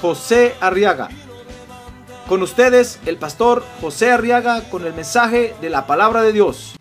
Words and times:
José 0.00 0.54
Arriaga. 0.60 1.08
Con 2.28 2.42
ustedes, 2.42 2.98
el 3.06 3.18
pastor 3.18 3.64
José 3.80 4.10
Arriaga 4.10 4.68
con 4.68 4.84
el 4.84 4.92
mensaje 4.92 5.54
de 5.60 5.70
la 5.70 5.86
palabra 5.86 6.22
de 6.22 6.32
Dios. 6.32 6.74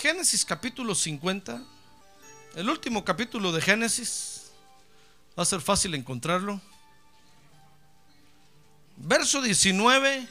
Génesis 0.00 0.44
capítulo 0.44 0.94
50, 0.94 1.62
el 2.56 2.68
último 2.68 3.04
capítulo 3.04 3.52
de 3.52 3.62
Génesis, 3.62 4.52
va 5.36 5.42
a 5.42 5.46
ser 5.46 5.62
fácil 5.62 5.94
encontrarlo. 5.94 6.60
Verso 8.96 9.42
19, 9.42 10.28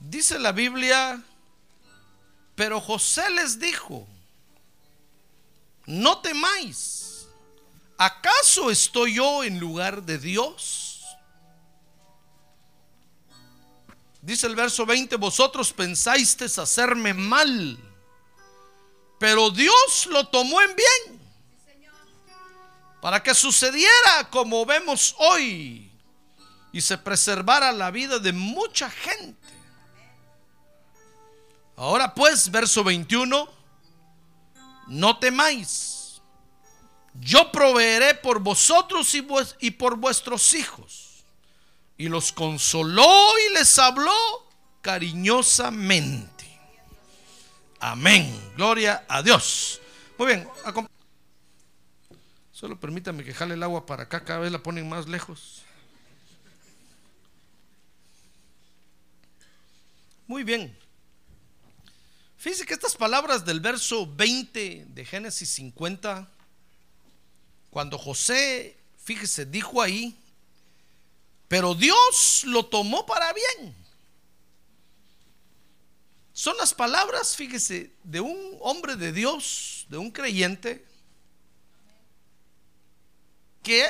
dice 0.00 0.38
la 0.38 0.52
Biblia, 0.52 1.22
pero 2.54 2.80
José 2.80 3.30
les 3.30 3.58
dijo, 3.58 4.06
no 5.86 6.18
temáis, 6.18 7.26
¿acaso 7.96 8.70
estoy 8.70 9.14
yo 9.14 9.44
en 9.44 9.58
lugar 9.58 10.02
de 10.02 10.18
Dios? 10.18 11.02
Dice 14.20 14.46
el 14.46 14.54
verso 14.54 14.86
20, 14.86 15.16
vosotros 15.16 15.72
pensáis 15.72 16.36
hacerme 16.58 17.14
mal, 17.14 17.78
pero 19.18 19.50
Dios 19.50 20.06
lo 20.10 20.26
tomó 20.28 20.60
en 20.60 20.76
bien 20.76 21.11
para 23.02 23.20
que 23.20 23.34
sucediera 23.34 24.30
como 24.30 24.64
vemos 24.64 25.16
hoy 25.18 25.90
y 26.70 26.80
se 26.80 26.96
preservara 26.96 27.72
la 27.72 27.90
vida 27.90 28.20
de 28.20 28.32
mucha 28.32 28.88
gente. 28.88 29.52
Ahora 31.76 32.14
pues, 32.14 32.48
verso 32.48 32.84
21, 32.84 33.48
no 34.86 35.18
temáis, 35.18 36.22
yo 37.14 37.50
proveeré 37.50 38.14
por 38.14 38.38
vosotros 38.38 39.12
y, 39.16 39.70
por 39.72 39.96
vuestros 39.96 40.54
hijos 40.54 41.24
y 41.98 42.08
los 42.08 42.30
consoló 42.30 43.32
y 43.48 43.54
les 43.54 43.80
habló 43.80 44.14
cariñosamente. 44.80 46.30
Amén. 47.80 48.52
Gloria 48.56 49.04
a 49.08 49.22
Dios. 49.22 49.80
Muy 50.16 50.28
bien. 50.28 50.48
Solo 52.62 52.78
permítame 52.78 53.24
que 53.24 53.34
jale 53.34 53.54
el 53.54 53.62
agua 53.64 53.86
para 53.86 54.04
acá. 54.04 54.24
Cada 54.24 54.38
vez 54.38 54.52
la 54.52 54.62
ponen 54.62 54.88
más 54.88 55.08
lejos. 55.08 55.62
Muy 60.28 60.44
bien. 60.44 60.72
Fíjense 62.38 62.64
que 62.64 62.74
estas 62.74 62.94
palabras 62.94 63.44
del 63.44 63.58
verso 63.58 64.06
20 64.14 64.86
de 64.90 65.04
Génesis 65.04 65.48
50, 65.48 66.28
cuando 67.68 67.98
José, 67.98 68.78
fíjese, 68.96 69.44
dijo 69.44 69.82
ahí, 69.82 70.16
pero 71.48 71.74
Dios 71.74 72.44
lo 72.44 72.66
tomó 72.66 73.04
para 73.06 73.32
bien. 73.32 73.74
Son 76.32 76.56
las 76.58 76.72
palabras, 76.72 77.34
fíjese, 77.34 77.90
de 78.04 78.20
un 78.20 78.56
hombre 78.60 78.94
de 78.94 79.10
Dios, 79.10 79.84
de 79.88 79.98
un 79.98 80.12
creyente, 80.12 80.91
que 83.62 83.86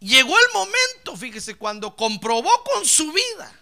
llegó 0.00 0.36
el 0.36 0.52
momento, 0.52 1.16
fíjese, 1.16 1.54
cuando 1.54 1.94
comprobó 1.96 2.50
con 2.64 2.84
su 2.84 3.12
vida 3.12 3.52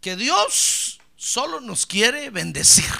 que 0.00 0.16
Dios 0.16 0.98
solo 1.16 1.60
nos 1.60 1.86
quiere 1.86 2.30
bendecir. 2.30 2.90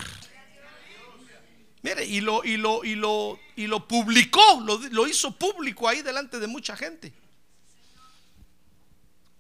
Mire, 1.83 2.05
y 2.05 2.21
lo, 2.21 2.45
y 2.45 2.59
lo, 2.59 2.85
y 2.85 2.95
lo, 2.95 3.41
y 3.57 3.67
lo 3.67 3.89
publicó, 3.89 4.61
lo, 4.63 4.77
lo 4.91 5.09
hizo 5.09 5.33
público 5.33 5.89
ahí 5.89 6.03
delante 6.03 6.39
de 6.39 6.47
mucha 6.47 6.77
gente 6.77 7.13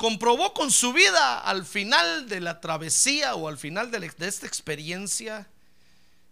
comprobó 0.00 0.54
con 0.54 0.70
su 0.70 0.94
vida 0.94 1.40
al 1.40 1.66
final 1.66 2.26
de 2.26 2.40
la 2.40 2.62
travesía 2.62 3.34
o 3.34 3.48
al 3.48 3.58
final 3.58 3.90
de, 3.90 4.10
esta 4.20 4.46
experiencia 4.46 5.46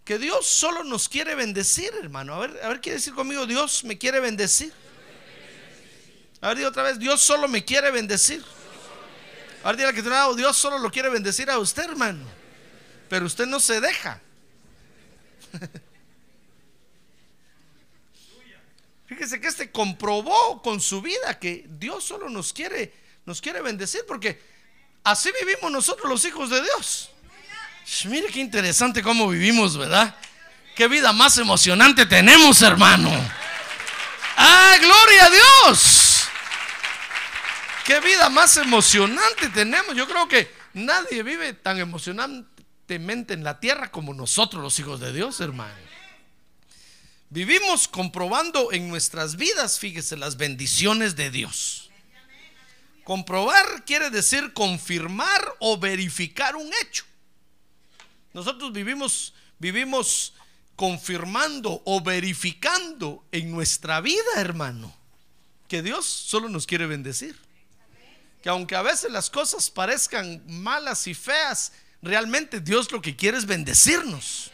que 0.08 0.19
Dios 0.19 0.46
solo 0.46 0.84
nos 0.84 1.06
quiere 1.06 1.34
bendecir, 1.34 1.92
hermano. 2.02 2.32
A 2.32 2.38
ver, 2.38 2.58
a 2.64 2.69
ver, 2.69 2.80
quiere 2.80 2.96
decir 2.96 3.12
conmigo, 3.12 3.44
Dios 3.44 3.84
me 3.84 3.98
quiere 3.98 4.20
bendecir. 4.20 4.72
A 6.41 6.48
ver, 6.48 6.56
diga 6.56 6.70
otra 6.70 6.82
vez, 6.84 6.98
Dios 6.98 7.20
solo 7.20 7.46
me 7.46 7.62
quiere 7.62 7.91
bendecir. 7.91 8.42
A 9.62 9.66
ver, 9.66 9.76
diga 9.76 9.92
que 9.92 10.00
Dios 10.00 10.56
solo 10.56 10.78
lo 10.78 10.91
quiere 10.91 11.10
bendecir 11.10 11.50
a 11.50 11.58
usted, 11.58 11.84
hermano. 11.91 12.24
Pero 13.10 13.26
usted 13.26 13.44
no 13.44 13.60
se 13.60 13.82
deja. 13.82 14.22
Fíjese 19.08 19.42
que 19.42 19.48
este 19.48 19.70
comprobó 19.70 20.62
con 20.62 20.80
su 20.80 21.02
vida 21.02 21.38
que 21.38 21.66
Dios 21.68 22.02
solo 22.02 22.30
nos 22.30 22.54
quiere 22.54 22.94
nos 23.26 23.42
quiere 23.42 23.60
bendecir 23.60 24.06
porque 24.08 24.41
así 25.04 25.30
vivimos 25.38 25.70
nosotros 25.70 26.08
los 26.08 26.24
hijos 26.24 26.48
de 26.48 26.62
Dios. 26.62 27.10
Mire 28.06 28.28
qué 28.28 28.41
interesante 28.41 29.03
cómo 29.03 29.28
vivimos, 29.28 29.76
¿verdad? 29.76 30.15
Qué 30.75 30.88
vida 30.88 31.12
más 31.12 31.38
emocionante 31.38 32.06
tenemos, 32.06 32.62
hermano. 32.62 33.10
¡Ah, 34.37 34.76
gloria 34.81 35.25
a 35.25 35.31
Dios! 35.31 36.28
Qué 37.84 37.98
vida 38.00 38.28
más 38.28 38.56
emocionante 38.59 39.48
tenemos. 39.48 39.97
Yo 39.97 40.06
creo 40.06 40.28
que 40.28 40.53
nadie 40.75 41.22
vive 41.22 41.54
tan 41.54 41.78
emocionantemente 41.78 43.34
en 43.34 43.43
la 43.43 43.59
tierra 43.59 43.91
como 43.91 44.15
nosotros 44.15 44.62
los 44.62 44.78
hijos 44.78 45.00
de 45.00 45.12
Dios, 45.12 45.41
hermano. 45.41 45.75
Vivimos 47.31 47.88
comprobando 47.88 48.72
en 48.72 48.88
nuestras 48.88 49.37
vidas, 49.37 49.78
fíjese, 49.78 50.16
las 50.16 50.37
bendiciones 50.37 51.16
de 51.16 51.31
Dios. 51.31 51.91
Comprobar 53.04 53.84
quiere 53.87 54.10
decir 54.10 54.53
confirmar 54.53 55.56
o 55.59 55.78
verificar 55.78 56.56
un 56.56 56.71
hecho. 56.82 57.07
Nosotros 58.38 58.72
vivimos, 58.72 59.34
vivimos 59.59 60.32
confirmando 60.76 61.82
o 61.84 62.00
verificando 62.00 63.25
en 63.32 63.50
nuestra 63.50 64.00
vida, 64.00 64.31
hermano, 64.37 64.94
que 65.66 65.82
Dios 65.82 66.06
solo 66.06 66.48
nos 66.48 66.65
quiere 66.65 66.87
bendecir. 66.87 67.37
Que 68.41 68.48
aunque 68.48 68.77
a 68.77 68.82
veces 68.82 69.10
las 69.10 69.28
cosas 69.28 69.71
parezcan 69.71 70.41
malas 70.47 71.09
y 71.09 71.15
feas, 71.15 71.72
realmente 72.00 72.60
Dios 72.60 72.93
lo 72.93 73.03
que 73.03 73.16
quiere 73.16 73.38
es 73.38 73.44
bendecirnos. 73.44 74.53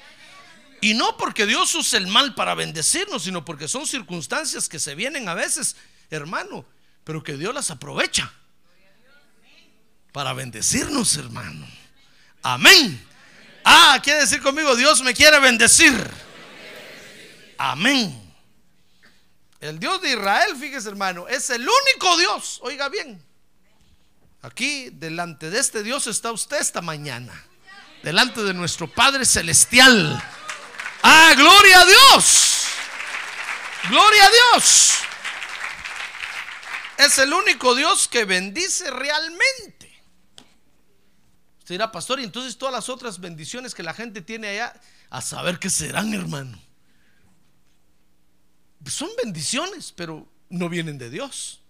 Y 0.80 0.94
no 0.94 1.18
porque 1.18 1.44
Dios 1.44 1.74
use 1.74 1.98
el 1.98 2.06
mal 2.06 2.34
para 2.34 2.54
bendecirnos, 2.54 3.24
sino 3.24 3.44
porque 3.44 3.68
son 3.68 3.86
circunstancias 3.86 4.66
que 4.66 4.78
se 4.78 4.94
vienen 4.94 5.28
a 5.28 5.34
veces, 5.34 5.76
hermano, 6.08 6.64
pero 7.04 7.22
que 7.22 7.36
Dios 7.36 7.54
las 7.54 7.70
aprovecha 7.70 8.32
para 10.10 10.32
bendecirnos, 10.32 11.18
hermano. 11.18 11.66
Amén. 12.42 13.13
Ah, 13.64 13.98
quiere 14.02 14.20
decir 14.20 14.42
conmigo, 14.42 14.76
Dios 14.76 15.02
me 15.02 15.14
quiere 15.14 15.40
bendecir. 15.40 16.10
Amén. 17.58 18.20
El 19.60 19.78
Dios 19.78 20.02
de 20.02 20.10
Israel, 20.10 20.54
fíjese 20.60 20.90
hermano, 20.90 21.26
es 21.26 21.48
el 21.48 21.62
único 21.62 22.16
Dios. 22.18 22.60
Oiga 22.62 22.90
bien. 22.90 23.24
Aquí 24.42 24.90
delante 24.92 25.48
de 25.48 25.58
este 25.58 25.82
Dios 25.82 26.06
está 26.06 26.30
usted 26.30 26.58
esta 26.58 26.82
mañana. 26.82 27.32
Delante 28.02 28.42
de 28.42 28.52
nuestro 28.52 28.86
Padre 28.86 29.24
Celestial. 29.24 30.22
Ah, 31.02 31.32
gloria 31.34 31.80
a 31.80 31.84
Dios. 31.86 32.66
Gloria 33.88 34.26
a 34.26 34.30
Dios. 34.30 34.92
Es 36.98 37.18
el 37.18 37.32
único 37.32 37.74
Dios 37.74 38.06
que 38.06 38.26
bendice 38.26 38.90
realmente. 38.90 39.83
Usted 41.64 41.76
dirá, 41.76 41.90
pastor, 41.90 42.20
y 42.20 42.24
entonces 42.24 42.58
todas 42.58 42.74
las 42.74 42.90
otras 42.90 43.18
bendiciones 43.18 43.74
que 43.74 43.82
la 43.82 43.94
gente 43.94 44.20
tiene 44.20 44.48
allá, 44.48 44.78
a 45.08 45.22
saber 45.22 45.58
qué 45.58 45.70
serán, 45.70 46.12
hermano. 46.12 46.60
Son 48.84 49.08
bendiciones, 49.16 49.90
pero 49.90 50.28
no 50.50 50.68
vienen 50.68 50.98
de 50.98 51.08
Dios. 51.08 51.62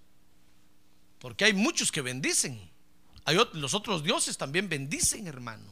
Porque 1.21 1.45
hay 1.45 1.53
muchos 1.53 1.93
que 1.93 2.01
bendicen. 2.01 2.61
Hay 3.25 3.39
los 3.53 3.73
otros 3.73 4.03
dioses 4.03 4.37
también 4.37 4.69
bendicen, 4.69 5.29
hermano. 5.29 5.71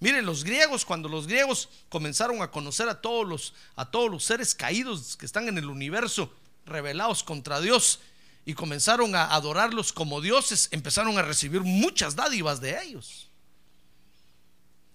Miren, 0.00 0.26
los 0.26 0.42
griegos, 0.42 0.84
cuando 0.84 1.08
los 1.08 1.28
griegos 1.28 1.68
comenzaron 1.88 2.42
a 2.42 2.50
conocer 2.50 2.88
a 2.88 3.00
todos 3.00 3.24
los, 3.24 3.54
a 3.76 3.88
todos 3.88 4.10
los 4.10 4.24
seres 4.24 4.52
caídos 4.52 5.16
que 5.16 5.26
están 5.26 5.46
en 5.46 5.58
el 5.58 5.66
universo, 5.66 6.34
rebelados 6.66 7.22
contra 7.22 7.60
Dios, 7.60 8.00
y 8.44 8.54
comenzaron 8.54 9.14
a 9.14 9.32
adorarlos 9.32 9.92
como 9.92 10.20
dioses, 10.20 10.66
empezaron 10.72 11.18
a 11.18 11.22
recibir 11.22 11.60
muchas 11.60 12.16
dádivas 12.16 12.60
de 12.60 12.82
ellos. 12.82 13.27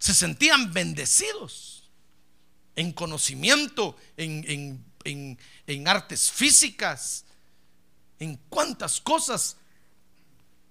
Se 0.04 0.14
sentían 0.14 0.74
bendecidos 0.74 1.90
en 2.76 2.92
conocimiento, 2.92 3.96
en, 4.18 4.86
en 5.06 5.88
artes 5.88 6.30
físicas, 6.30 7.24
en 8.20 8.36
cuantas 8.50 9.00
cosas, 9.00 9.56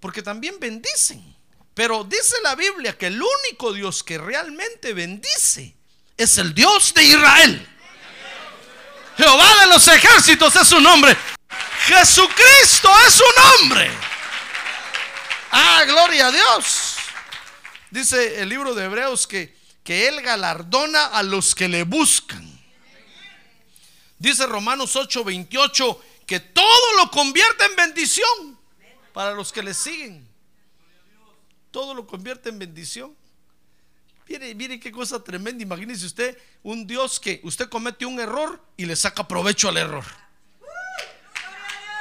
porque 0.00 0.20
también 0.20 0.60
bendicen. 0.60 1.34
Pero 1.72 2.04
dice 2.04 2.36
la 2.42 2.54
Biblia 2.56 2.98
que 2.98 3.06
el 3.06 3.22
único 3.22 3.72
Dios 3.72 4.04
que 4.04 4.18
realmente 4.18 4.92
bendice 4.92 5.74
es 6.18 6.36
el 6.36 6.52
Dios 6.52 6.92
de 6.92 7.02
Israel. 7.02 7.68
Jehová 9.16 9.60
de 9.60 9.66
los 9.68 9.88
ejércitos 9.88 10.54
es 10.56 10.68
su 10.68 10.78
nombre. 10.78 11.16
Jesucristo 11.86 12.90
es 13.06 13.14
su 13.14 13.24
nombre. 13.42 13.90
Ah, 15.52 15.84
gloria 15.86 16.26
a 16.26 16.32
Dios. 16.32 16.81
Dice 17.92 18.42
el 18.42 18.48
libro 18.48 18.74
de 18.74 18.86
Hebreos 18.86 19.28
que, 19.28 19.56
que 19.84 20.08
Él 20.08 20.20
galardona 20.20 21.06
a 21.06 21.22
los 21.22 21.54
que 21.54 21.68
le 21.68 21.84
buscan. 21.84 22.42
Dice 24.18 24.46
Romanos 24.46 24.96
8:28 24.96 25.98
que 26.26 26.40
todo 26.40 26.96
lo 26.96 27.10
convierte 27.10 27.64
en 27.66 27.76
bendición 27.76 28.58
para 29.12 29.32
los 29.32 29.52
que 29.52 29.62
le 29.62 29.74
siguen 29.74 30.32
todo 31.72 31.94
lo 31.94 32.06
convierte 32.06 32.50
en 32.50 32.58
bendición. 32.58 33.16
Mire, 34.28 34.54
mire 34.54 34.78
qué 34.78 34.92
cosa 34.92 35.22
tremenda. 35.24 35.62
Imagínese 35.62 36.06
usted 36.06 36.38
un 36.62 36.86
Dios 36.86 37.18
que 37.18 37.40
usted 37.42 37.68
comete 37.68 38.06
un 38.06 38.20
error 38.20 38.62
y 38.76 38.84
le 38.84 38.94
saca 38.94 39.26
provecho 39.26 39.68
al 39.68 39.78
error. 39.78 40.04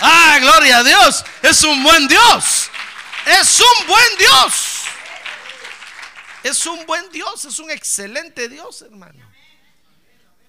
Ah, 0.02 0.38
gloria 0.40 0.80
a 0.80 0.84
Dios. 0.84 1.26
Es 1.42 1.64
un 1.64 1.82
buen 1.82 2.08
Dios. 2.08 2.70
Es 3.26 3.60
un 3.60 3.88
buen 3.88 4.18
Dios. 4.20 4.71
Es 6.44 6.66
un 6.66 6.86
buen 6.86 7.10
Dios. 7.12 7.46
Es 7.46 7.60
un 7.60 7.72
excelente 7.72 8.50
Dios, 8.50 8.82
hermano. 8.82 9.26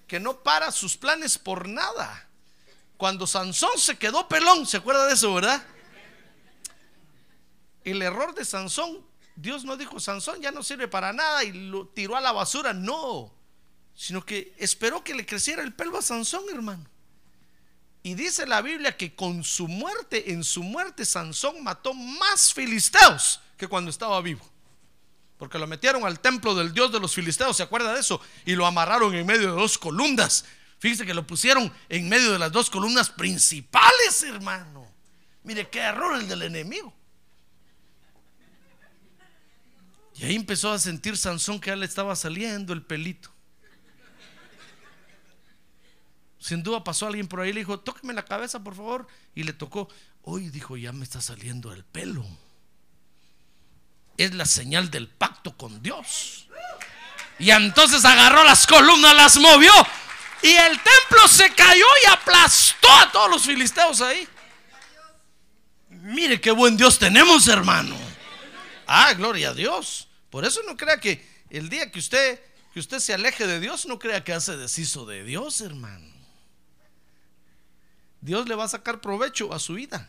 Que 0.07 0.21
no 0.21 0.43
para 0.43 0.71
sus 0.71 0.97
planes 0.97 1.39
por 1.39 1.69
nada. 1.69 2.29
Cuando 2.97 3.27
Sansón 3.27 3.79
se 3.79 3.97
quedó 3.97 4.29
pelón, 4.29 4.67
¿se 4.67 4.77
acuerda 4.77 5.07
de 5.07 5.15
eso, 5.15 5.35
verdad? 5.35 5.65
El 7.85 8.01
error 8.01 8.35
de 8.35 8.45
Sansón 8.45 9.05
Dios 9.35 9.65
no 9.65 9.77
dijo, 9.77 9.99
Sansón 9.99 10.41
ya 10.41 10.51
no 10.51 10.63
sirve 10.63 10.89
para 10.89 11.13
nada 11.13 11.43
y 11.45 11.53
lo 11.53 11.89
tiró 11.89 12.17
a 12.17 12.21
la 12.21 12.33
basura. 12.33 12.73
No, 12.73 13.33
sino 13.95 14.25
que 14.25 14.55
esperó 14.59 15.03
que 15.03 15.15
le 15.15 15.27
creciera 15.27 15.63
el 15.63 15.73
pelo 15.73 15.99
a 15.99 16.03
Sansón, 16.03 16.45
hermano. 16.53 16.85
Y 18.03 18.15
dice 18.15 18.47
la 18.47 18.61
Biblia 18.63 18.97
que 18.97 19.15
con 19.15 19.45
su 19.45 19.69
muerte, 19.69 20.33
en 20.33 20.45
su 20.45 20.63
muerte, 20.63 21.05
Sansón 21.05 21.63
mató 21.63 21.95
más 21.95 22.53
filisteos 22.53 23.41
que 23.57 23.69
cuando 23.69 23.91
estaba 23.91 24.21
vivo. 24.21 24.52
Porque 25.43 25.59
lo 25.59 25.67
metieron 25.67 26.05
al 26.05 26.21
templo 26.21 26.55
del 26.55 26.73
Dios 26.73 26.93
de 26.93 27.01
los 27.01 27.17
filisteos, 27.17 27.57
¿se 27.57 27.65
acuerda 27.65 27.93
de 27.93 27.99
eso? 27.99 28.21
Y 28.47 28.55
lo 28.55 28.65
amarraron 28.65 29.13
en 29.13 29.27
medio 29.27 29.53
de 29.53 29.61
dos 29.61 29.77
columnas. 29.77 30.45
Fíjese 30.79 31.05
que 31.05 31.15
lo 31.15 31.27
pusieron 31.27 31.73
en 31.89 32.09
medio 32.09 32.31
de 32.31 32.39
las 32.39 32.53
dos 32.53 32.71
columnas 32.71 33.11
principales, 33.11 34.23
hermano. 34.23 34.87
Mire 35.43 35.69
qué 35.69 35.81
error 35.81 36.17
el 36.17 36.29
del 36.29 36.43
enemigo. 36.43 36.95
Y 40.15 40.27
ahí 40.27 40.37
empezó 40.37 40.71
a 40.71 40.79
sentir 40.79 41.17
Sansón 41.17 41.59
que 41.59 41.71
ya 41.71 41.77
le 41.77 41.87
estaba 41.87 42.15
saliendo 42.15 42.73
el 42.73 42.83
pelito. 42.83 43.29
Sin 46.39 46.63
duda 46.63 46.85
pasó 46.85 47.09
alguien 47.09 47.27
por 47.27 47.41
ahí 47.41 47.51
y 47.51 47.53
le 47.55 47.61
dijo, 47.63 47.81
tóqueme 47.81 48.13
la 48.13 48.25
cabeza, 48.25 48.63
por 48.63 48.77
favor. 48.77 49.09
Y 49.35 49.43
le 49.43 49.55
tocó. 49.55 49.89
Hoy 50.23 50.51
dijo, 50.51 50.77
ya 50.77 50.93
me 50.93 51.03
está 51.03 51.21
saliendo 51.21 51.73
el 51.73 51.85
pelo. 51.85 52.25
Es 54.17 54.35
la 54.35 54.47
señal 54.47 54.91
del 54.91 55.09
pacto 55.09 55.57
con 55.57 55.83
Dios. 55.83 56.47
Y 57.39 57.51
entonces 57.51 58.05
agarró 58.05 58.45
las 58.45 58.67
columnas, 58.67 59.15
las 59.15 59.37
movió. 59.39 59.73
Y 60.43 60.51
el 60.51 60.81
templo 60.81 61.29
se 61.29 61.53
cayó 61.55 61.87
y 62.05 62.11
aplastó 62.11 62.93
a 62.93 63.11
todos 63.11 63.31
los 63.31 63.43
filisteos 63.43 64.01
ahí. 64.01 64.29
Mire 65.89 66.41
qué 66.41 66.51
buen 66.51 66.77
Dios 66.77 66.99
tenemos, 66.99 67.47
hermano. 67.49 67.97
Ah, 68.87 69.13
gloria 69.15 69.51
a 69.51 69.55
Dios. 69.55 70.09
Por 70.31 70.45
eso 70.45 70.61
no 70.67 70.77
crea 70.77 70.99
que 70.99 71.25
el 71.51 71.69
día 71.69 71.91
que 71.91 71.99
usted 71.99 72.41
que 72.73 72.81
usted 72.81 73.01
se 73.01 73.13
aleje 73.13 73.47
de 73.47 73.61
Dios, 73.61 73.87
no 73.87 73.99
crea 73.99 74.25
que 74.25 74.33
hace 74.33 74.57
deshizo 74.57 75.05
de 75.05 75.25
Dios, 75.25 75.61
hermano. 75.61 76.11
Dios 78.21 78.49
le 78.49 78.55
va 78.55 78.65
a 78.65 78.69
sacar 78.69 79.01
provecho 79.01 79.53
a 79.53 79.59
su 79.59 79.75
vida. 79.75 80.09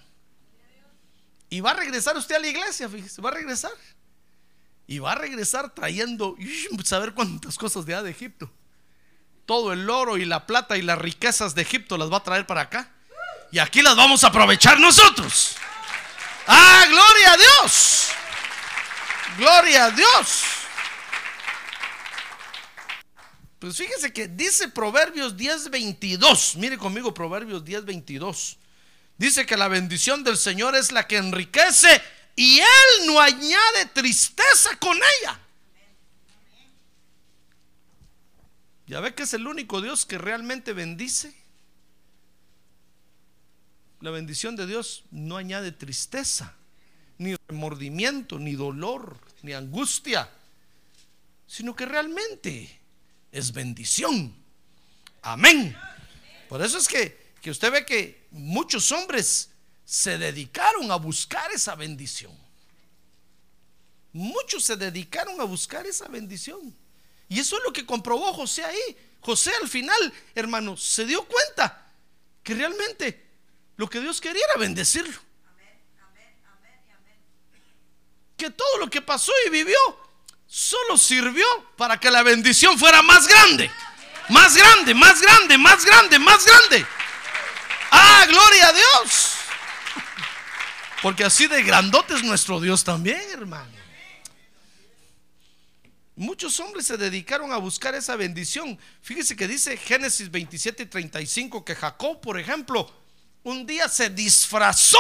Y 1.53 1.61
va 1.61 1.69
a 1.69 1.75
regresar 1.75 2.17
usted 2.17 2.33
a 2.33 2.39
la 2.39 2.47
iglesia, 2.47 2.89
fíjese, 2.89 3.21
va 3.21 3.29
a 3.29 3.33
regresar. 3.33 3.71
Y 4.87 4.97
va 4.97 5.11
a 5.11 5.15
regresar 5.15 5.69
trayendo, 5.69 6.35
saber 6.83 7.13
cuántas 7.13 7.59
cosas 7.59 7.85
de, 7.85 8.01
de 8.01 8.09
Egipto. 8.09 8.51
Todo 9.45 9.71
el 9.71 9.87
oro 9.87 10.17
y 10.17 10.25
la 10.25 10.47
plata 10.47 10.77
y 10.77 10.81
las 10.81 10.97
riquezas 10.97 11.53
de 11.53 11.61
Egipto 11.61 11.95
las 11.99 12.11
va 12.11 12.17
a 12.17 12.23
traer 12.23 12.47
para 12.47 12.61
acá. 12.61 12.91
Y 13.51 13.59
aquí 13.59 13.83
las 13.83 13.95
vamos 13.95 14.23
a 14.23 14.29
aprovechar 14.29 14.79
nosotros. 14.79 15.55
Ah, 16.47 16.85
gloria 16.89 17.33
a 17.33 17.37
Dios. 17.37 18.07
Gloria 19.37 19.85
a 19.85 19.91
Dios. 19.91 20.43
Pues 23.59 23.77
fíjese 23.77 24.11
que 24.11 24.27
dice 24.27 24.69
Proverbios 24.69 25.37
10:22. 25.37 26.55
Mire 26.55 26.79
conmigo 26.79 27.13
Proverbios 27.13 27.63
10:22. 27.63 28.57
Dice 29.17 29.45
que 29.45 29.57
la 29.57 29.67
bendición 29.67 30.23
del 30.23 30.37
Señor 30.37 30.75
es 30.75 30.91
la 30.91 31.07
que 31.07 31.17
enriquece 31.17 32.01
y 32.35 32.59
Él 32.59 33.05
no 33.07 33.19
añade 33.19 33.85
tristeza 33.93 34.77
con 34.79 34.97
ella. 34.97 35.39
Ya 38.87 38.99
ve 38.99 39.13
que 39.13 39.23
es 39.23 39.33
el 39.33 39.47
único 39.47 39.81
Dios 39.81 40.05
que 40.05 40.17
realmente 40.17 40.73
bendice. 40.73 41.33
La 44.01 44.11
bendición 44.11 44.55
de 44.55 44.67
Dios 44.67 45.05
no 45.11 45.37
añade 45.37 45.71
tristeza 45.71 46.55
ni 47.17 47.35
remordimiento, 47.47 48.37
ni 48.39 48.53
dolor, 48.53 49.17
ni 49.43 49.53
angustia, 49.53 50.29
sino 51.47 51.75
que 51.75 51.85
realmente 51.85 52.81
es 53.31 53.53
bendición. 53.53 54.35
Amén. 55.21 55.75
Por 56.49 56.61
eso 56.61 56.77
es 56.77 56.87
que, 56.87 57.22
que 57.43 57.51
usted 57.51 57.71
ve 57.71 57.85
que 57.85 58.25
muchos 58.31 58.91
hombres 58.91 59.51
se 59.85 60.17
dedicaron 60.17 60.89
a 60.91 60.95
buscar 60.95 61.51
esa 61.51 61.75
bendición. 61.75 62.35
Muchos 64.13 64.63
se 64.63 64.75
dedicaron 64.75 65.39
a 65.39 65.43
buscar 65.43 65.85
esa 65.85 66.07
bendición. 66.07 66.75
Y 67.29 67.39
eso 67.39 67.57
es 67.57 67.63
lo 67.63 67.73
que 67.73 67.85
comprobó 67.85 68.33
José 68.33 68.63
ahí. 68.63 68.97
José 69.19 69.51
al 69.61 69.69
final, 69.69 70.13
hermano, 70.33 70.77
se 70.77 71.05
dio 71.05 71.27
cuenta 71.27 71.91
que 72.41 72.55
realmente 72.55 73.23
lo 73.75 73.87
que 73.89 73.99
Dios 73.99 74.19
quería 74.19 74.43
era 74.45 74.57
bendecirlo 74.57 75.19
que 78.37 78.49
todo 78.49 78.77
lo 78.79 78.89
que 78.89 79.01
pasó 79.01 79.31
y 79.47 79.49
vivió 79.51 79.77
solo 80.47 80.97
sirvió 80.97 81.45
para 81.77 81.97
que 81.99 82.11
la 82.11 82.23
bendición 82.23 82.77
fuera 82.77 83.01
más 83.01 83.27
grande. 83.27 83.71
Más 84.29 84.55
grande, 84.55 84.93
más 84.93 85.21
grande, 85.21 85.57
más 85.57 85.85
grande, 85.85 86.19
más 86.19 86.45
grande. 86.45 86.85
Ah, 87.95 88.25
gloria 88.27 88.69
a 88.69 88.73
Dios. 88.73 89.35
Porque 91.03 91.23
así 91.23 91.47
de 91.47 91.61
grandote 91.61 92.15
es 92.15 92.23
nuestro 92.23 92.59
Dios 92.59 92.83
también, 92.83 93.21
hermano. 93.31 93.71
Muchos 96.15 96.59
hombres 96.59 96.87
se 96.87 96.97
dedicaron 96.97 97.51
a 97.51 97.57
buscar 97.57 97.93
esa 97.93 98.15
bendición. 98.15 98.79
Fíjese 99.01 99.35
que 99.35 99.47
dice 99.47 99.77
Génesis 99.77 100.31
27 100.31 100.83
y 100.83 100.85
35 100.87 101.63
que 101.63 101.75
Jacob, 101.75 102.19
por 102.19 102.39
ejemplo, 102.39 102.91
un 103.43 103.65
día 103.65 103.87
se 103.87 104.09
disfrazó 104.09 104.99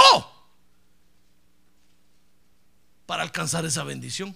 para 3.05 3.23
alcanzar 3.23 3.65
esa 3.65 3.83
bendición. 3.83 4.35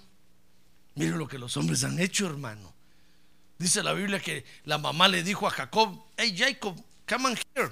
Mire 0.96 1.12
lo 1.12 1.28
que 1.28 1.38
los 1.38 1.58
hombres 1.58 1.84
han 1.84 2.00
hecho, 2.00 2.26
hermano. 2.26 2.74
Dice 3.60 3.84
la 3.84 3.94
Biblia 3.94 4.20
que 4.20 4.46
la 4.66 4.78
mamá 4.78 5.08
le 5.08 5.24
dijo 5.24 5.48
a 5.48 5.52
Jacob, 5.52 6.00
hey 6.16 6.36
Jacob, 6.36 6.76
come 7.08 7.28
on 7.28 7.38
here. 7.56 7.72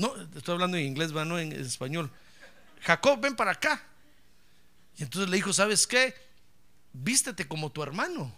No, 0.00 0.16
estoy 0.34 0.54
hablando 0.54 0.78
en 0.78 0.86
inglés, 0.86 1.12
no 1.12 1.38
en 1.38 1.52
español. 1.52 2.10
Jacob, 2.80 3.20
ven 3.20 3.36
para 3.36 3.50
acá. 3.50 3.82
Y 4.96 5.02
entonces 5.02 5.28
le 5.28 5.36
dijo, 5.36 5.52
¿sabes 5.52 5.86
qué? 5.86 6.14
Vístete 6.94 7.46
como 7.46 7.70
tu 7.70 7.82
hermano 7.82 8.34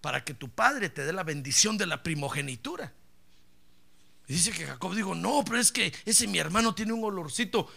para 0.00 0.22
que 0.22 0.32
tu 0.32 0.48
padre 0.48 0.90
te 0.90 1.04
dé 1.04 1.12
la 1.12 1.24
bendición 1.24 1.76
de 1.76 1.86
la 1.86 2.04
primogenitura. 2.04 2.92
Y 4.28 4.34
dice 4.34 4.52
que 4.52 4.64
Jacob 4.64 4.94
dijo, 4.94 5.16
no, 5.16 5.42
pero 5.44 5.58
es 5.58 5.72
que 5.72 5.92
ese 6.04 6.28
mi 6.28 6.38
hermano 6.38 6.72
tiene 6.72 6.92
un 6.92 7.02
olorcito 7.02 7.68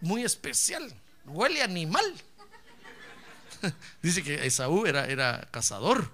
muy 0.00 0.24
especial, 0.24 0.90
huele 1.26 1.62
animal. 1.62 2.06
dice 4.02 4.22
que 4.22 4.46
Esaú 4.46 4.86
era, 4.86 5.04
era 5.04 5.46
cazador. 5.50 6.10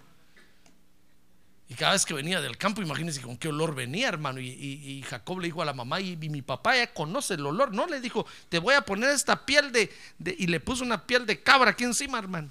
Y 1.72 1.74
cada 1.74 1.92
vez 1.92 2.04
que 2.04 2.12
venía 2.12 2.38
del 2.42 2.58
campo, 2.58 2.82
imagínense 2.82 3.22
con 3.22 3.38
qué 3.38 3.48
olor 3.48 3.74
venía, 3.74 4.06
hermano. 4.06 4.40
Y, 4.40 5.02
Jacob 5.08 5.38
le 5.40 5.46
dijo 5.46 5.62
a 5.62 5.64
la 5.64 5.72
mamá, 5.72 6.02
y, 6.02 6.18
mi 6.18 6.42
papá 6.42 6.76
ya 6.76 6.92
conoce 6.92 7.32
el 7.32 7.46
olor. 7.46 7.72
No, 7.72 7.86
le 7.86 7.98
dijo, 7.98 8.26
te 8.50 8.58
voy 8.58 8.74
a 8.74 8.82
poner 8.82 9.08
esta 9.08 9.46
piel 9.46 9.72
de, 9.72 9.90
Y 10.36 10.48
le 10.48 10.60
puso 10.60 10.84
una 10.84 11.06
piel 11.06 11.24
de 11.24 11.42
cabra 11.42 11.70
aquí 11.70 11.84
encima, 11.84 12.18
hermano. 12.18 12.50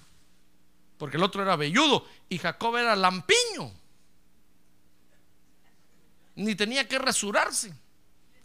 Porque 0.98 1.18
el 1.18 1.24
otro 1.24 1.44
era 1.44 1.56
velludo 1.56 2.04
y 2.30 2.40
Jacob 2.40 2.78
era 2.78 2.96
lampiño. 2.96 3.72
Ni 6.34 6.56
tenía 6.56 6.88
que 6.88 6.98
rasurarse. 6.98 7.76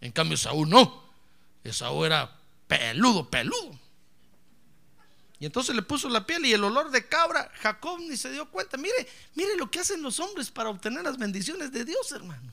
En 0.02 0.12
cambio, 0.12 0.36
Saúl 0.36 0.68
no. 0.68 1.04
Esaú 1.64 2.04
era 2.04 2.38
peludo, 2.66 3.30
peludo. 3.30 3.78
Y 5.38 5.46
entonces 5.46 5.74
le 5.76 5.82
puso 5.82 6.08
la 6.08 6.26
piel 6.26 6.46
y 6.46 6.52
el 6.52 6.64
olor 6.64 6.90
de 6.90 7.06
cabra. 7.06 7.50
Jacob 7.60 8.00
ni 8.00 8.16
se 8.16 8.30
dio 8.32 8.50
cuenta. 8.50 8.76
Mire, 8.76 9.06
mire 9.34 9.56
lo 9.56 9.70
que 9.70 9.80
hacen 9.80 10.00
los 10.02 10.18
hombres 10.18 10.50
para 10.50 10.70
obtener 10.70 11.04
las 11.04 11.18
bendiciones 11.18 11.70
de 11.72 11.84
Dios, 11.84 12.10
hermano. 12.12 12.52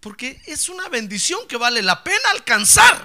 Porque 0.00 0.40
es 0.46 0.68
una 0.68 0.88
bendición 0.88 1.48
que 1.48 1.56
vale 1.56 1.82
la 1.82 2.04
pena 2.04 2.30
alcanzar. 2.32 3.04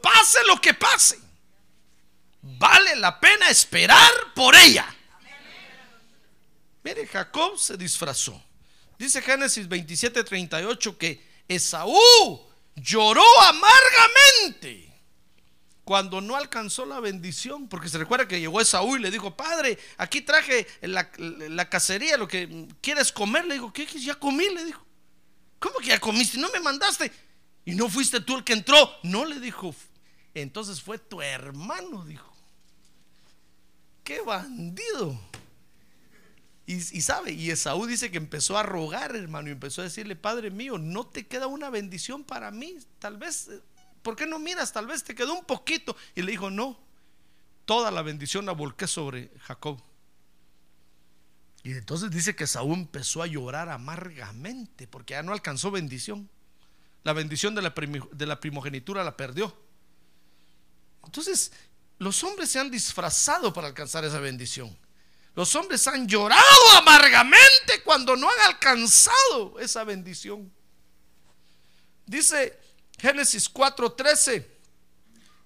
Pase 0.00 0.38
lo 0.46 0.60
que 0.60 0.72
pase. 0.72 1.18
Vale 2.40 2.96
la 2.96 3.20
pena 3.20 3.50
esperar 3.50 4.10
por 4.34 4.54
ella. 4.54 4.86
Mire, 6.82 7.06
Jacob 7.08 7.58
se 7.58 7.76
disfrazó. 7.76 8.40
Dice 8.96 9.20
Génesis 9.20 9.68
27:38 9.68 10.96
que 10.96 11.22
Esaú 11.48 12.48
lloró 12.76 13.24
amargamente 13.42 14.85
cuando 15.86 16.20
no 16.20 16.34
alcanzó 16.34 16.84
la 16.84 16.98
bendición, 16.98 17.68
porque 17.68 17.88
se 17.88 17.96
recuerda 17.96 18.26
que 18.26 18.40
llegó 18.40 18.60
Esaú 18.60 18.96
y 18.96 18.98
le 18.98 19.08
dijo, 19.08 19.36
padre, 19.36 19.78
aquí 19.98 20.20
traje 20.20 20.66
la, 20.80 21.08
cacería, 21.70 22.16
lo 22.16 22.26
que 22.26 22.66
quieres 22.80 23.12
comer, 23.12 23.44
le 23.44 23.54
dijo, 23.54 23.72
¿qué? 23.72 23.86
Ya 23.86 24.16
comí, 24.16 24.52
le 24.52 24.64
dijo. 24.64 24.84
¿Cómo 25.60 25.78
que 25.78 25.86
ya 25.86 26.00
comiste? 26.00 26.38
No 26.38 26.50
me 26.50 26.58
mandaste. 26.58 27.12
Y 27.64 27.76
no 27.76 27.88
fuiste 27.88 28.18
tú 28.18 28.36
el 28.36 28.42
que 28.42 28.54
entró. 28.54 28.76
No, 29.04 29.24
le 29.24 29.38
dijo. 29.38 29.76
Entonces 30.34 30.82
fue 30.82 30.98
tu 30.98 31.22
hermano, 31.22 32.04
dijo. 32.04 32.34
Qué 34.02 34.22
bandido. 34.22 35.16
Y, 36.66 36.80
sabe, 36.80 37.30
y 37.30 37.52
Esaú 37.52 37.86
dice 37.86 38.10
que 38.10 38.16
empezó 38.16 38.58
a 38.58 38.64
rogar, 38.64 39.14
hermano, 39.14 39.50
y 39.50 39.52
empezó 39.52 39.82
a 39.82 39.84
decirle, 39.84 40.16
Padre 40.16 40.50
mío, 40.50 40.78
no 40.78 41.06
te 41.06 41.28
queda 41.28 41.46
una 41.46 41.70
bendición 41.70 42.24
para 42.24 42.50
mí. 42.50 42.76
Tal 42.98 43.18
vez 43.18 43.50
¿por 44.06 44.14
qué 44.14 44.24
no 44.24 44.38
miras? 44.38 44.72
Tal 44.72 44.86
vez 44.86 45.02
te 45.02 45.16
quedó 45.16 45.34
un 45.34 45.44
poquito. 45.44 45.96
Y 46.14 46.22
le 46.22 46.30
dijo, 46.30 46.48
no, 46.48 46.78
toda 47.64 47.90
la 47.90 48.02
bendición 48.02 48.46
la 48.46 48.52
volqué 48.52 48.86
sobre 48.86 49.32
Jacob. 49.40 49.82
Y 51.64 51.72
entonces 51.72 52.12
dice 52.12 52.36
que 52.36 52.46
Saúl 52.46 52.74
empezó 52.74 53.20
a 53.20 53.26
llorar 53.26 53.68
amargamente 53.68 54.86
porque 54.86 55.14
ya 55.14 55.24
no 55.24 55.32
alcanzó 55.32 55.72
bendición. 55.72 56.30
La 57.02 57.14
bendición 57.14 57.56
de 57.56 57.62
la, 57.62 57.74
de 58.12 58.26
la 58.26 58.38
primogenitura 58.38 59.02
la 59.02 59.16
perdió. 59.16 59.52
Entonces, 61.04 61.50
los 61.98 62.22
hombres 62.22 62.48
se 62.48 62.60
han 62.60 62.70
disfrazado 62.70 63.52
para 63.52 63.66
alcanzar 63.66 64.04
esa 64.04 64.20
bendición. 64.20 64.78
Los 65.34 65.52
hombres 65.56 65.84
han 65.88 66.06
llorado 66.06 66.70
amargamente 66.78 67.82
cuando 67.84 68.14
no 68.14 68.30
han 68.30 68.52
alcanzado 68.52 69.58
esa 69.58 69.82
bendición. 69.82 70.52
Dice 72.06 72.65
Génesis 72.98 73.52
4:13, 73.52 74.46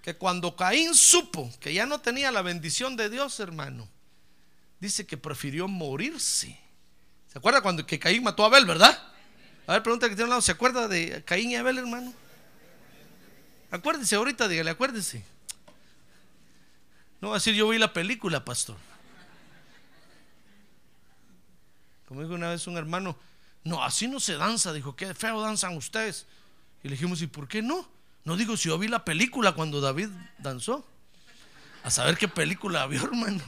que 0.03 0.17
cuando 0.17 0.55
Caín 0.57 0.95
supo 0.95 1.51
que 1.61 1.75
ya 1.75 1.87
no 1.87 2.01
tenía 2.01 2.31
la 2.31 2.43
bendición 2.43 2.97
de 2.97 3.11
Dios, 3.11 3.41
hermano, 3.41 3.89
dice 4.79 5.07
que 5.07 5.17
prefirió 5.17 5.69
morirse. 5.69 6.59
¿Se 7.33 7.39
acuerda 7.39 7.61
cuando 7.61 7.87
que 7.87 7.99
Caín 7.99 8.23
mató 8.23 8.45
a 8.45 8.47
Abel, 8.47 8.65
verdad? 8.67 8.99
A 9.67 9.75
ver, 9.75 9.83
pregunta 9.83 10.09
que 10.09 10.15
tiene 10.15 10.25
un 10.25 10.31
lado, 10.31 10.43
¿se 10.43 10.53
acuerda 10.53 10.89
de 10.89 11.23
Caín 11.25 11.51
y 11.51 11.57
Abel, 11.57 11.79
hermano? 11.79 12.13
Acuérdese 13.71 14.17
ahorita, 14.17 14.49
dígale, 14.49 14.71
acuérdese. 14.71 15.25
No 17.21 17.29
va 17.29 17.37
a 17.37 17.39
decir 17.39 17.55
yo 17.55 17.69
vi 17.69 17.79
la 17.79 17.93
película, 17.93 18.45
pastor. 18.45 18.77
Como 22.09 22.23
dijo 22.23 22.35
una 22.35 22.51
vez 22.51 22.67
un 22.67 22.77
hermano, 22.77 23.17
no, 23.63 23.85
así 23.85 24.09
no 24.09 24.19
se 24.19 24.35
danza, 24.35 24.73
dijo, 24.73 24.97
qué 24.97 25.15
feo 25.15 25.41
danzan 25.41 25.77
ustedes. 25.77 26.27
Y 26.83 26.89
le 26.89 26.93
dijimos, 26.95 27.21
¿y 27.23 27.27
por 27.27 27.49
qué 27.49 27.63
no? 27.63 27.89
No 28.25 28.37
digo 28.37 28.57
si 28.57 28.69
yo 28.69 28.79
vi 28.79 28.89
la 28.89 29.05
película 29.05 29.53
cuando 29.53 29.81
David 29.81 30.09
danzó. 30.39 30.87
A 31.83 31.91
saber 31.91 32.17
qué 32.17 32.29
película 32.29 32.87
vio, 32.87 33.03
hermano. 33.05 33.43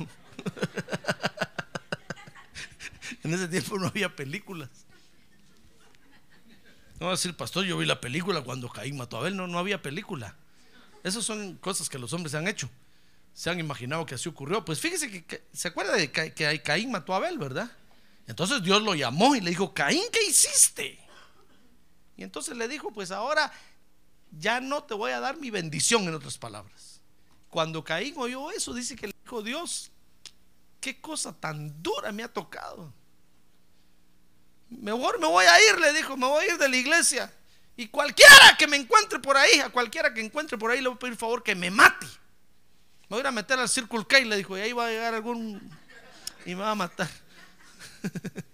en 3.22 3.34
ese 3.34 3.48
tiempo 3.48 3.78
no 3.78 3.88
había 3.88 4.14
películas. 4.14 4.70
No 6.98 7.06
va 7.06 7.12
a 7.12 7.16
decir, 7.16 7.34
pastor, 7.34 7.64
yo 7.64 7.76
vi 7.76 7.84
la 7.84 8.00
película 8.00 8.42
cuando 8.42 8.68
Caín 8.68 8.96
mató 8.96 9.16
a 9.16 9.20
Abel. 9.20 9.36
No, 9.36 9.46
no 9.46 9.58
había 9.58 9.82
película. 9.82 10.36
Esas 11.02 11.24
son 11.24 11.56
cosas 11.56 11.88
que 11.88 11.98
los 11.98 12.12
hombres 12.12 12.34
han 12.34 12.46
hecho. 12.46 12.70
Se 13.34 13.50
han 13.50 13.58
imaginado 13.58 14.06
que 14.06 14.14
así 14.14 14.28
ocurrió. 14.28 14.64
Pues 14.64 14.78
fíjese 14.78 15.24
que, 15.24 15.42
se 15.52 15.68
acuerda 15.68 15.96
de 15.96 16.12
que, 16.12 16.32
que 16.32 16.62
Caín 16.62 16.90
mató 16.90 17.12
a 17.12 17.16
Abel, 17.16 17.38
¿verdad? 17.38 17.70
Entonces 18.26 18.62
Dios 18.62 18.82
lo 18.82 18.94
llamó 18.94 19.34
y 19.34 19.40
le 19.40 19.50
dijo, 19.50 19.74
Caín, 19.74 20.04
¿qué 20.12 20.22
hiciste? 20.28 21.01
Y 22.22 22.24
entonces 22.24 22.56
le 22.56 22.68
dijo, 22.68 22.92
pues 22.92 23.10
ahora 23.10 23.52
ya 24.30 24.60
no 24.60 24.84
te 24.84 24.94
voy 24.94 25.10
a 25.10 25.18
dar 25.18 25.38
mi 25.38 25.50
bendición, 25.50 26.04
en 26.04 26.14
otras 26.14 26.38
palabras. 26.38 27.00
Cuando 27.50 27.82
Caín 27.82 28.14
oyó 28.16 28.52
eso, 28.52 28.72
dice 28.72 28.94
que 28.94 29.08
le 29.08 29.14
dijo, 29.24 29.42
Dios, 29.42 29.90
qué 30.80 31.00
cosa 31.00 31.32
tan 31.32 31.82
dura 31.82 32.12
me 32.12 32.22
ha 32.22 32.32
tocado. 32.32 32.94
Mejor 34.70 35.18
me 35.18 35.26
voy 35.26 35.44
a 35.44 35.68
ir, 35.68 35.80
le 35.80 35.92
dijo, 35.94 36.16
me 36.16 36.28
voy 36.28 36.44
a 36.44 36.52
ir 36.52 36.58
de 36.58 36.68
la 36.68 36.76
iglesia. 36.76 37.34
Y 37.76 37.88
cualquiera 37.88 38.56
que 38.56 38.68
me 38.68 38.76
encuentre 38.76 39.18
por 39.18 39.36
ahí, 39.36 39.58
a 39.58 39.70
cualquiera 39.70 40.14
que 40.14 40.20
encuentre 40.20 40.56
por 40.56 40.70
ahí, 40.70 40.80
le 40.80 40.90
voy 40.90 40.94
a 40.94 41.00
pedir 41.00 41.16
favor 41.16 41.42
que 41.42 41.56
me 41.56 41.72
mate. 41.72 42.06
Me 42.06 43.16
voy 43.16 43.18
a 43.18 43.20
ir 43.22 43.26
a 43.26 43.32
meter 43.32 43.58
al 43.58 43.68
Circle 43.68 44.06
K, 44.06 44.20
le 44.20 44.36
dijo, 44.36 44.56
y 44.56 44.60
ahí 44.60 44.72
va 44.72 44.86
a 44.86 44.90
llegar 44.90 45.12
algún 45.12 45.60
y 46.46 46.54
me 46.54 46.62
va 46.62 46.70
a 46.70 46.76
matar. 46.76 47.10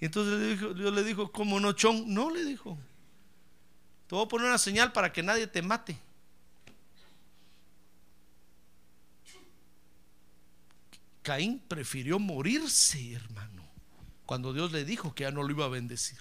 Y 0.00 0.06
entonces 0.06 0.58
Dios 0.58 0.92
le 0.92 1.04
dijo, 1.04 1.30
¿cómo 1.30 1.60
no, 1.60 1.72
chon? 1.72 2.12
No, 2.12 2.30
le 2.30 2.44
dijo. 2.44 2.78
Te 4.06 4.14
voy 4.14 4.24
a 4.24 4.28
poner 4.28 4.48
una 4.48 4.58
señal 4.58 4.92
para 4.92 5.12
que 5.12 5.22
nadie 5.22 5.46
te 5.46 5.62
mate. 5.62 5.98
Caín 11.22 11.58
prefirió 11.58 12.18
morirse, 12.18 13.12
hermano, 13.12 13.66
cuando 14.26 14.52
Dios 14.52 14.72
le 14.72 14.84
dijo 14.84 15.14
que 15.14 15.22
ya 15.22 15.30
no 15.30 15.42
lo 15.42 15.50
iba 15.50 15.64
a 15.64 15.68
bendecir. 15.68 16.18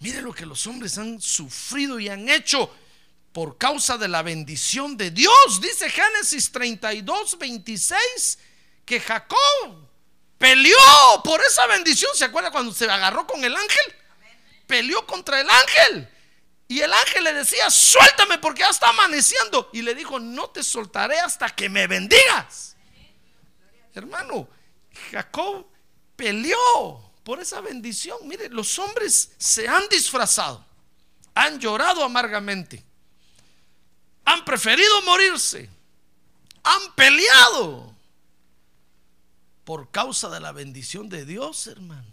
Mire 0.00 0.20
lo 0.20 0.34
que 0.34 0.44
los 0.44 0.66
hombres 0.66 0.98
han 0.98 1.20
sufrido 1.20 1.98
y 1.98 2.08
han 2.08 2.28
hecho 2.28 2.70
por 3.32 3.56
causa 3.56 3.96
de 3.96 4.08
la 4.08 4.22
bendición 4.22 4.96
de 4.96 5.10
Dios. 5.10 5.60
Dice 5.60 5.88
Génesis 5.90 6.52
32, 6.52 7.38
26, 7.38 8.38
que 8.84 9.00
Jacob 9.00 9.87
Peleó 10.38 11.22
por 11.24 11.40
esa 11.42 11.66
bendición. 11.66 12.10
¿Se 12.14 12.24
acuerda 12.24 12.50
cuando 12.50 12.72
se 12.72 12.88
agarró 12.88 13.26
con 13.26 13.44
el 13.44 13.54
ángel? 13.54 13.94
Peleó 14.66 15.06
contra 15.06 15.40
el 15.40 15.50
ángel. 15.50 16.08
Y 16.68 16.80
el 16.80 16.92
ángel 16.92 17.24
le 17.24 17.32
decía, 17.32 17.68
suéltame 17.70 18.38
porque 18.38 18.60
ya 18.60 18.68
está 18.68 18.90
amaneciendo. 18.90 19.70
Y 19.72 19.82
le 19.82 19.94
dijo, 19.94 20.20
no 20.20 20.50
te 20.50 20.62
soltaré 20.62 21.18
hasta 21.18 21.48
que 21.50 21.68
me 21.68 21.86
bendigas. 21.86 22.76
Hermano, 23.94 24.48
Jacob 25.10 25.66
peleó 26.14 27.12
por 27.24 27.40
esa 27.40 27.60
bendición. 27.60 28.18
Mire, 28.24 28.48
los 28.48 28.78
hombres 28.78 29.32
se 29.38 29.66
han 29.66 29.88
disfrazado, 29.88 30.64
han 31.34 31.58
llorado 31.58 32.04
amargamente, 32.04 32.84
han 34.24 34.44
preferido 34.44 35.02
morirse, 35.02 35.68
han 36.62 36.94
peleado 36.94 37.94
por 39.68 39.90
causa 39.90 40.30
de 40.30 40.40
la 40.40 40.52
bendición 40.52 41.10
de 41.10 41.26
Dios, 41.26 41.66
hermano. 41.66 42.08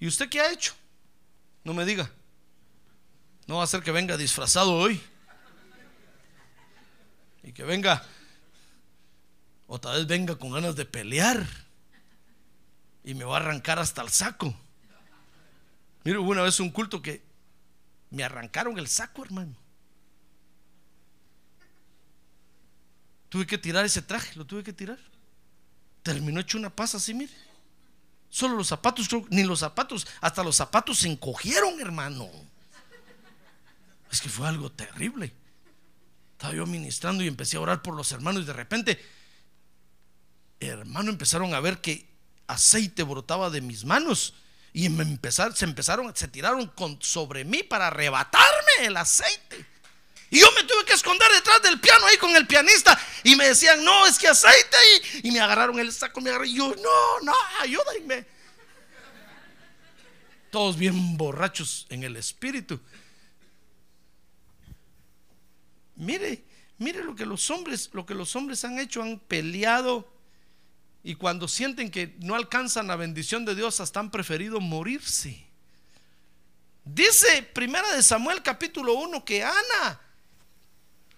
¿Y 0.00 0.06
usted 0.06 0.30
qué 0.30 0.40
ha 0.40 0.50
hecho? 0.50 0.72
No 1.64 1.74
me 1.74 1.84
diga. 1.84 2.10
No 3.46 3.56
va 3.56 3.64
a 3.64 3.66
ser 3.66 3.82
que 3.82 3.92
venga 3.92 4.16
disfrazado 4.16 4.72
hoy. 4.72 4.98
Y 7.42 7.52
que 7.52 7.62
venga, 7.62 8.02
o 9.66 9.78
tal 9.78 9.98
vez 9.98 10.06
venga 10.06 10.36
con 10.36 10.50
ganas 10.50 10.74
de 10.74 10.86
pelear. 10.86 11.46
Y 13.04 13.12
me 13.12 13.24
va 13.24 13.36
a 13.36 13.40
arrancar 13.40 13.78
hasta 13.78 14.00
el 14.00 14.08
saco. 14.08 14.56
Mire, 16.04 16.16
hubo 16.16 16.30
una 16.30 16.40
vez 16.40 16.58
un 16.58 16.70
culto 16.70 17.02
que 17.02 17.22
me 18.08 18.24
arrancaron 18.24 18.78
el 18.78 18.88
saco, 18.88 19.22
hermano. 19.22 19.54
Tuve 23.28 23.46
que 23.46 23.58
tirar 23.58 23.84
ese 23.84 24.00
traje, 24.00 24.34
lo 24.36 24.46
tuve 24.46 24.64
que 24.64 24.72
tirar 24.72 25.11
terminó 26.02 26.40
hecho 26.40 26.58
una 26.58 26.70
pasa 26.70 26.96
así, 26.96 27.14
mire. 27.14 27.32
Solo 28.28 28.56
los 28.56 28.68
zapatos, 28.68 29.08
ni 29.28 29.44
los 29.44 29.60
zapatos, 29.60 30.06
hasta 30.20 30.42
los 30.42 30.56
zapatos 30.56 31.00
se 31.00 31.08
encogieron, 31.08 31.80
hermano. 31.80 32.30
Es 34.10 34.20
que 34.20 34.28
fue 34.28 34.48
algo 34.48 34.72
terrible. 34.72 35.32
Estaba 36.32 36.54
yo 36.54 36.66
ministrando 36.66 37.22
y 37.22 37.28
empecé 37.28 37.56
a 37.56 37.60
orar 37.60 37.82
por 37.82 37.94
los 37.94 38.10
hermanos 38.10 38.42
y 38.42 38.46
de 38.46 38.52
repente, 38.52 39.04
hermano, 40.60 41.10
empezaron 41.10 41.54
a 41.54 41.60
ver 41.60 41.80
que 41.80 42.10
aceite 42.46 43.02
brotaba 43.02 43.50
de 43.50 43.60
mis 43.60 43.84
manos 43.84 44.34
y 44.72 44.88
me 44.88 45.02
empezaron, 45.02 45.54
se 45.54 45.64
empezaron, 45.64 46.14
se 46.16 46.28
tiraron 46.28 46.72
sobre 47.00 47.44
mí 47.44 47.62
para 47.62 47.88
arrebatarme 47.88 48.86
el 48.86 48.96
aceite. 48.96 49.66
Y 50.32 50.40
yo 50.40 50.50
me 50.52 50.64
tuve 50.64 50.86
que 50.86 50.94
esconder 50.94 51.30
detrás 51.30 51.60
del 51.60 51.78
piano 51.78 52.06
ahí 52.06 52.16
con 52.16 52.34
el 52.34 52.46
pianista. 52.46 52.98
Y 53.22 53.36
me 53.36 53.48
decían, 53.48 53.84
no, 53.84 54.06
es 54.06 54.18
que 54.18 54.28
aceite. 54.28 54.78
Y, 55.22 55.28
y 55.28 55.30
me 55.30 55.40
agarraron 55.40 55.78
el 55.78 55.92
saco. 55.92 56.20
Y 56.46 56.54
yo, 56.54 56.74
no, 56.74 57.20
no, 57.20 57.34
ayúdenme. 57.60 58.24
Todos 60.50 60.78
bien 60.78 61.18
borrachos 61.18 61.86
en 61.90 62.02
el 62.02 62.16
espíritu. 62.16 62.80
Mire, 65.96 66.42
mire 66.78 67.04
lo 67.04 67.14
que 67.14 67.26
los 67.26 67.50
hombres, 67.50 67.90
lo 67.92 68.06
que 68.06 68.14
los 68.14 68.34
hombres 68.34 68.64
han 68.64 68.78
hecho, 68.78 69.02
han 69.02 69.18
peleado 69.18 70.10
y 71.04 71.14
cuando 71.16 71.46
sienten 71.46 71.90
que 71.90 72.16
no 72.20 72.36
alcanzan 72.36 72.86
la 72.86 72.96
bendición 72.96 73.44
de 73.44 73.54
Dios, 73.54 73.80
hasta 73.80 74.00
han 74.00 74.10
preferido 74.10 74.60
morirse. 74.60 75.46
Dice 76.86 77.42
Primera 77.42 77.92
de 77.94 78.02
Samuel 78.02 78.42
capítulo 78.42 78.94
1 78.94 79.26
que 79.26 79.44
Ana 79.44 80.00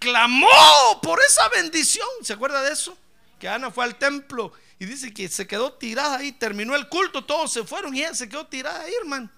clamó 0.05 1.01
por 1.03 1.19
esa 1.27 1.49
bendición. 1.49 2.07
¿Se 2.21 2.35
acuerda 2.35 2.63
de 2.63 2.73
eso? 2.73 2.97
Que 3.39 3.49
Ana 3.49 3.71
fue 3.71 3.85
al 3.85 3.97
templo 3.97 4.53
y 4.79 4.85
dice 4.85 5.15
que 5.15 5.29
se 5.29 5.47
quedó 5.47 5.73
tirada 5.73 6.19
ahí, 6.19 6.33
terminó 6.33 6.77
el 6.77 6.89
culto, 6.89 7.25
todos 7.25 7.53
se 7.53 7.65
fueron 7.65 7.95
y 7.95 8.01
ella 8.01 8.15
se 8.15 8.29
quedó 8.29 8.47
tirada 8.47 8.83
ahí, 8.83 8.93
hermano. 9.01 9.31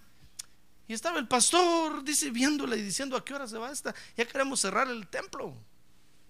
Y 0.89 0.95
estaba 0.95 1.19
el 1.19 1.29
pastor, 1.29 2.03
dice, 2.03 2.31
viéndola 2.31 2.77
y 2.77 2.83
diciendo, 2.83 3.17
¿a 3.17 3.25
qué 3.25 3.35
hora 3.35 3.47
se 3.47 3.59
va 3.59 3.71
esta? 3.71 3.95
Ya 4.17 4.27
queremos 4.27 4.61
cerrar 4.61 4.89
el 4.89 5.07
templo. 5.07 5.55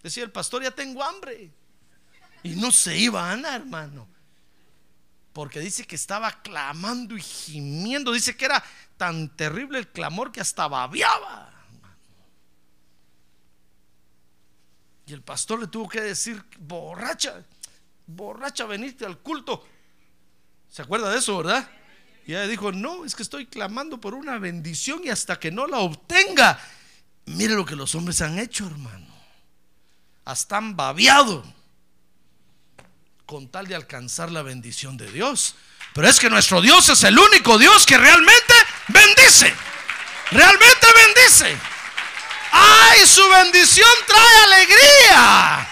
Decía 0.02 0.24
el 0.24 0.32
pastor, 0.32 0.62
ya 0.62 0.70
tengo 0.70 1.02
hambre. 1.02 1.50
Y 2.42 2.50
no 2.50 2.70
se 2.70 2.96
iba 2.96 3.30
Ana, 3.30 3.56
hermano. 3.56 4.08
Porque 5.32 5.60
dice 5.60 5.86
que 5.86 5.96
estaba 5.96 6.42
clamando 6.42 7.16
y 7.16 7.22
gimiendo. 7.22 8.12
Dice 8.12 8.36
que 8.36 8.46
era 8.46 8.62
tan 8.96 9.34
terrible 9.36 9.78
el 9.78 9.88
clamor 9.88 10.32
que 10.32 10.40
hasta 10.40 10.68
babiaba. 10.68 11.55
Y 15.06 15.12
el 15.12 15.22
pastor 15.22 15.60
le 15.60 15.68
tuvo 15.68 15.88
que 15.88 16.00
decir, 16.00 16.42
borracha, 16.58 17.44
borracha, 18.06 18.66
veniste 18.66 19.06
al 19.06 19.18
culto. 19.18 19.66
¿Se 20.68 20.82
acuerda 20.82 21.10
de 21.10 21.18
eso, 21.18 21.38
verdad? 21.38 21.70
Y 22.26 22.32
ella 22.32 22.48
dijo, 22.48 22.72
no, 22.72 23.04
es 23.04 23.14
que 23.14 23.22
estoy 23.22 23.46
clamando 23.46 24.00
por 24.00 24.14
una 24.14 24.38
bendición 24.38 25.02
y 25.04 25.10
hasta 25.10 25.38
que 25.38 25.52
no 25.52 25.68
la 25.68 25.78
obtenga. 25.78 26.60
Mire 27.26 27.54
lo 27.54 27.64
que 27.64 27.76
los 27.76 27.94
hombres 27.94 28.20
han 28.20 28.38
hecho, 28.40 28.66
hermano. 28.66 29.06
Hasta 30.24 30.56
han 30.56 30.76
babiado 30.76 31.44
con 33.26 33.48
tal 33.48 33.68
de 33.68 33.76
alcanzar 33.76 34.32
la 34.32 34.42
bendición 34.42 34.96
de 34.96 35.10
Dios. 35.10 35.54
Pero 35.94 36.08
es 36.08 36.18
que 36.18 36.28
nuestro 36.28 36.60
Dios 36.60 36.88
es 36.88 37.04
el 37.04 37.16
único 37.16 37.58
Dios 37.58 37.86
que 37.86 37.96
realmente 37.96 38.54
bendice. 38.88 39.54
Realmente 40.32 40.86
bendice. 40.94 41.75
¡Ay! 42.56 43.06
Su 43.06 43.28
bendición 43.28 43.88
trae 44.06 44.44
alegría. 44.44 45.68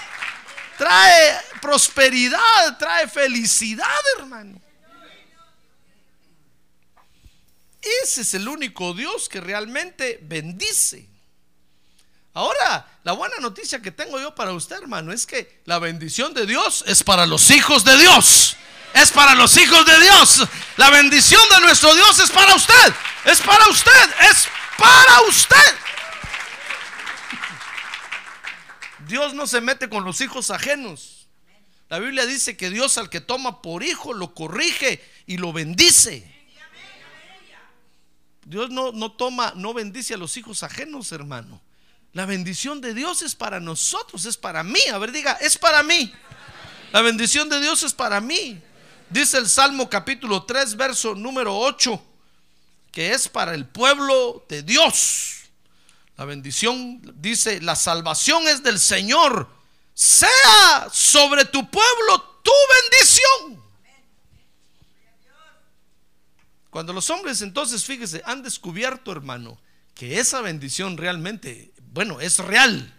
Trae 0.76 1.40
prosperidad, 1.60 2.78
trae 2.78 3.08
felicidad, 3.08 3.88
hermano. 4.18 4.60
Ese 8.02 8.22
es 8.22 8.34
el 8.34 8.48
único 8.48 8.94
Dios 8.94 9.28
que 9.28 9.40
realmente 9.40 10.18
bendice. 10.22 11.08
Ahora, 12.32 12.86
la 13.04 13.12
buena 13.12 13.36
noticia 13.38 13.80
que 13.80 13.92
tengo 13.92 14.18
yo 14.18 14.34
para 14.34 14.52
usted, 14.52 14.76
hermano, 14.76 15.12
es 15.12 15.26
que 15.26 15.62
la 15.66 15.78
bendición 15.78 16.34
de 16.34 16.46
Dios 16.46 16.84
es 16.86 17.02
para 17.02 17.26
los 17.26 17.50
hijos 17.50 17.84
de 17.84 17.96
Dios. 17.96 18.56
Es 18.94 19.10
para 19.10 19.34
los 19.34 19.56
hijos 19.56 19.84
de 19.86 20.00
Dios. 20.00 20.42
La 20.76 20.90
bendición 20.90 21.42
de 21.50 21.60
nuestro 21.60 21.94
Dios 21.94 22.18
es 22.20 22.30
para 22.30 22.54
usted. 22.54 22.94
Es 23.24 23.40
para 23.40 23.66
usted. 23.68 24.10
Es 24.30 24.48
para 24.78 25.20
usted. 25.28 25.83
Dios 29.06 29.34
no 29.34 29.46
se 29.46 29.60
mete 29.60 29.88
con 29.88 30.04
los 30.04 30.20
hijos 30.20 30.50
ajenos. 30.50 31.28
La 31.88 31.98
Biblia 31.98 32.26
dice 32.26 32.56
que 32.56 32.70
Dios 32.70 32.98
al 32.98 33.10
que 33.10 33.20
toma 33.20 33.62
por 33.62 33.82
hijo 33.82 34.12
lo 34.12 34.34
corrige 34.34 35.02
y 35.26 35.36
lo 35.36 35.52
bendice. 35.52 36.32
Dios 38.46 38.70
no, 38.70 38.92
no 38.92 39.12
toma, 39.12 39.52
no 39.56 39.72
bendice 39.72 40.14
a 40.14 40.16
los 40.18 40.36
hijos 40.36 40.62
ajenos, 40.62 41.12
hermano. 41.12 41.60
La 42.12 42.26
bendición 42.26 42.80
de 42.80 42.94
Dios 42.94 43.22
es 43.22 43.34
para 43.34 43.58
nosotros, 43.60 44.24
es 44.26 44.36
para 44.36 44.62
mí. 44.62 44.80
A 44.92 44.98
ver, 44.98 45.12
diga, 45.12 45.32
es 45.40 45.58
para 45.58 45.82
mí. 45.82 46.12
La 46.92 47.00
bendición 47.00 47.48
de 47.48 47.60
Dios 47.60 47.82
es 47.82 47.92
para 47.92 48.20
mí. 48.20 48.60
Dice 49.10 49.38
el 49.38 49.48
Salmo 49.48 49.88
capítulo 49.88 50.44
3, 50.44 50.76
verso 50.76 51.14
número 51.14 51.56
8, 51.56 52.02
que 52.92 53.12
es 53.12 53.28
para 53.28 53.54
el 53.54 53.66
pueblo 53.66 54.44
de 54.48 54.62
Dios. 54.62 55.43
La 56.16 56.24
bendición 56.24 57.00
dice, 57.16 57.60
la 57.60 57.74
salvación 57.74 58.46
es 58.46 58.62
del 58.62 58.78
Señor. 58.78 59.48
Sea 59.94 60.88
sobre 60.92 61.44
tu 61.44 61.68
pueblo 61.70 62.40
tu 62.42 62.52
bendición. 62.82 63.64
Cuando 66.70 66.92
los 66.92 67.08
hombres 67.10 67.40
entonces, 67.42 67.84
fíjese, 67.84 68.22
han 68.24 68.42
descubierto, 68.42 69.12
hermano, 69.12 69.58
que 69.94 70.18
esa 70.18 70.40
bendición 70.40 70.96
realmente, 70.96 71.72
bueno, 71.92 72.20
es 72.20 72.38
real 72.38 72.92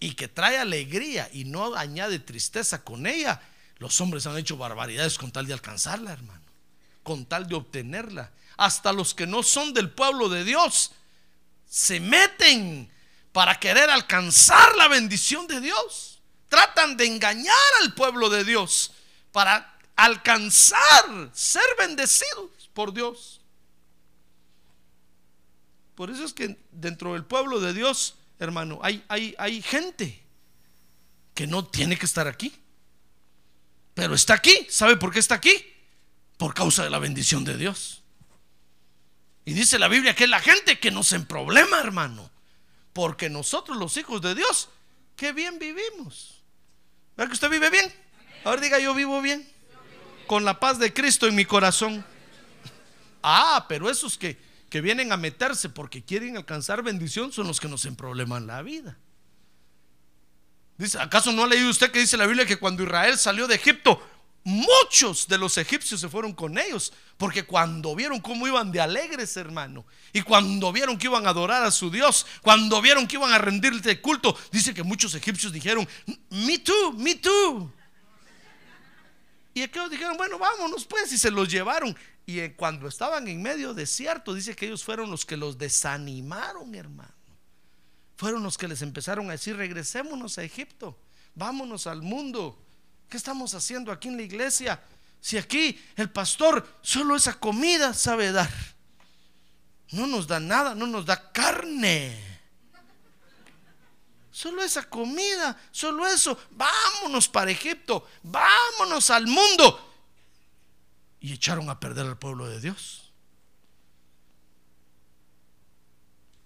y 0.00 0.14
que 0.14 0.28
trae 0.28 0.58
alegría 0.58 1.28
y 1.32 1.44
no 1.44 1.74
añade 1.74 2.18
tristeza 2.18 2.82
con 2.82 3.06
ella, 3.06 3.42
los 3.78 4.00
hombres 4.00 4.26
han 4.26 4.38
hecho 4.38 4.56
barbaridades 4.56 5.18
con 5.18 5.30
tal 5.30 5.46
de 5.46 5.52
alcanzarla, 5.52 6.12
hermano, 6.12 6.44
con 7.02 7.26
tal 7.26 7.46
de 7.46 7.56
obtenerla. 7.56 8.32
Hasta 8.56 8.92
los 8.92 9.14
que 9.14 9.26
no 9.26 9.42
son 9.42 9.74
del 9.74 9.90
pueblo 9.90 10.28
de 10.28 10.44
Dios 10.44 10.92
se 11.72 12.00
meten 12.00 12.92
para 13.32 13.58
querer 13.58 13.88
alcanzar 13.88 14.76
la 14.76 14.88
bendición 14.88 15.46
de 15.46 15.58
Dios. 15.58 16.20
Tratan 16.48 16.98
de 16.98 17.06
engañar 17.06 17.56
al 17.80 17.94
pueblo 17.94 18.28
de 18.28 18.44
Dios 18.44 18.92
para 19.32 19.78
alcanzar, 19.96 21.30
ser 21.32 21.64
bendecidos 21.78 22.68
por 22.74 22.92
Dios. 22.92 23.40
Por 25.94 26.10
eso 26.10 26.24
es 26.26 26.34
que 26.34 26.62
dentro 26.72 27.14
del 27.14 27.24
pueblo 27.24 27.58
de 27.58 27.72
Dios, 27.72 28.16
hermano, 28.38 28.78
hay, 28.82 29.02
hay, 29.08 29.34
hay 29.38 29.62
gente 29.62 30.22
que 31.32 31.46
no 31.46 31.64
tiene 31.66 31.96
que 31.96 32.04
estar 32.04 32.28
aquí. 32.28 32.52
Pero 33.94 34.14
está 34.14 34.34
aquí. 34.34 34.66
¿Sabe 34.68 34.98
por 34.98 35.10
qué 35.10 35.20
está 35.20 35.36
aquí? 35.36 35.54
Por 36.36 36.52
causa 36.52 36.84
de 36.84 36.90
la 36.90 36.98
bendición 36.98 37.44
de 37.44 37.56
Dios. 37.56 38.01
Y 39.44 39.54
dice 39.54 39.78
la 39.78 39.88
Biblia 39.88 40.14
que 40.14 40.24
es 40.24 40.30
la 40.30 40.40
gente 40.40 40.78
que 40.78 40.90
nos 40.90 41.12
en 41.12 41.26
problema, 41.26 41.80
hermano. 41.80 42.30
Porque 42.92 43.28
nosotros, 43.28 43.76
los 43.76 43.96
hijos 43.96 44.20
de 44.22 44.34
Dios, 44.34 44.68
qué 45.16 45.32
bien 45.32 45.58
vivimos. 45.58 46.42
¿Verdad 47.16 47.30
que 47.30 47.34
usted 47.34 47.50
vive 47.50 47.70
bien? 47.70 47.92
Ahora 48.44 48.60
diga, 48.60 48.78
yo 48.78 48.94
vivo 48.94 49.20
bien. 49.22 49.48
Con 50.26 50.44
la 50.44 50.60
paz 50.60 50.78
de 50.78 50.92
Cristo 50.92 51.26
en 51.26 51.34
mi 51.34 51.44
corazón. 51.44 52.04
Ah, 53.22 53.66
pero 53.68 53.90
esos 53.90 54.18
que, 54.18 54.38
que 54.68 54.80
vienen 54.80 55.12
a 55.12 55.16
meterse 55.16 55.68
porque 55.68 56.04
quieren 56.04 56.36
alcanzar 56.36 56.82
bendición 56.82 57.32
son 57.32 57.46
los 57.46 57.60
que 57.60 57.68
nos 57.68 57.84
en 57.84 58.46
la 58.46 58.62
vida. 58.62 58.98
Dice, 60.78 60.98
¿acaso 60.98 61.32
no 61.32 61.44
ha 61.44 61.46
leído 61.46 61.70
usted 61.70 61.90
que 61.90 62.00
dice 62.00 62.16
la 62.16 62.26
Biblia 62.26 62.46
que 62.46 62.58
cuando 62.58 62.82
Israel 62.82 63.18
salió 63.18 63.46
de 63.46 63.54
Egipto, 63.54 64.02
muchos 64.44 65.28
de 65.28 65.38
los 65.38 65.56
egipcios 65.58 66.00
se 66.00 66.08
fueron 66.08 66.32
con 66.32 66.58
ellos? 66.58 66.92
Porque 67.16 67.44
cuando 67.44 67.94
vieron 67.94 68.20
cómo 68.20 68.46
iban 68.46 68.72
de 68.72 68.80
alegres, 68.80 69.36
hermano, 69.36 69.84
y 70.12 70.22
cuando 70.22 70.72
vieron 70.72 70.98
que 70.98 71.06
iban 71.06 71.26
a 71.26 71.30
adorar 71.30 71.62
a 71.62 71.70
su 71.70 71.90
Dios, 71.90 72.26
cuando 72.42 72.80
vieron 72.82 73.06
que 73.06 73.16
iban 73.16 73.32
a 73.32 73.38
rendirle 73.38 74.00
culto, 74.00 74.36
dice 74.50 74.74
que 74.74 74.82
muchos 74.82 75.14
egipcios 75.14 75.52
dijeron, 75.52 75.88
me 76.30 76.58
too, 76.58 76.92
me 76.94 77.14
too. 77.14 77.72
Y 79.54 79.62
aquellos 79.62 79.90
dijeron, 79.90 80.16
bueno, 80.16 80.38
vámonos 80.38 80.84
pues, 80.86 81.12
y 81.12 81.18
se 81.18 81.30
los 81.30 81.48
llevaron. 81.48 81.96
Y 82.24 82.48
cuando 82.50 82.88
estaban 82.88 83.28
en 83.28 83.42
medio 83.42 83.74
desierto, 83.74 84.32
dice 84.32 84.56
que 84.56 84.66
ellos 84.66 84.84
fueron 84.84 85.10
los 85.10 85.26
que 85.26 85.36
los 85.36 85.58
desanimaron, 85.58 86.74
hermano. 86.74 87.12
Fueron 88.16 88.42
los 88.42 88.56
que 88.56 88.68
les 88.68 88.82
empezaron 88.82 89.28
a 89.28 89.32
decir, 89.32 89.56
regresémonos 89.56 90.38
a 90.38 90.44
Egipto, 90.44 90.98
vámonos 91.34 91.86
al 91.86 92.02
mundo. 92.02 92.64
¿Qué 93.12 93.18
estamos 93.18 93.52
haciendo 93.52 93.92
aquí 93.92 94.08
en 94.08 94.16
la 94.16 94.22
iglesia? 94.22 94.82
Si 95.20 95.36
aquí 95.36 95.78
el 95.96 96.08
pastor 96.08 96.66
solo 96.80 97.14
esa 97.14 97.34
comida 97.34 97.92
sabe 97.92 98.32
dar. 98.32 98.48
No 99.90 100.06
nos 100.06 100.26
da 100.26 100.40
nada, 100.40 100.74
no 100.74 100.86
nos 100.86 101.04
da 101.04 101.30
carne. 101.30 102.18
Solo 104.30 104.62
esa 104.62 104.88
comida, 104.88 105.60
solo 105.70 106.06
eso. 106.06 106.38
Vámonos 106.52 107.28
para 107.28 107.50
Egipto, 107.50 108.08
vámonos 108.22 109.10
al 109.10 109.26
mundo. 109.26 109.94
y 111.20 111.34
echaron 111.34 111.68
a 111.68 111.78
perder 111.78 112.06
al 112.06 112.18
pueblo 112.18 112.48
de 112.48 112.62
Dios. 112.62 113.12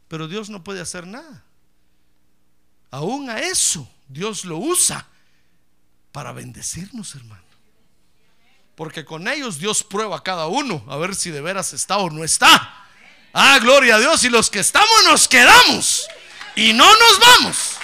Pero 0.09 0.27
Dios 0.27 0.51
no 0.51 0.65
puede 0.65 0.81
hacer 0.81 1.07
nada. 1.07 1.45
Aún 2.91 3.31
a 3.31 3.39
eso 3.39 3.89
Dios 4.09 4.45
lo 4.45 4.59
usa 4.59 5.09
para 6.17 6.33
bendecirnos, 6.33 7.15
hermano. 7.15 7.45
Porque 8.75 9.05
con 9.05 9.29
ellos 9.29 9.59
Dios 9.59 9.85
prueba 9.85 10.17
a 10.17 10.23
cada 10.23 10.47
uno 10.47 10.83
a 10.89 10.97
ver 10.97 11.15
si 11.15 11.31
de 11.31 11.43
veras 11.43 11.75
está 11.75 11.99
o 11.99 12.09
no 12.09 12.25
está. 12.25 12.87
Ah, 13.35 13.59
gloria 13.61 13.97
a 13.97 13.99
Dios. 13.99 14.25
Y 14.25 14.31
los 14.31 14.49
que 14.49 14.61
estamos 14.61 15.05
nos 15.05 15.29
quedamos 15.29 16.07
y 16.55 16.73
no 16.73 16.91
nos 16.91 17.21
vamos. 17.21 17.77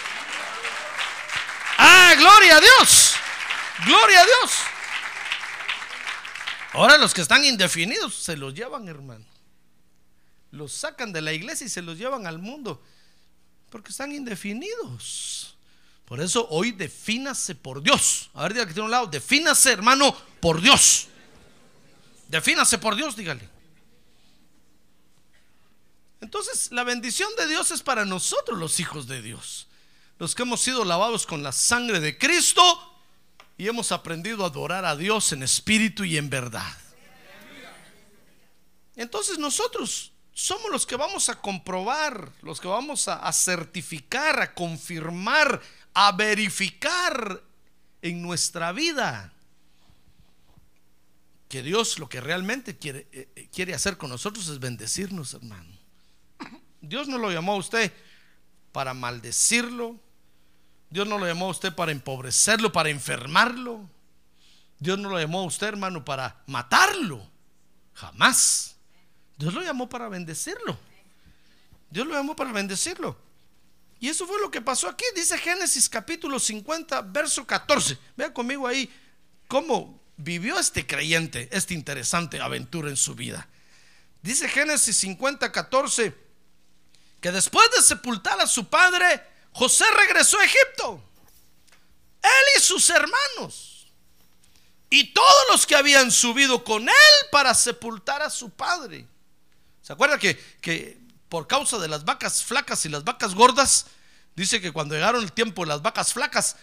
Ah, 1.76 2.14
gloria 2.16 2.56
a 2.56 2.60
Dios. 2.62 3.16
Gloria 3.84 4.20
a 4.22 4.24
Dios. 4.24 4.52
Ahora 6.72 6.96
los 6.96 7.12
que 7.12 7.20
están 7.20 7.44
indefinidos 7.44 8.14
se 8.14 8.38
los 8.38 8.54
llevan, 8.54 8.88
hermano. 8.88 9.26
Los 10.52 10.72
sacan 10.72 11.12
de 11.12 11.20
la 11.20 11.34
iglesia 11.34 11.66
y 11.66 11.68
se 11.68 11.82
los 11.82 11.98
llevan 11.98 12.26
al 12.26 12.38
mundo. 12.38 12.82
Porque 13.68 13.90
están 13.90 14.10
indefinidos. 14.10 15.54
Por 16.12 16.20
eso 16.20 16.46
hoy 16.50 16.72
defínase 16.72 17.54
por 17.54 17.82
Dios. 17.82 18.28
A 18.34 18.42
ver, 18.42 18.52
diga 18.52 18.66
que 18.66 18.74
tiene 18.74 18.84
un 18.84 18.90
lado. 18.90 19.06
Defínase, 19.06 19.72
hermano, 19.72 20.14
por 20.40 20.60
Dios. 20.60 21.08
Defínase 22.28 22.76
por 22.76 22.96
Dios, 22.96 23.16
dígale. 23.16 23.48
Entonces, 26.20 26.70
la 26.70 26.84
bendición 26.84 27.30
de 27.38 27.46
Dios 27.46 27.70
es 27.70 27.82
para 27.82 28.04
nosotros, 28.04 28.58
los 28.58 28.78
hijos 28.78 29.06
de 29.06 29.22
Dios. 29.22 29.68
Los 30.18 30.34
que 30.34 30.42
hemos 30.42 30.60
sido 30.60 30.84
lavados 30.84 31.26
con 31.26 31.42
la 31.42 31.50
sangre 31.50 31.98
de 31.98 32.18
Cristo 32.18 32.62
y 33.56 33.66
hemos 33.66 33.90
aprendido 33.90 34.44
a 34.44 34.48
adorar 34.48 34.84
a 34.84 34.96
Dios 34.96 35.32
en 35.32 35.42
espíritu 35.42 36.04
y 36.04 36.18
en 36.18 36.28
verdad. 36.28 36.76
Entonces 38.96 39.38
nosotros 39.38 40.12
somos 40.34 40.70
los 40.70 40.86
que 40.86 40.96
vamos 40.96 41.28
a 41.28 41.40
comprobar, 41.40 42.32
los 42.42 42.60
que 42.60 42.68
vamos 42.68 43.06
a, 43.08 43.32
certificar, 43.32 44.40
a 44.40 44.54
confirmar, 44.54 45.60
a 45.94 46.12
verificar 46.12 47.42
en 48.00 48.22
nuestra 48.22 48.72
vida 48.72 49.32
que 51.48 51.62
Dios 51.62 51.98
lo 51.98 52.08
que 52.08 52.20
realmente 52.20 52.78
quiere, 52.78 53.06
eh, 53.12 53.28
eh, 53.36 53.48
quiere 53.52 53.74
hacer 53.74 53.98
con 53.98 54.08
nosotros 54.08 54.48
es 54.48 54.58
bendecirnos, 54.58 55.34
hermano. 55.34 55.70
Dios 56.80 57.08
no 57.08 57.18
lo 57.18 57.30
llamó 57.30 57.52
a 57.52 57.56
usted 57.56 57.92
para 58.72 58.94
maldecirlo. 58.94 60.00
Dios 60.88 61.06
no 61.06 61.18
lo 61.18 61.26
llamó 61.26 61.46
a 61.46 61.50
usted 61.50 61.74
para 61.74 61.92
empobrecerlo, 61.92 62.72
para 62.72 62.88
enfermarlo. 62.88 63.88
Dios 64.78 64.98
no 64.98 65.10
lo 65.10 65.20
llamó 65.20 65.40
a 65.40 65.44
usted, 65.44 65.68
hermano, 65.68 66.04
para 66.04 66.42
matarlo. 66.46 67.24
Jamás. 67.94 68.76
Dios 69.36 69.54
lo 69.54 69.62
llamó 69.62 69.88
para 69.88 70.08
bendecirlo. 70.08 70.78
Dios 71.90 72.06
lo 72.06 72.14
llamó 72.14 72.34
para 72.34 72.52
bendecirlo. 72.52 73.16
Y 74.02 74.08
eso 74.08 74.26
fue 74.26 74.40
lo 74.40 74.50
que 74.50 74.60
pasó 74.60 74.88
aquí. 74.88 75.04
Dice 75.14 75.38
Génesis 75.38 75.88
capítulo 75.88 76.40
50, 76.40 77.02
verso 77.02 77.46
14. 77.46 77.96
Vea 78.16 78.34
conmigo 78.34 78.66
ahí 78.66 78.92
cómo 79.46 80.02
vivió 80.16 80.58
este 80.58 80.84
creyente 80.84 81.48
esta 81.52 81.72
interesante 81.72 82.40
aventura 82.40 82.90
en 82.90 82.96
su 82.96 83.14
vida. 83.14 83.48
Dice 84.20 84.48
Génesis 84.48 84.96
50, 84.96 85.52
14, 85.52 86.16
que 87.20 87.30
después 87.30 87.70
de 87.76 87.80
sepultar 87.80 88.40
a 88.40 88.48
su 88.48 88.68
padre, 88.68 89.22
José 89.52 89.84
regresó 89.96 90.36
a 90.40 90.46
Egipto. 90.46 91.00
Él 92.22 92.58
y 92.58 92.60
sus 92.60 92.90
hermanos. 92.90 93.86
Y 94.90 95.14
todos 95.14 95.44
los 95.52 95.64
que 95.64 95.76
habían 95.76 96.10
subido 96.10 96.64
con 96.64 96.88
él 96.88 97.28
para 97.30 97.54
sepultar 97.54 98.20
a 98.20 98.30
su 98.30 98.50
padre. 98.50 99.06
¿Se 99.80 99.92
acuerda 99.92 100.18
que, 100.18 100.36
que 100.60 101.01
por 101.32 101.46
causa 101.46 101.78
de 101.78 101.88
las 101.88 102.04
vacas 102.04 102.44
flacas 102.44 102.84
y 102.84 102.90
las 102.90 103.04
vacas 103.04 103.34
gordas, 103.34 103.86
dice 104.36 104.60
que 104.60 104.70
cuando 104.70 104.94
llegaron 104.94 105.24
el 105.24 105.32
tiempo 105.32 105.62
de 105.62 105.68
las 105.68 105.80
vacas 105.80 106.12
flacas, 106.12 106.56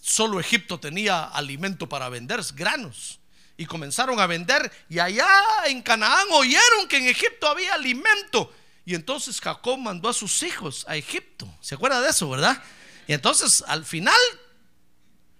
solo 0.00 0.40
Egipto 0.40 0.80
tenía 0.80 1.24
alimento 1.24 1.86
para 1.86 2.08
vender, 2.08 2.40
granos. 2.54 3.20
Y 3.58 3.66
comenzaron 3.66 4.18
a 4.18 4.26
vender 4.26 4.72
y 4.88 5.00
allá 5.00 5.28
en 5.66 5.82
Canaán 5.82 6.28
oyeron 6.32 6.88
que 6.88 6.96
en 6.96 7.08
Egipto 7.08 7.46
había 7.46 7.74
alimento. 7.74 8.50
Y 8.86 8.94
entonces 8.94 9.38
Jacob 9.38 9.76
mandó 9.76 10.08
a 10.08 10.14
sus 10.14 10.42
hijos 10.42 10.86
a 10.88 10.96
Egipto. 10.96 11.46
¿Se 11.60 11.74
acuerda 11.74 12.00
de 12.00 12.08
eso, 12.08 12.30
verdad? 12.30 12.62
Y 13.06 13.12
entonces 13.12 13.62
al 13.68 13.84
final 13.84 14.16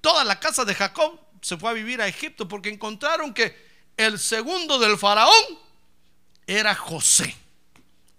toda 0.02 0.22
la 0.22 0.38
casa 0.38 0.66
de 0.66 0.74
Jacob 0.74 1.18
se 1.40 1.56
fue 1.56 1.70
a 1.70 1.72
vivir 1.72 2.02
a 2.02 2.08
Egipto 2.08 2.46
porque 2.46 2.68
encontraron 2.68 3.32
que 3.32 3.56
el 3.96 4.18
segundo 4.18 4.78
del 4.78 4.98
faraón 4.98 5.32
era 6.46 6.74
José, 6.74 7.34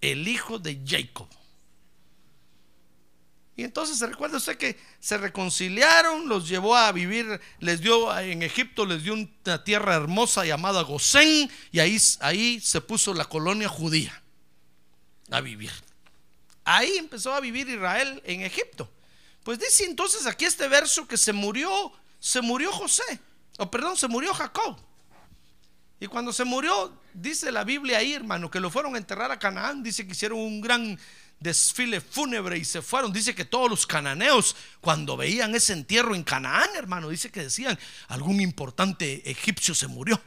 el 0.01 0.27
hijo 0.27 0.60
de 0.60 0.81
Jacob. 0.86 1.27
Y 3.57 3.63
entonces 3.63 3.97
se 3.97 4.05
recuerda 4.05 4.38
usted 4.38 4.55
que 4.55 4.79
se 4.99 5.17
reconciliaron, 5.17 6.29
los 6.29 6.47
llevó 6.47 6.75
a 6.75 6.91
vivir, 6.91 7.41
les 7.60 7.81
dio 7.81 8.15
en 8.19 8.43
Egipto, 8.43 8.86
les 8.86 9.03
dio 9.03 9.15
una 9.15 9.63
tierra 9.63 9.95
hermosa 9.95 10.45
llamada 10.45 10.83
Gosén, 10.83 11.49
y 11.71 11.79
ahí, 11.79 11.97
ahí 12.19 12.60
se 12.62 12.81
puso 12.81 13.15
la 13.15 13.25
colonia 13.25 13.67
judía 13.67 14.21
a 15.31 15.41
vivir. 15.41 15.71
Ahí 16.63 16.97
empezó 16.97 17.33
a 17.33 17.39
vivir 17.39 17.67
Israel 17.67 18.21
en 18.25 18.41
Egipto. 18.41 18.91
Pues 19.43 19.57
dice 19.57 19.86
entonces 19.86 20.27
aquí 20.27 20.45
este 20.45 20.67
verso 20.67 21.07
que 21.07 21.17
se 21.17 21.33
murió, 21.33 21.91
se 22.19 22.41
murió 22.41 22.71
José, 22.71 23.19
o 23.57 23.71
perdón, 23.71 23.97
se 23.97 24.07
murió 24.07 24.36
Jacob. 24.36 24.77
Y 25.99 26.07
cuando 26.07 26.31
se 26.31 26.45
murió, 26.45 27.01
dice 27.13 27.51
la 27.51 27.63
Biblia 27.63 27.97
ahí, 27.97 28.13
hermano, 28.13 28.51
que 28.51 28.60
lo 28.60 28.69
fueron 28.69 28.95
a 28.95 28.99
enterrar 28.99 29.31
a 29.31 29.39
Canaán. 29.39 29.81
Dice 29.81 30.05
que 30.05 30.12
hicieron 30.12 30.39
un 30.39 30.62
gran 30.62 30.99
desfile 31.39 32.01
fúnebre 32.01 32.57
y 32.57 32.65
se 32.65 32.81
fueron. 32.81 33.12
Dice 33.12 33.33
que 33.33 33.45
todos 33.45 33.69
los 33.69 33.88
cananeos, 33.88 34.55
cuando 34.79 35.17
veían 35.17 35.55
ese 35.55 35.73
entierro 35.73 36.13
en 36.13 36.23
Canaán, 36.23 36.69
hermano, 36.75 37.10
dice 37.10 37.31
que 37.31 37.41
decían, 37.41 37.77
algún 38.10 38.41
importante 38.41 39.29
egipcio 39.29 39.73
se 39.73 39.88
murió. 39.88 40.21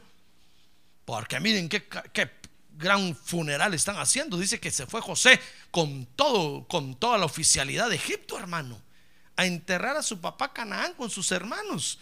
Porque 1.05 1.39
miren 1.39 1.69
qué, 1.69 1.87
qué 2.11 2.29
gran 2.71 3.15
funeral 3.15 3.73
están 3.73 3.97
haciendo. 3.97 4.37
Dice 4.37 4.59
que 4.59 4.71
se 4.71 4.87
fue 4.87 4.99
José 4.99 5.39
con 5.71 6.05
todo, 6.17 6.67
con 6.67 6.95
toda 6.95 7.17
la 7.17 7.25
oficialidad 7.25 7.89
de 7.89 7.95
Egipto, 7.95 8.37
hermano, 8.37 8.81
a 9.37 9.45
enterrar 9.45 9.95
a 9.95 10.03
su 10.03 10.19
papá 10.19 10.51
Canaán 10.51 10.93
con 10.95 11.09
sus 11.09 11.31
hermanos. 11.31 11.97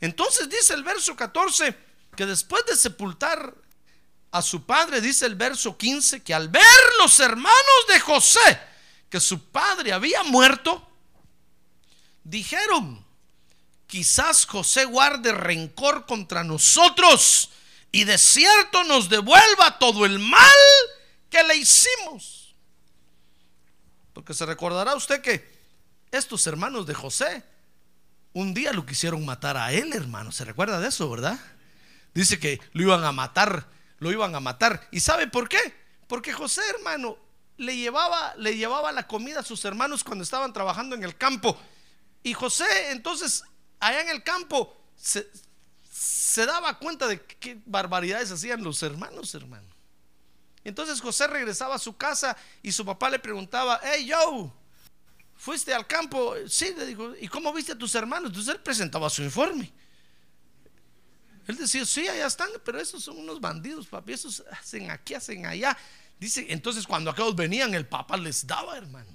Entonces 0.00 0.48
dice 0.48 0.72
el 0.72 0.82
verso 0.82 1.14
14 1.14 1.89
que 2.16 2.26
después 2.26 2.64
de 2.66 2.76
sepultar 2.76 3.54
a 4.30 4.42
su 4.42 4.64
padre, 4.64 5.00
dice 5.00 5.26
el 5.26 5.34
verso 5.34 5.76
15, 5.76 6.22
que 6.22 6.34
al 6.34 6.48
ver 6.48 6.62
los 6.98 7.18
hermanos 7.20 7.86
de 7.88 8.00
José 8.00 8.60
que 9.08 9.20
su 9.20 9.50
padre 9.50 9.92
había 9.92 10.22
muerto, 10.22 10.86
dijeron, 12.22 13.04
quizás 13.88 14.46
José 14.46 14.84
guarde 14.84 15.32
rencor 15.32 16.06
contra 16.06 16.44
nosotros 16.44 17.50
y 17.90 18.04
de 18.04 18.18
cierto 18.18 18.84
nos 18.84 19.08
devuelva 19.08 19.78
todo 19.78 20.06
el 20.06 20.20
mal 20.20 20.54
que 21.28 21.42
le 21.42 21.56
hicimos. 21.56 22.54
Porque 24.12 24.32
se 24.32 24.46
recordará 24.46 24.94
usted 24.94 25.20
que 25.20 25.58
estos 26.12 26.46
hermanos 26.46 26.86
de 26.86 26.94
José 26.94 27.42
un 28.32 28.54
día 28.54 28.72
lo 28.72 28.86
quisieron 28.86 29.24
matar 29.24 29.56
a 29.56 29.72
él, 29.72 29.92
hermano. 29.92 30.30
¿Se 30.30 30.44
recuerda 30.44 30.78
de 30.78 30.88
eso, 30.88 31.10
verdad? 31.10 31.38
Dice 32.14 32.38
que 32.38 32.60
lo 32.72 32.82
iban 32.82 33.04
a 33.04 33.12
matar, 33.12 33.68
lo 33.98 34.10
iban 34.10 34.34
a 34.34 34.40
matar. 34.40 34.88
¿Y 34.90 35.00
sabe 35.00 35.26
por 35.26 35.48
qué? 35.48 35.58
Porque 36.06 36.32
José, 36.32 36.62
hermano, 36.76 37.16
le 37.56 37.76
llevaba, 37.76 38.34
le 38.36 38.56
llevaba 38.56 38.90
la 38.90 39.06
comida 39.06 39.40
a 39.40 39.44
sus 39.44 39.64
hermanos 39.64 40.02
cuando 40.02 40.24
estaban 40.24 40.52
trabajando 40.52 40.96
en 40.96 41.04
el 41.04 41.16
campo. 41.16 41.58
Y 42.22 42.34
José, 42.34 42.90
entonces, 42.90 43.44
allá 43.78 44.00
en 44.02 44.08
el 44.08 44.22
campo, 44.22 44.76
se, 44.96 46.46
daba 46.46 46.78
cuenta 46.78 47.06
de 47.06 47.20
qué 47.22 47.60
barbaridades 47.66 48.30
hacían 48.30 48.62
los 48.62 48.82
hermanos, 48.82 49.34
hermano. 49.34 49.68
Entonces 50.64 51.00
José 51.00 51.26
regresaba 51.26 51.76
a 51.76 51.78
su 51.78 51.96
casa 51.96 52.36
y 52.62 52.72
su 52.72 52.84
papá 52.84 53.08
le 53.08 53.18
preguntaba, 53.18 53.80
hey, 53.82 54.06
yo, 54.06 54.52
¿fuiste 55.36 55.72
al 55.72 55.86
campo? 55.86 56.34
Sí, 56.48 56.74
le 56.76 56.86
dijo, 56.86 57.14
¿y 57.18 57.28
cómo 57.28 57.52
viste 57.52 57.72
a 57.72 57.78
tus 57.78 57.94
hermanos? 57.94 58.28
Entonces 58.28 58.54
él 58.54 58.60
presentaba 58.60 59.08
su 59.08 59.22
informe. 59.22 59.72
Él 61.50 61.56
decía, 61.56 61.84
sí, 61.84 62.06
allá 62.06 62.26
están, 62.26 62.48
pero 62.64 62.80
esos 62.80 63.02
son 63.02 63.18
unos 63.18 63.40
bandidos, 63.40 63.88
papi, 63.88 64.12
esos 64.12 64.44
hacen 64.52 64.88
aquí, 64.88 65.14
hacen 65.14 65.46
allá. 65.46 65.76
Dice, 66.20 66.46
entonces 66.48 66.86
cuando 66.86 67.10
aquellos 67.10 67.34
venían, 67.34 67.74
el 67.74 67.86
papá 67.86 68.16
les 68.16 68.46
daba, 68.46 68.76
hermano. 68.76 69.10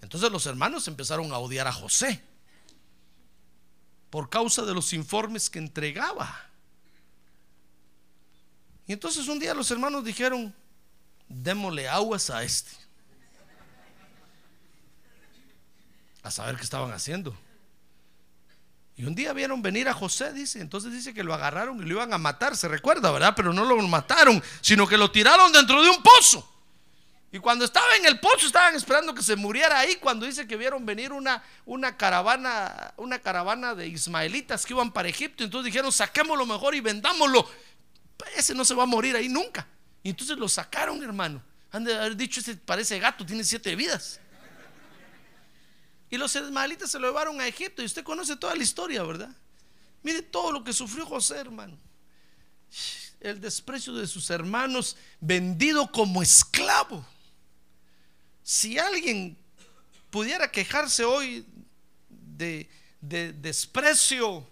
Entonces 0.00 0.32
los 0.32 0.46
hermanos 0.46 0.88
empezaron 0.88 1.30
a 1.30 1.36
odiar 1.36 1.68
a 1.68 1.72
José 1.72 2.22
por 4.08 4.30
causa 4.30 4.62
de 4.62 4.72
los 4.72 4.94
informes 4.94 5.50
que 5.50 5.58
entregaba. 5.58 6.34
Y 8.86 8.94
entonces 8.94 9.28
un 9.28 9.38
día 9.38 9.52
los 9.52 9.70
hermanos 9.70 10.04
dijeron, 10.04 10.54
démosle 11.28 11.86
aguas 11.86 12.30
a 12.30 12.42
este. 12.42 12.70
A 16.22 16.30
saber 16.30 16.56
qué 16.56 16.62
estaban 16.62 16.92
haciendo. 16.92 17.36
Y 19.02 19.04
un 19.04 19.16
día 19.16 19.32
vieron 19.32 19.60
venir 19.60 19.88
a 19.88 19.94
José, 19.94 20.32
dice, 20.32 20.60
entonces 20.60 20.92
dice 20.92 21.12
que 21.12 21.24
lo 21.24 21.34
agarraron 21.34 21.82
y 21.82 21.86
lo 21.86 21.94
iban 21.94 22.12
a 22.12 22.18
matar, 22.18 22.56
se 22.56 22.68
recuerda, 22.68 23.10
¿verdad? 23.10 23.32
Pero 23.34 23.52
no 23.52 23.64
lo 23.64 23.76
mataron, 23.88 24.40
sino 24.60 24.86
que 24.86 24.96
lo 24.96 25.10
tiraron 25.10 25.50
dentro 25.50 25.82
de 25.82 25.90
un 25.90 26.00
pozo. 26.00 26.48
Y 27.32 27.40
cuando 27.40 27.64
estaba 27.64 27.96
en 27.98 28.06
el 28.06 28.20
pozo 28.20 28.46
estaban 28.46 28.76
esperando 28.76 29.12
que 29.12 29.24
se 29.24 29.34
muriera 29.34 29.80
ahí, 29.80 29.96
cuando 29.96 30.24
dice 30.24 30.46
que 30.46 30.56
vieron 30.56 30.86
venir 30.86 31.12
una, 31.12 31.42
una 31.64 31.96
caravana, 31.96 32.94
una 32.96 33.18
caravana 33.18 33.74
de 33.74 33.88
ismaelitas 33.88 34.64
que 34.64 34.72
iban 34.72 34.92
para 34.92 35.08
Egipto, 35.08 35.42
entonces 35.42 35.72
dijeron, 35.72 35.90
saquémoslo 35.90 36.46
mejor 36.46 36.76
y 36.76 36.80
vendámoslo. 36.80 37.44
Ese 38.36 38.54
no 38.54 38.64
se 38.64 38.74
va 38.74 38.84
a 38.84 38.86
morir 38.86 39.16
ahí 39.16 39.28
nunca. 39.28 39.66
Y 40.04 40.10
entonces 40.10 40.38
lo 40.38 40.48
sacaron, 40.48 41.02
hermano. 41.02 41.42
Han 41.72 41.82
de 41.82 41.96
haber 41.96 42.16
dicho, 42.16 42.38
ese 42.38 42.54
parece 42.54 43.00
gato, 43.00 43.26
tiene 43.26 43.42
siete 43.42 43.74
vidas. 43.74 44.20
Y 46.12 46.18
los 46.18 46.36
ismaelitas 46.36 46.90
se 46.90 46.98
lo 46.98 47.08
llevaron 47.08 47.40
a 47.40 47.46
Egipto 47.46 47.80
y 47.80 47.86
usted 47.86 48.04
conoce 48.04 48.36
toda 48.36 48.54
la 48.54 48.62
historia, 48.62 49.02
¿verdad? 49.02 49.34
Mire 50.02 50.20
todo 50.20 50.52
lo 50.52 50.62
que 50.62 50.74
sufrió 50.74 51.06
José, 51.06 51.36
hermano. 51.38 51.78
El 53.18 53.40
desprecio 53.40 53.94
de 53.94 54.06
sus 54.06 54.28
hermanos, 54.28 54.98
vendido 55.20 55.90
como 55.90 56.22
esclavo. 56.22 57.02
Si 58.42 58.78
alguien 58.78 59.38
pudiera 60.10 60.50
quejarse 60.50 61.02
hoy 61.06 61.46
de, 62.10 62.68
de 63.00 63.32
desprecio, 63.32 64.46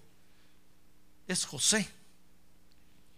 es 1.28 1.44
José. 1.44 1.86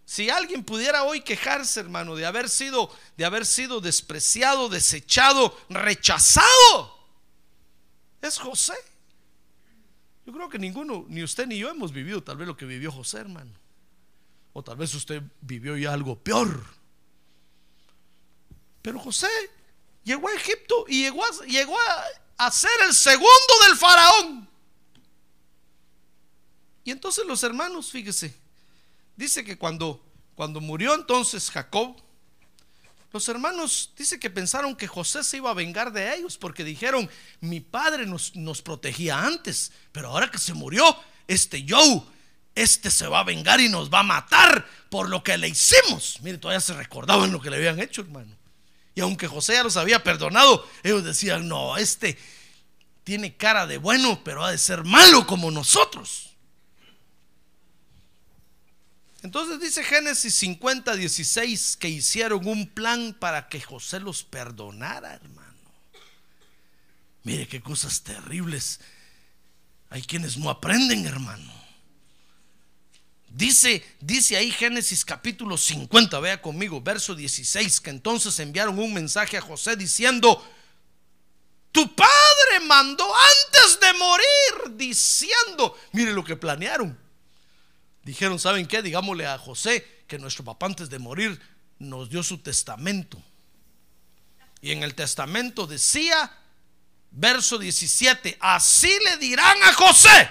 Si 0.04 0.30
alguien 0.30 0.64
pudiera 0.64 1.04
hoy 1.04 1.20
quejarse, 1.20 1.78
hermano, 1.78 2.16
de 2.16 2.26
haber 2.26 2.48
sido 2.48 2.92
de 3.16 3.24
haber 3.24 3.46
sido 3.46 3.80
despreciado, 3.80 4.68
desechado, 4.68 5.56
rechazado, 5.68 7.01
es 8.22 8.38
José. 8.38 8.74
Yo 10.24 10.32
creo 10.32 10.48
que 10.48 10.58
ninguno, 10.58 11.04
ni 11.08 11.22
usted 11.22 11.46
ni 11.46 11.58
yo 11.58 11.68
hemos 11.70 11.92
vivido 11.92 12.22
tal 12.22 12.36
vez 12.36 12.46
lo 12.46 12.56
que 12.56 12.64
vivió 12.64 12.92
José, 12.92 13.18
hermano. 13.18 13.50
O 14.52 14.62
tal 14.62 14.76
vez 14.76 14.94
usted 14.94 15.22
vivió 15.40 15.76
ya 15.76 15.92
algo 15.92 16.18
peor. 16.18 16.64
Pero 18.82 18.98
José 18.98 19.28
llegó 20.04 20.28
a 20.28 20.34
Egipto 20.34 20.84
y 20.88 21.02
llegó 21.02 21.76
a, 22.36 22.50
ser 22.50 22.70
el 22.86 22.92
segundo 22.92 23.28
del 23.66 23.76
faraón. 23.76 24.48
Y 26.84 26.90
entonces 26.90 27.24
los 27.24 27.42
hermanos, 27.44 27.90
fíjese, 27.90 28.34
dice 29.16 29.44
que 29.44 29.56
cuando, 29.56 30.04
cuando 30.34 30.60
murió 30.60 30.94
entonces 30.94 31.48
Jacob, 31.50 32.01
los 33.12 33.28
hermanos 33.28 33.92
dice 33.96 34.18
que 34.18 34.30
pensaron 34.30 34.74
que 34.74 34.86
José 34.86 35.22
se 35.22 35.36
iba 35.36 35.50
a 35.50 35.54
vengar 35.54 35.92
de 35.92 36.14
ellos 36.14 36.38
porque 36.38 36.64
dijeron, 36.64 37.10
mi 37.40 37.60
padre 37.60 38.06
nos, 38.06 38.62
protegía 38.62 39.22
antes, 39.22 39.72
pero 39.92 40.08
ahora 40.08 40.30
que 40.30 40.38
se 40.38 40.54
murió, 40.54 40.96
este 41.28 41.64
Joe, 41.68 42.02
este 42.54 42.90
se 42.90 43.06
va 43.06 43.20
a 43.20 43.24
vengar 43.24 43.60
y 43.60 43.68
nos 43.68 43.92
va 43.92 44.00
a 44.00 44.04
matar 44.04 44.66
por 44.88 45.10
lo 45.10 45.22
que 45.22 45.36
le 45.36 45.48
hicimos. 45.48 46.18
Mire, 46.22 46.38
todavía 46.38 46.60
se 46.60 46.72
recordaban 46.72 47.32
lo 47.32 47.40
que 47.40 47.50
le 47.50 47.56
habían 47.56 47.80
hecho, 47.80 48.00
hermano. 48.00 48.34
Y 48.94 49.00
aunque 49.00 49.28
José 49.28 49.54
ya 49.54 49.62
los 49.62 49.76
había 49.76 50.02
perdonado, 50.02 50.66
ellos 50.82 51.04
decían, 51.04 51.48
no, 51.48 51.76
este 51.76 52.18
tiene 53.04 53.36
cara 53.36 53.66
de 53.66 53.78
bueno, 53.78 54.22
pero 54.24 54.44
ha 54.44 54.50
de 54.50 54.58
ser 54.58 54.84
malo 54.84 55.26
como 55.26 55.50
nosotros. 55.50 56.31
Entonces 59.22 59.60
dice 59.60 59.84
Génesis 59.84 60.34
50, 60.34 60.96
16 60.96 61.76
que 61.76 61.88
hicieron 61.88 62.46
un 62.46 62.66
plan 62.66 63.14
para 63.18 63.48
que 63.48 63.60
José 63.60 64.00
los 64.00 64.24
perdonara, 64.24 65.14
hermano. 65.14 65.52
Mire 67.22 67.46
qué 67.46 67.60
cosas 67.60 68.02
terribles. 68.02 68.80
Hay 69.90 70.02
quienes 70.02 70.36
no 70.36 70.50
aprenden, 70.50 71.06
hermano. 71.06 71.52
Dice, 73.28 73.82
dice 74.00 74.36
ahí 74.36 74.50
Génesis 74.50 75.04
capítulo 75.04 75.56
50, 75.56 76.18
vea 76.20 76.42
conmigo, 76.42 76.82
verso 76.82 77.14
16, 77.14 77.80
que 77.80 77.90
entonces 77.90 78.38
enviaron 78.40 78.78
un 78.78 78.92
mensaje 78.92 79.38
a 79.38 79.40
José 79.40 79.76
diciendo, 79.76 80.44
tu 81.70 81.94
padre 81.94 82.60
mandó 82.66 83.06
antes 83.14 83.80
de 83.80 83.92
morir, 83.94 84.76
diciendo, 84.76 85.78
mire 85.92 86.12
lo 86.12 86.24
que 86.24 86.36
planearon. 86.36 87.01
Dijeron, 88.04 88.38
¿saben 88.38 88.66
qué? 88.66 88.82
Digámosle 88.82 89.26
a 89.26 89.38
José 89.38 90.04
que 90.08 90.18
nuestro 90.18 90.44
papá 90.44 90.66
antes 90.66 90.90
de 90.90 90.98
morir 90.98 91.40
nos 91.78 92.10
dio 92.10 92.22
su 92.22 92.38
testamento. 92.38 93.22
Y 94.60 94.72
en 94.72 94.82
el 94.82 94.94
testamento 94.94 95.66
decía, 95.66 96.32
verso 97.10 97.58
17, 97.58 98.38
así 98.40 98.92
le 99.04 99.16
dirán 99.18 99.62
a 99.62 99.72
José, 99.72 100.30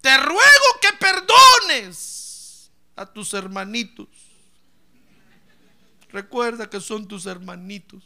te 0.00 0.16
ruego 0.18 0.80
que 0.80 0.92
perdones 0.98 2.70
a 2.94 3.06
tus 3.06 3.34
hermanitos. 3.34 4.08
Recuerda 6.10 6.70
que 6.70 6.80
son 6.80 7.06
tus 7.06 7.26
hermanitos. 7.26 8.02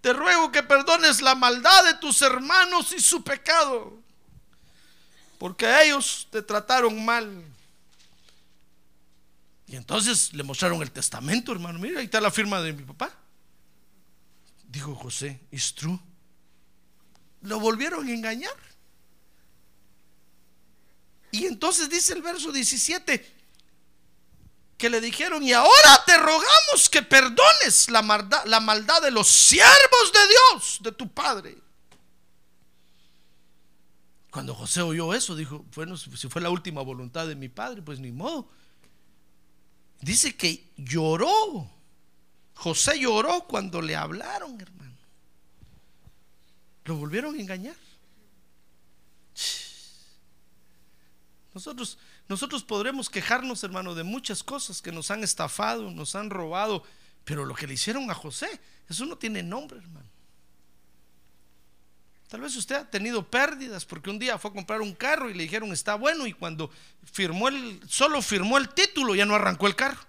Te 0.00 0.12
ruego 0.12 0.50
que 0.50 0.64
perdones 0.64 1.22
la 1.22 1.36
maldad 1.36 1.84
de 1.84 1.94
tus 1.94 2.20
hermanos 2.22 2.92
y 2.92 3.00
su 3.00 3.22
pecado 3.22 4.02
porque 5.42 5.66
ellos 5.82 6.28
te 6.30 6.40
trataron 6.40 7.04
mal. 7.04 7.44
Y 9.66 9.74
entonces 9.74 10.32
le 10.34 10.44
mostraron 10.44 10.80
el 10.82 10.92
testamento, 10.92 11.50
hermano. 11.50 11.80
Mira, 11.80 11.98
ahí 11.98 12.04
está 12.04 12.20
la 12.20 12.30
firma 12.30 12.60
de 12.60 12.72
mi 12.72 12.84
papá. 12.84 13.12
Dijo 14.68 14.94
José, 14.94 15.40
¿es 15.50 15.74
true? 15.74 15.98
Lo 17.40 17.58
volvieron 17.58 18.06
a 18.06 18.12
engañar. 18.12 18.54
Y 21.32 21.46
entonces 21.46 21.90
dice 21.90 22.12
el 22.12 22.22
verso 22.22 22.52
17 22.52 23.34
que 24.78 24.88
le 24.88 25.00
dijeron, 25.00 25.42
y 25.42 25.52
ahora 25.52 26.04
te 26.06 26.18
rogamos 26.18 26.88
que 26.88 27.02
perdones 27.02 27.90
la 27.90 28.02
maldad, 28.02 28.44
la 28.44 28.60
maldad 28.60 29.02
de 29.02 29.10
los 29.10 29.26
siervos 29.26 30.12
de 30.12 30.20
Dios, 30.28 30.78
de 30.82 30.92
tu 30.92 31.12
Padre. 31.12 31.61
Cuando 34.32 34.54
José 34.54 34.80
oyó 34.80 35.12
eso, 35.12 35.36
dijo, 35.36 35.66
bueno, 35.74 35.94
si 35.98 36.26
fue 36.30 36.40
la 36.40 36.48
última 36.48 36.80
voluntad 36.80 37.26
de 37.26 37.36
mi 37.36 37.50
padre, 37.50 37.82
pues 37.82 38.00
ni 38.00 38.10
modo. 38.10 38.48
Dice 40.00 40.34
que 40.34 40.72
lloró. 40.78 41.70
José 42.54 42.98
lloró 42.98 43.44
cuando 43.46 43.82
le 43.82 43.94
hablaron, 43.94 44.58
hermano. 44.58 44.96
Lo 46.86 46.96
volvieron 46.96 47.34
a 47.34 47.40
engañar. 47.40 47.76
Nosotros, 51.52 51.98
nosotros 52.26 52.64
podremos 52.64 53.10
quejarnos, 53.10 53.62
hermano, 53.62 53.94
de 53.94 54.02
muchas 54.02 54.42
cosas 54.42 54.80
que 54.80 54.92
nos 54.92 55.10
han 55.10 55.22
estafado, 55.22 55.90
nos 55.90 56.14
han 56.14 56.30
robado, 56.30 56.84
pero 57.24 57.44
lo 57.44 57.54
que 57.54 57.66
le 57.66 57.74
hicieron 57.74 58.10
a 58.10 58.14
José, 58.14 58.48
eso 58.88 59.04
no 59.04 59.18
tiene 59.18 59.42
nombre, 59.42 59.76
hermano. 59.76 60.08
Tal 62.32 62.40
vez 62.40 62.56
usted 62.56 62.74
ha 62.76 62.90
tenido 62.90 63.28
pérdidas 63.28 63.84
porque 63.84 64.08
un 64.08 64.18
día 64.18 64.38
fue 64.38 64.50
a 64.50 64.54
comprar 64.54 64.80
un 64.80 64.94
carro 64.94 65.28
y 65.28 65.34
le 65.34 65.42
dijeron 65.42 65.70
está 65.70 65.96
bueno 65.96 66.26
y 66.26 66.32
cuando 66.32 66.70
firmó 67.04 67.48
el, 67.48 67.78
solo 67.86 68.22
firmó 68.22 68.56
el 68.56 68.70
título 68.70 69.14
ya 69.14 69.26
no 69.26 69.34
arrancó 69.34 69.66
el 69.66 69.76
carro. 69.76 70.00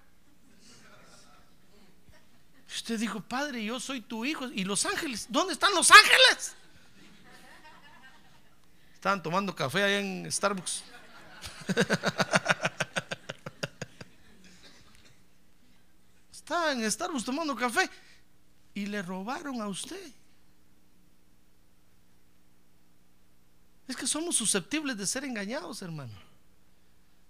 Usted 2.66 2.98
dijo, 2.98 3.20
padre, 3.20 3.62
yo 3.62 3.78
soy 3.78 4.00
tu 4.00 4.24
hijo. 4.24 4.46
¿Y 4.46 4.64
los 4.64 4.86
ángeles? 4.86 5.26
¿Dónde 5.28 5.52
están 5.52 5.74
los 5.74 5.90
ángeles? 5.90 6.56
Estaban 8.94 9.22
tomando 9.22 9.54
café 9.54 9.82
allá 9.82 10.00
en 10.00 10.32
Starbucks. 10.32 10.82
Estaban 16.32 16.82
en 16.82 16.90
Starbucks 16.90 17.26
tomando 17.26 17.54
café 17.54 17.90
y 18.72 18.86
le 18.86 19.02
robaron 19.02 19.60
a 19.60 19.68
usted. 19.68 20.10
Es 23.86 23.96
que 23.96 24.06
somos 24.06 24.36
susceptibles 24.36 24.96
de 24.96 25.06
ser 25.06 25.24
engañados, 25.24 25.82
hermano. 25.82 26.14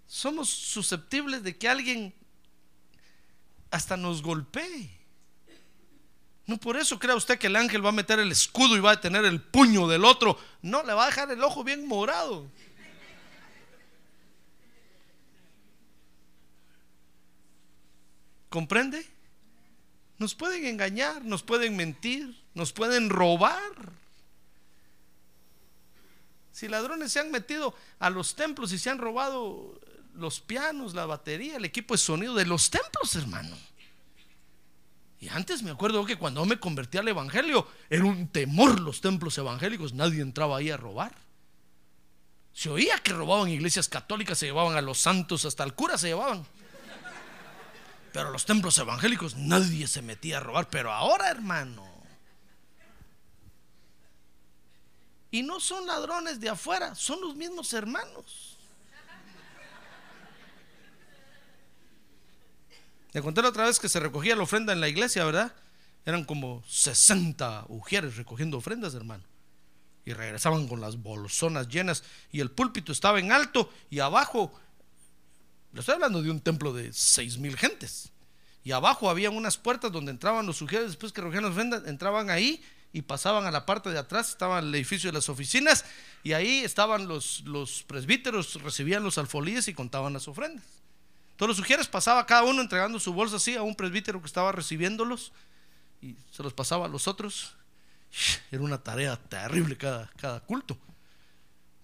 Somos 0.07 0.49
susceptibles 0.49 1.43
de 1.43 1.57
que 1.57 1.67
alguien 1.67 2.13
hasta 3.71 3.97
nos 3.97 4.21
golpee. 4.21 4.89
No 6.45 6.57
por 6.57 6.77
eso 6.77 6.99
crea 6.99 7.15
usted 7.15 7.39
que 7.39 7.47
el 7.47 7.55
ángel 7.55 7.83
va 7.83 7.89
a 7.89 7.93
meter 7.93 8.19
el 8.19 8.31
escudo 8.31 8.77
y 8.77 8.79
va 8.79 8.91
a 8.91 9.01
tener 9.01 9.25
el 9.25 9.41
puño 9.41 9.87
del 9.87 10.05
otro. 10.05 10.39
No, 10.61 10.83
le 10.83 10.93
va 10.93 11.03
a 11.03 11.07
dejar 11.07 11.31
el 11.31 11.43
ojo 11.43 11.63
bien 11.63 11.87
morado. 11.87 12.49
¿Comprende? 18.49 19.05
Nos 20.17 20.33
pueden 20.35 20.65
engañar, 20.65 21.25
nos 21.25 21.43
pueden 21.43 21.75
mentir, 21.75 22.41
nos 22.53 22.71
pueden 22.71 23.09
robar. 23.09 23.61
Si 26.55 26.69
ladrones 26.69 27.11
se 27.11 27.19
han 27.19 27.31
metido 27.31 27.75
a 27.99 28.09
los 28.09 28.35
templos 28.35 28.71
y 28.71 28.79
se 28.79 28.89
han 28.89 28.97
robado 28.97 29.77
los 30.13 30.39
pianos, 30.39 30.93
la 30.93 31.05
batería, 31.05 31.57
el 31.57 31.65
equipo 31.65 31.95
de 31.95 31.97
sonido 31.97 32.33
de 32.33 32.45
los 32.45 32.69
templos, 32.69 33.13
hermano. 33.17 33.57
Y 35.19 35.27
antes 35.27 35.63
me 35.63 35.71
acuerdo 35.71 36.05
que 36.05 36.15
cuando 36.15 36.45
me 36.45 36.57
convertí 36.57 36.97
al 36.97 37.09
evangelio, 37.09 37.67
era 37.89 38.05
un 38.05 38.29
temor 38.29 38.79
los 38.79 39.01
templos 39.01 39.37
evangélicos, 39.37 39.91
nadie 39.91 40.21
entraba 40.21 40.55
ahí 40.55 40.71
a 40.71 40.77
robar. 40.77 41.13
Se 42.53 42.69
oía 42.69 42.99
que 42.99 43.11
robaban 43.11 43.49
iglesias 43.49 43.89
católicas, 43.89 44.37
se 44.37 44.45
llevaban 44.45 44.77
a 44.77 44.81
los 44.81 44.97
santos, 44.97 45.43
hasta 45.43 45.65
el 45.65 45.73
cura 45.73 45.97
se 45.97 46.07
llevaban. 46.07 46.47
Pero 48.13 48.31
los 48.31 48.45
templos 48.45 48.77
evangélicos 48.77 49.35
nadie 49.35 49.87
se 49.87 50.01
metía 50.01 50.37
a 50.37 50.39
robar. 50.39 50.69
Pero 50.69 50.93
ahora, 50.93 51.29
hermano. 51.29 51.94
Y 55.35 55.43
no 55.43 55.59
son 55.59 55.85
ladrones 55.85 56.39
de 56.39 56.47
afuera, 56.47 56.95
son 56.95 57.19
los 57.19 57.35
mismos 57.35 57.73
hermanos. 57.73 58.55
Le 63.11 63.21
conté 63.21 63.41
la 63.41 63.49
otra 63.49 63.65
vez 63.65 63.77
que 63.77 63.89
se 63.89 63.99
recogía 63.99 64.37
la 64.37 64.43
ofrenda 64.43 64.71
en 64.71 64.79
la 64.79 64.87
iglesia, 64.87 65.25
¿verdad? 65.25 65.53
Eran 66.05 66.23
como 66.23 66.63
60 66.69 67.65
ujieres 67.67 68.15
recogiendo 68.15 68.59
ofrendas, 68.59 68.93
hermano. 68.93 69.25
Y 70.05 70.13
regresaban 70.13 70.69
con 70.69 70.79
las 70.79 70.95
bolsonas 71.03 71.67
llenas. 71.67 72.05
Y 72.31 72.39
el 72.39 72.49
púlpito 72.49 72.93
estaba 72.93 73.19
en 73.19 73.33
alto 73.33 73.69
y 73.89 73.99
abajo, 73.99 74.57
le 75.73 75.81
estoy 75.81 75.95
hablando 75.95 76.21
de 76.21 76.31
un 76.31 76.39
templo 76.39 76.71
de 76.71 76.93
seis 76.93 77.37
mil 77.37 77.57
gentes. 77.57 78.13
Y 78.63 78.71
abajo 78.71 79.09
había 79.09 79.31
unas 79.31 79.57
puertas 79.57 79.91
donde 79.91 80.11
entraban 80.11 80.45
los 80.45 80.61
ujieres 80.61 80.87
después 80.87 81.11
que 81.11 81.19
recogían 81.19 81.43
las 81.43 81.51
ofrendas, 81.51 81.83
entraban 81.87 82.29
ahí 82.29 82.63
y 82.95 83.01
pasaban 83.01 83.45
a 83.45 83.51
la 83.51 83.65
parte 83.65 83.89
de 83.89 83.99
atrás, 83.99 84.29
estaba 84.29 84.59
el 84.59 84.73
edificio 84.73 85.09
de 85.09 85.13
las 85.15 85.27
oficinas 85.27 85.83
y 86.23 86.31
ahí 86.31 86.59
estaban 86.59 87.09
los, 87.09 87.41
los 87.41 87.83
presbíteros, 87.83 88.53
recibían 88.63 89.03
los 89.03 89.17
alfolíes 89.17 89.67
y 89.67 89.73
contaban 89.73 90.13
las 90.13 90.29
ofrendas. 90.29 90.63
Todos 91.35 91.49
los 91.49 91.57
sugieres 91.57 91.89
pasaba 91.89 92.25
cada 92.25 92.43
uno 92.43 92.61
entregando 92.61 92.97
su 92.97 93.11
bolsa 93.11 93.35
así 93.35 93.53
a 93.57 93.63
un 93.63 93.75
presbítero 93.75 94.21
que 94.21 94.27
estaba 94.27 94.53
recibiéndolos 94.53 95.33
y 96.01 96.15
se 96.31 96.41
los 96.41 96.53
pasaba 96.53 96.85
a 96.85 96.87
los 96.87 97.09
otros. 97.09 97.57
Era 98.49 98.63
una 98.63 98.81
tarea 98.81 99.17
terrible 99.17 99.75
cada, 99.75 100.09
cada 100.15 100.39
culto. 100.39 100.77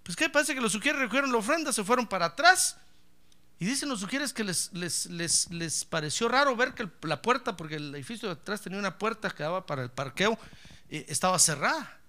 Pues 0.04 0.16
qué 0.16 0.30
parece 0.30 0.56
que 0.56 0.62
los 0.62 0.72
sugieres 0.72 1.02
recogieron 1.02 1.34
la 1.34 1.40
ofrenda, 1.40 1.74
se 1.74 1.84
fueron 1.84 2.08
para 2.08 2.28
atrás 2.28 2.78
y 3.60 3.66
dicen 3.66 3.90
los 3.90 4.00
sugieres 4.00 4.32
que 4.32 4.46
les, 4.46 4.72
les, 4.72 5.08
les, 5.08 5.52
les 5.52 5.84
pareció 5.84 6.30
raro 6.30 6.56
ver 6.56 6.74
que 6.74 6.88
la 7.02 7.22
puerta, 7.22 7.58
porque 7.58 7.76
el 7.76 7.94
edificio 7.94 8.30
de 8.30 8.36
atrás 8.36 8.62
tenía 8.62 8.80
una 8.80 8.98
puerta 8.98 9.30
que 9.30 9.44
daba 9.44 9.66
para 9.66 9.84
el 9.84 9.92
parqueo, 9.92 10.40
estaba 10.92 11.40
cerrada. 11.40 12.00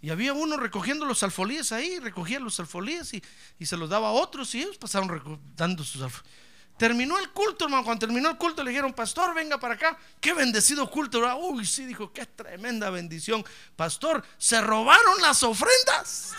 Y 0.00 0.10
había 0.10 0.32
uno 0.34 0.56
recogiendo 0.56 1.06
los 1.06 1.22
alfolíes 1.22 1.72
ahí, 1.72 1.98
recogía 1.98 2.38
los 2.38 2.60
alfolíes 2.60 3.14
y, 3.14 3.22
y 3.58 3.66
se 3.66 3.76
los 3.76 3.88
daba 3.88 4.08
a 4.08 4.12
otros 4.12 4.54
y 4.54 4.62
ellos 4.62 4.76
pasaron 4.76 5.40
dando 5.56 5.82
sus 5.82 6.02
alfolíes. 6.02 6.34
Terminó 6.76 7.18
el 7.18 7.30
culto, 7.30 7.64
hermano. 7.64 7.84
Cuando 7.84 8.06
terminó 8.06 8.28
el 8.28 8.36
culto 8.36 8.62
le 8.62 8.70
dijeron, 8.70 8.92
pastor, 8.92 9.32
venga 9.34 9.58
para 9.58 9.74
acá. 9.74 9.96
Qué 10.20 10.34
bendecido 10.34 10.90
culto. 10.90 11.20
Uy, 11.36 11.64
sí, 11.64 11.84
dijo, 11.84 12.12
qué 12.12 12.26
tremenda 12.26 12.90
bendición. 12.90 13.44
Pastor, 13.76 14.24
se 14.38 14.60
robaron 14.60 15.22
las 15.22 15.42
ofrendas. 15.42 16.34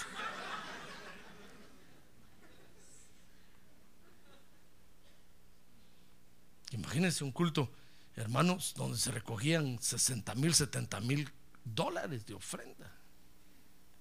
Imagínense 6.71 7.23
un 7.23 7.31
culto 7.31 7.71
hermanos, 8.15 8.73
donde 8.75 8.97
se 8.97 9.11
recogían 9.11 9.77
60 9.81 10.35
mil, 10.35 10.53
70 10.53 10.99
mil 11.01 11.29
dólares 11.63 12.25
de 12.25 12.33
ofrenda. 12.33 12.91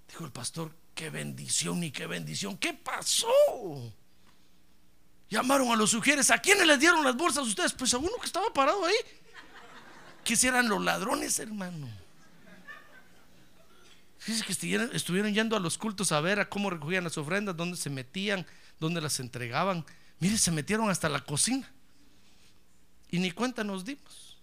Dijo 0.09 0.25
el 0.25 0.33
pastor, 0.33 0.75
qué 0.95 1.11
bendición 1.11 1.83
y 1.83 1.91
qué 1.91 2.07
bendición. 2.07 2.57
¿Qué 2.57 2.75
pasó? 2.75 3.29
Llamaron 5.29 5.73
a 5.73 5.77
los 5.77 5.91
sugieres. 5.91 6.31
¿A 6.31 6.39
quiénes 6.39 6.67
les 6.67 6.79
dieron 6.79 7.03
las 7.03 7.17
bolsas 7.17 7.47
ustedes? 7.47 7.73
Pues 7.73 7.93
a 7.95 7.99
uno 7.99 8.13
que 8.21 8.27
estaba 8.27 8.53
parado 8.53 8.85
ahí. 8.85 8.95
Eran 10.43 10.69
los 10.69 10.83
ladrones, 10.83 11.39
hermano. 11.39 11.89
Fíjense 14.19 14.47
que 14.47 14.53
estuvieron, 14.53 14.91
estuvieron 14.95 15.35
yendo 15.35 15.55
a 15.55 15.61
los 15.61 15.77
cultos 15.77 16.13
a 16.13 16.21
ver 16.21 16.41
a 16.41 16.49
cómo 16.49 16.71
recogían 16.71 17.05
las 17.05 17.19
ofrendas, 17.19 17.57
dónde 17.57 17.77
se 17.77 17.91
metían, 17.91 18.47
dónde 18.81 19.03
las 19.03 19.21
entregaban. 19.21 19.85
Mire, 20.19 20.39
se 20.39 20.51
metieron 20.51 20.89
hasta 20.89 21.11
la 21.11 21.25
cocina. 21.25 21.71
Y 23.15 23.21
ni 23.21 23.31
cuenta 23.31 23.63
nos 23.63 23.85
dimos. 23.85 24.43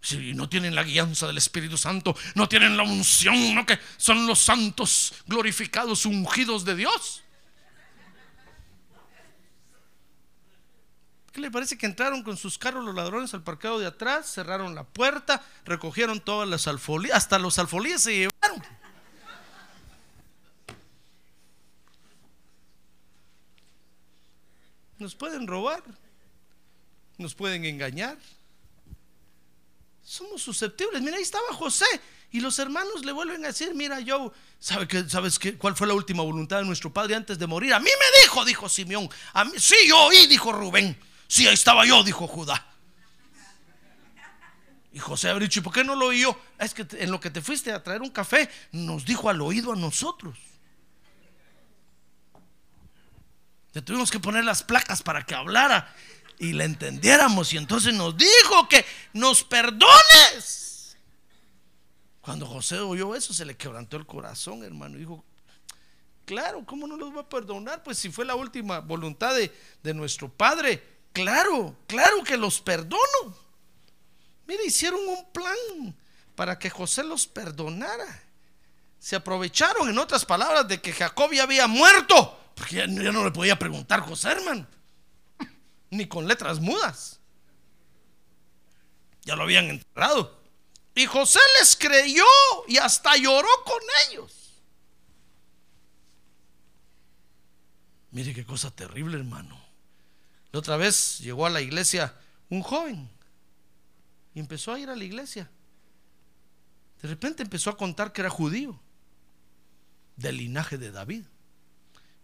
Si 0.00 0.32
no 0.32 0.48
tienen 0.48 0.76
la 0.76 0.84
guianza 0.84 1.26
del 1.26 1.38
Espíritu 1.38 1.76
Santo, 1.76 2.16
no 2.36 2.48
tienen 2.48 2.76
la 2.76 2.84
unción, 2.84 3.52
no 3.52 3.66
que 3.66 3.80
son 3.96 4.28
los 4.28 4.38
santos 4.38 5.12
glorificados, 5.26 6.06
ungidos 6.06 6.64
de 6.64 6.76
Dios. 6.76 7.24
¿Qué 11.32 11.40
le 11.40 11.50
parece 11.50 11.76
que 11.76 11.86
entraron 11.86 12.22
con 12.22 12.36
sus 12.36 12.58
carros 12.58 12.84
los 12.84 12.94
ladrones 12.94 13.34
al 13.34 13.42
parqueo 13.42 13.80
de 13.80 13.86
atrás, 13.86 14.32
cerraron 14.32 14.76
la 14.76 14.84
puerta, 14.84 15.44
recogieron 15.64 16.20
todas 16.20 16.48
las 16.48 16.68
alfolías, 16.68 17.16
hasta 17.16 17.40
los 17.40 17.58
alfolíes 17.58 18.02
se 18.04 18.12
llevaron? 18.12 18.62
Nos 25.00 25.16
pueden 25.16 25.48
robar 25.48 25.82
nos 27.18 27.34
pueden 27.34 27.64
engañar. 27.64 28.18
Somos 30.02 30.42
susceptibles. 30.42 31.02
Mira, 31.02 31.16
ahí 31.16 31.22
estaba 31.22 31.52
José. 31.52 31.86
Y 32.30 32.40
los 32.40 32.58
hermanos 32.58 33.04
le 33.04 33.12
vuelven 33.12 33.44
a 33.44 33.48
decir, 33.48 33.74
mira, 33.74 34.00
yo, 34.00 34.32
¿sabe 34.58 34.86
que, 34.86 35.08
¿sabes 35.08 35.38
qué, 35.38 35.56
cuál 35.56 35.76
fue 35.76 35.86
la 35.86 35.94
última 35.94 36.22
voluntad 36.22 36.58
de 36.58 36.64
nuestro 36.64 36.92
padre 36.92 37.14
antes 37.14 37.38
de 37.38 37.46
morir? 37.46 37.72
A 37.72 37.80
mí 37.80 37.88
me 37.88 38.22
dijo, 38.22 38.44
dijo 38.44 38.68
Simeón. 38.68 39.08
A 39.32 39.44
mí, 39.44 39.52
sí, 39.56 39.76
yo 39.88 39.98
oí, 40.06 40.26
dijo 40.26 40.52
Rubén. 40.52 40.98
Sí, 41.28 41.46
ahí 41.46 41.54
estaba 41.54 41.86
yo, 41.86 42.02
dijo 42.04 42.26
Judá. 42.26 42.66
Y 44.92 44.98
José 44.98 45.28
habría 45.28 45.46
dicho, 45.46 45.60
¿y 45.60 45.62
por 45.62 45.72
qué 45.72 45.84
no 45.84 45.94
lo 45.94 46.06
oyó? 46.06 46.38
Es 46.58 46.72
que 46.72 46.86
en 46.98 47.10
lo 47.10 47.20
que 47.20 47.30
te 47.30 47.42
fuiste 47.42 47.70
a 47.70 47.82
traer 47.82 48.00
un 48.00 48.10
café, 48.10 48.48
nos 48.72 49.04
dijo 49.04 49.28
al 49.28 49.40
oído 49.42 49.72
a 49.72 49.76
nosotros. 49.76 50.38
Le 53.72 53.82
tuvimos 53.82 54.10
que 54.10 54.18
poner 54.18 54.42
las 54.42 54.62
placas 54.62 55.02
para 55.02 55.26
que 55.26 55.34
hablara 55.34 55.94
y 56.38 56.52
le 56.52 56.64
entendiéramos. 56.64 57.52
Y 57.52 57.56
entonces 57.56 57.94
nos 57.94 58.16
dijo 58.16 58.68
que 58.68 58.84
nos 59.12 59.44
perdones. 59.44 60.96
Cuando 62.20 62.46
José 62.46 62.78
oyó 62.78 63.14
eso, 63.14 63.32
se 63.32 63.44
le 63.44 63.56
quebrantó 63.56 63.96
el 63.96 64.06
corazón, 64.06 64.64
hermano. 64.64 64.98
Dijo, 64.98 65.24
claro, 66.24 66.64
¿cómo 66.66 66.86
no 66.86 66.96
los 66.96 67.14
va 67.14 67.20
a 67.20 67.28
perdonar? 67.28 67.82
Pues 67.82 67.98
si 67.98 68.10
fue 68.10 68.24
la 68.24 68.34
última 68.34 68.80
voluntad 68.80 69.34
de, 69.34 69.52
de 69.82 69.94
nuestro 69.94 70.28
Padre, 70.28 70.82
claro, 71.12 71.76
claro 71.86 72.22
que 72.24 72.36
los 72.36 72.60
perdono. 72.60 73.46
Mire, 74.46 74.64
hicieron 74.64 75.00
un 75.06 75.30
plan 75.32 75.96
para 76.34 76.58
que 76.58 76.70
José 76.70 77.04
los 77.04 77.26
perdonara. 77.26 78.22
Se 78.98 79.14
aprovecharon, 79.14 79.88
en 79.88 79.98
otras 79.98 80.24
palabras, 80.24 80.66
de 80.66 80.80
que 80.80 80.92
Jacob 80.92 81.32
ya 81.32 81.44
había 81.44 81.68
muerto. 81.68 82.40
Porque 82.56 82.76
ya, 82.76 82.86
no 82.86 83.24
le 83.24 83.30
podía 83.30 83.58
preguntar 83.58 84.00
José, 84.00 84.30
hermano 84.30 84.66
ni 85.90 86.06
con 86.06 86.26
letras 86.26 86.60
mudas. 86.60 87.20
Ya 89.22 89.36
lo 89.36 89.42
habían 89.42 89.66
enterrado. 89.66 90.40
Y 90.94 91.06
José 91.06 91.40
les 91.58 91.76
creyó 91.76 92.24
y 92.68 92.78
hasta 92.78 93.16
lloró 93.16 93.48
con 93.64 93.80
ellos. 94.08 94.32
Mire 98.12 98.32
qué 98.32 98.46
cosa 98.46 98.70
terrible, 98.70 99.18
hermano. 99.18 99.60
La 100.52 100.60
otra 100.60 100.78
vez 100.78 101.18
llegó 101.18 101.44
a 101.44 101.50
la 101.50 101.60
iglesia 101.60 102.14
un 102.48 102.62
joven 102.62 103.10
y 104.34 104.40
empezó 104.40 104.72
a 104.72 104.78
ir 104.78 104.88
a 104.88 104.96
la 104.96 105.04
iglesia. 105.04 105.50
De 107.02 107.08
repente 107.08 107.42
empezó 107.42 107.68
a 107.70 107.76
contar 107.76 108.12
que 108.12 108.22
era 108.22 108.30
judío, 108.30 108.80
del 110.16 110.38
linaje 110.38 110.78
de 110.78 110.90
David. 110.92 111.24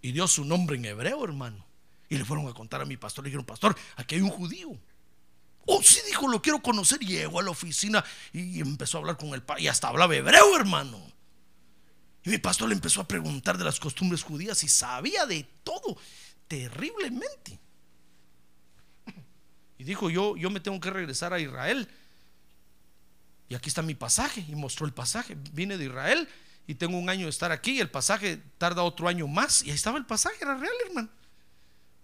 Y 0.01 0.13
dio 0.13 0.27
su 0.27 0.45
nombre 0.45 0.77
en 0.77 0.85
hebreo, 0.87 1.23
hermano. 1.25 1.65
Y 2.13 2.19
le 2.19 2.27
fueron 2.27 2.47
a 2.47 2.53
contar 2.53 2.83
a 2.83 2.85
mi 2.85 2.99
pastor. 2.99 3.25
Le 3.25 3.31
dijeron, 3.31 3.47
pastor, 3.47 3.75
aquí 3.97 4.17
hay 4.17 4.21
un 4.21 4.29
judío. 4.29 4.79
Oh, 5.65 5.83
sí, 5.83 5.99
dijo, 6.07 6.29
lo 6.29 6.43
quiero 6.43 6.61
conocer. 6.61 6.99
Llegó 6.99 7.41
a 7.41 7.43
la 7.43 7.51
oficina 7.51 8.05
y 8.35 8.61
empezó 8.61 8.99
a 8.99 9.01
hablar 9.01 9.17
con 9.17 9.31
el 9.31 9.43
padre. 9.43 9.63
Y 9.63 9.69
hasta 9.69 9.89
hablaba 9.89 10.15
hebreo, 10.15 10.55
hermano. 10.55 11.01
Y 12.23 12.29
mi 12.29 12.37
pastor 12.37 12.69
le 12.69 12.75
empezó 12.75 13.01
a 13.01 13.09
preguntar 13.09 13.57
de 13.57 13.65
las 13.65 13.81
costumbres 13.81 14.23
judías 14.25 14.63
y 14.63 14.69
sabía 14.69 15.25
de 15.25 15.43
todo 15.65 15.97
terriblemente. 16.49 17.59
Y 19.79 19.85
dijo, 19.85 20.11
yo, 20.11 20.37
yo 20.37 20.51
me 20.51 20.61
tengo 20.61 20.79
que 20.81 20.91
regresar 20.91 21.33
a 21.33 21.41
Israel. 21.41 21.89
Y 23.49 23.55
aquí 23.55 23.71
está 23.71 23.81
mi 23.81 23.95
pasaje. 23.95 24.45
Y 24.47 24.55
mostró 24.55 24.85
el 24.85 24.93
pasaje. 24.93 25.35
Vine 25.53 25.79
de 25.79 25.87
Israel 25.87 26.29
y 26.67 26.75
tengo 26.75 26.99
un 26.99 27.09
año 27.09 27.25
de 27.25 27.31
estar 27.31 27.53
aquí. 27.53 27.79
Y 27.79 27.81
el 27.81 27.89
pasaje 27.89 28.37
tarda 28.59 28.83
otro 28.83 29.09
año 29.09 29.27
más. 29.27 29.63
Y 29.63 29.71
ahí 29.71 29.77
estaba 29.77 29.97
el 29.97 30.05
pasaje, 30.05 30.37
era 30.43 30.59
real, 30.59 30.75
hermano. 30.87 31.09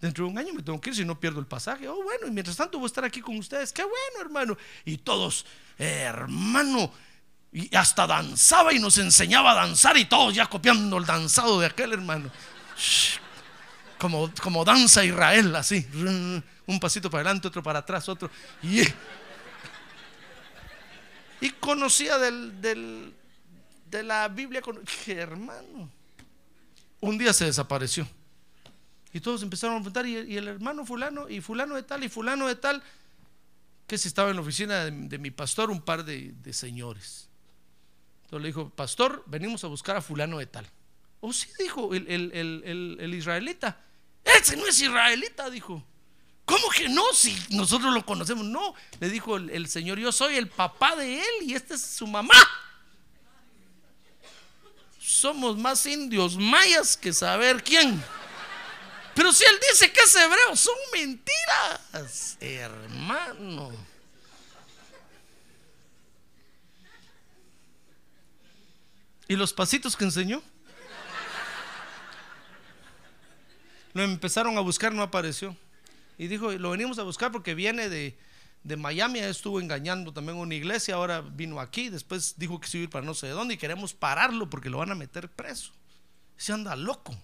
Dentro 0.01 0.25
de 0.25 0.31
un 0.31 0.39
año 0.39 0.55
me 0.55 0.63
tengo 0.63 0.81
que 0.81 0.91
ir 0.91 0.97
si 0.97 1.05
no 1.05 1.19
pierdo 1.19 1.41
el 1.41 1.47
pasaje. 1.47 1.89
Oh, 1.89 2.03
bueno, 2.03 2.29
y 2.29 2.31
mientras 2.31 2.57
tanto 2.57 2.79
voy 2.79 2.87
a 2.87 2.87
estar 2.87 3.05
aquí 3.05 3.21
con 3.21 3.37
ustedes. 3.37 3.73
Qué 3.73 3.83
bueno, 3.83 4.21
hermano. 4.21 4.57
Y 4.85 4.99
todos, 4.99 5.45
hermano, 5.77 6.93
y 7.53 7.75
hasta 7.75 8.07
danzaba 8.07 8.73
y 8.73 8.79
nos 8.79 8.99
enseñaba 8.99 9.53
a 9.53 9.55
danzar 9.55 9.97
y 9.97 10.05
todos 10.05 10.35
ya 10.35 10.47
copiando 10.47 10.99
el 10.99 11.05
danzado 11.05 11.59
de 11.59 11.67
aquel 11.67 11.93
hermano. 11.93 12.31
Como, 13.99 14.31
como 14.41 14.65
danza 14.65 15.05
Israel, 15.05 15.57
así. 15.57 15.85
Un 16.67 16.79
pasito 16.81 17.11
para 17.11 17.23
adelante, 17.23 17.49
otro 17.49 17.63
para 17.63 17.81
atrás, 17.81 18.09
otro. 18.09 18.31
Y, 18.63 18.83
y 21.41 21.51
conocía 21.59 22.19
del, 22.19 22.61
del, 22.61 23.15
de 23.87 24.03
la 24.05 24.29
Biblia, 24.29 24.63
hermano. 25.09 25.91
un 27.01 27.19
día 27.19 27.33
se 27.33 27.47
desapareció. 27.47 28.07
Y 29.13 29.21
todos 29.21 29.43
empezaron 29.43 29.77
a 29.77 29.79
preguntar, 29.79 30.07
¿y, 30.07 30.37
el 30.37 30.49
hermano 30.49 30.85
fulano, 30.85 31.29
y 31.29 31.41
fulano 31.41 31.75
de 31.75 31.83
tal, 31.83 32.05
y 32.05 32.09
fulano 32.09 32.47
de 32.47 32.57
tal? 32.57 32.83
Que 33.87 33.97
si 33.97 34.09
estaba 34.09 34.29
en 34.31 34.37
la 34.37 34.43
oficina 34.43 34.85
de, 34.85 35.19
mi 35.19 35.31
pastor 35.31 35.71
un 35.71 35.81
par 35.81 36.05
de, 36.05 36.35
señores. 36.53 37.29
Entonces 38.25 38.43
le 38.43 38.49
dijo, 38.49 38.69
pastor, 38.71 39.25
venimos 39.27 39.65
a 39.65 39.69
buscar 39.69 39.97
a 39.97 40.03
fulano 40.03 40.39
de 40.39 40.47
tal. 40.47 40.67
Oh, 41.21 41.33
sí, 41.33 41.49
dijo 41.59 41.95
el, 41.95 42.07
el- 42.07 42.31
el- 42.35 42.63
el- 42.67 42.97
el 43.01 43.15
israelita. 43.15 43.81
Ese 44.25 44.57
no 44.57 44.67
es 44.67 44.79
israelita, 44.81 45.49
dijo. 45.49 45.83
¿Cómo 46.45 46.69
que 46.71 46.89
no? 46.89 47.03
Si 47.15 47.37
nosotros 47.51 47.93
lo 47.95 48.05
conocemos. 48.05 48.45
No, 48.45 48.75
le 49.01 49.09
dijo 49.09 49.37
el, 49.37 49.49
el 49.51 49.69
Señor, 49.69 49.99
yo 49.99 50.13
soy 50.13 50.37
el 50.37 50.49
papá 50.49 50.97
de 50.97 51.21
él 51.21 51.27
y 51.43 51.55
esta 51.55 51.75
es 51.75 51.81
su 51.83 52.07
mamá. 52.07 52.35
Somos 54.99 55.57
más 55.57 55.85
indios 55.87 56.37
mayas 56.37 56.97
que 56.97 57.13
saber 57.13 57.63
quién. 57.63 58.03
Pero 59.19 59.33
si 59.33 59.43
él 59.43 59.59
dice 59.73 59.91
que 59.91 59.99
es 59.99 60.15
hebreo, 60.15 60.55
son 60.55 60.77
mentiras, 60.93 62.39
hermano. 62.39 63.73
¿Y 69.27 69.35
los 69.35 69.53
pasitos 69.53 69.97
que 69.97 70.05
enseñó? 70.05 70.41
Lo 73.93 74.05
empezaron 74.05 74.57
a 74.57 74.61
buscar, 74.61 74.93
no 74.93 75.03
apareció. 75.03 75.57
Y 76.17 76.29
dijo, 76.29 76.53
lo 76.53 76.71
venimos 76.71 77.01
a 77.01 77.03
buscar 77.03 77.33
porque 77.33 77.57
viene 77.57 77.89
de, 77.89 78.17
de 78.63 78.77
Miami, 78.77 79.19
estuvo 79.19 79.59
engañando 79.61 80.13
también 80.13 80.39
una 80.39 80.55
iglesia, 80.55 80.95
ahora 80.95 81.23
vino 81.23 81.59
aquí, 81.59 81.89
después 81.89 82.35
dijo 82.39 82.61
que 82.61 82.69
se 82.69 82.79
iba 82.79 82.83
a 82.83 82.85
ir 82.85 82.91
para 82.91 83.05
no 83.05 83.15
sé 83.15 83.27
de 83.27 83.33
dónde 83.33 83.55
y 83.55 83.59
queremos 83.59 83.95
pararlo 83.95 84.49
porque 84.49 84.71
lo 84.71 84.79
van 84.79 84.93
a 84.93 84.95
meter 84.95 85.29
preso. 85.29 85.73
Se 86.37 86.53
anda 86.53 86.77
loco. 86.77 87.21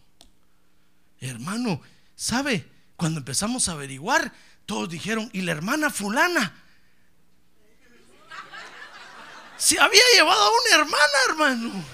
Hermano, 1.21 1.81
¿sabe? 2.15 2.69
Cuando 2.97 3.21
empezamos 3.21 3.69
a 3.69 3.73
averiguar, 3.73 4.33
todos 4.67 4.89
dijeron, 4.89 5.29
¿y 5.33 5.43
la 5.43 5.53
hermana 5.53 5.91
fulana? 5.91 6.53
Se 9.57 9.79
había 9.81 10.03
llevado 10.15 10.43
a 10.43 10.51
una 10.51 10.75
hermana, 10.75 11.19
hermano. 11.29 11.85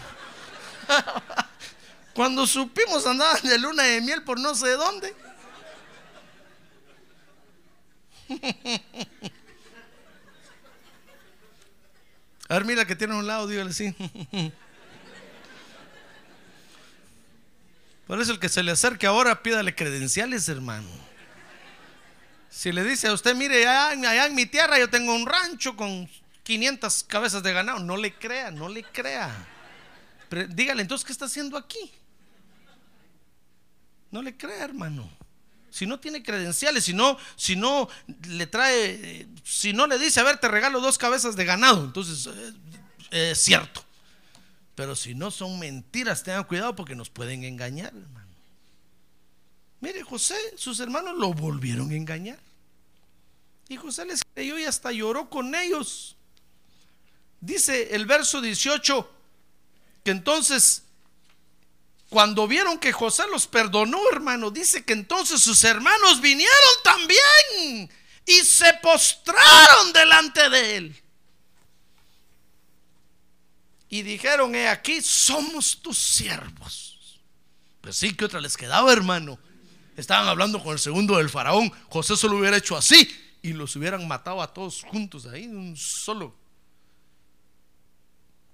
Cuando 2.14 2.46
supimos 2.46 3.06
andaban 3.06 3.42
de 3.42 3.58
luna 3.58 3.82
de 3.84 4.00
miel 4.00 4.22
por 4.24 4.40
no 4.40 4.54
sé 4.54 4.70
dónde. 4.72 5.14
A 12.48 12.54
ver, 12.54 12.64
mira 12.64 12.84
que 12.84 12.96
tiene 12.96 13.14
a 13.14 13.16
un 13.16 13.28
lado, 13.28 13.46
dígale 13.46 13.72
sí. 13.72 13.94
Por 18.10 18.20
eso 18.20 18.32
el 18.32 18.40
que 18.40 18.48
se 18.48 18.64
le 18.64 18.72
acerque 18.72 19.06
ahora, 19.06 19.40
pídale 19.40 19.72
credenciales, 19.72 20.48
hermano. 20.48 20.88
Si 22.50 22.72
le 22.72 22.82
dice 22.82 23.06
a 23.06 23.12
usted, 23.12 23.36
mire, 23.36 23.64
allá, 23.68 24.26
en- 24.26 24.34
mi 24.34 24.46
tierra 24.46 24.80
yo 24.80 24.90
tengo 24.90 25.14
un 25.14 25.24
rancho 25.26 25.76
con 25.76 26.10
500 26.42 27.04
cabezas 27.04 27.40
de 27.44 27.52
ganado, 27.52 27.78
no 27.78 27.96
le 27.96 28.12
crea, 28.12 28.50
no 28.50 28.68
le 28.68 28.82
crea. 28.82 29.30
Pero 30.28 30.48
dígale, 30.48 30.82
entonces, 30.82 31.06
¿qué 31.06 31.12
está 31.12 31.26
haciendo 31.26 31.56
aquí? 31.56 31.92
No 34.10 34.22
le 34.22 34.36
crea, 34.36 34.64
hermano. 34.64 35.08
Si 35.70 35.86
no 35.86 36.00
tiene 36.00 36.20
credenciales, 36.20 36.82
si 36.82 36.92
no, 36.92 37.16
si 37.36 37.54
no 37.54 37.88
le 38.26 38.48
trae, 38.48 38.90
eh, 39.20 39.26
si 39.44 39.72
no 39.72 39.86
le 39.86 40.00
dice, 40.00 40.18
a 40.18 40.24
ver, 40.24 40.38
te 40.38 40.48
regalo 40.48 40.80
dos 40.80 40.98
cabezas 40.98 41.36
de 41.36 41.44
ganado, 41.44 41.84
entonces 41.84 42.28
eh, 43.12 43.30
es 43.30 43.38
cierto. 43.40 43.84
Pero 44.80 44.96
si 44.96 45.14
no 45.14 45.30
son 45.30 45.58
mentiras, 45.58 46.22
tengan 46.22 46.44
cuidado 46.44 46.74
porque 46.74 46.94
nos 46.94 47.10
pueden 47.10 47.44
engañar, 47.44 47.92
hermano. 47.94 48.34
Mire, 49.80 50.02
José, 50.02 50.34
sus 50.56 50.80
hermanos 50.80 51.18
lo 51.18 51.34
volvieron 51.34 51.90
a 51.90 51.96
engañar. 51.96 52.38
Y 53.68 53.76
José 53.76 54.06
les 54.06 54.22
creyó 54.32 54.58
y 54.58 54.64
hasta 54.64 54.90
lloró 54.90 55.28
con 55.28 55.54
ellos. 55.54 56.16
Dice 57.42 57.94
el 57.94 58.06
verso 58.06 58.40
18 58.40 59.06
que 60.02 60.12
entonces, 60.12 60.84
cuando 62.08 62.48
vieron 62.48 62.78
que 62.78 62.90
José 62.90 63.24
los 63.30 63.46
perdonó, 63.46 64.00
hermano, 64.10 64.50
dice 64.50 64.82
que 64.82 64.94
entonces 64.94 65.42
sus 65.42 65.62
hermanos 65.62 66.22
vinieron 66.22 66.74
también 66.82 67.90
y 68.24 68.40
se 68.46 68.72
postraron 68.82 69.92
delante 69.92 70.48
de 70.48 70.76
él. 70.78 71.02
Y 73.90 74.02
dijeron, 74.02 74.54
he 74.54 74.68
aquí, 74.68 75.02
somos 75.02 75.82
tus 75.82 75.98
siervos. 75.98 77.20
Pues 77.80 77.96
sí, 77.96 78.14
que 78.14 78.24
otra 78.24 78.40
les 78.40 78.56
quedaba, 78.56 78.92
hermano. 78.92 79.36
Estaban 79.96 80.28
hablando 80.28 80.62
con 80.62 80.72
el 80.72 80.78
segundo 80.78 81.16
del 81.16 81.28
faraón. 81.28 81.72
José 81.88 82.16
solo 82.16 82.38
hubiera 82.38 82.56
hecho 82.56 82.76
así 82.76 83.10
y 83.42 83.52
los 83.52 83.74
hubieran 83.74 84.06
matado 84.06 84.40
a 84.40 84.54
todos 84.54 84.82
juntos 84.82 85.26
ahí 85.26 85.48
de 85.48 85.56
un 85.56 85.76
solo 85.76 86.36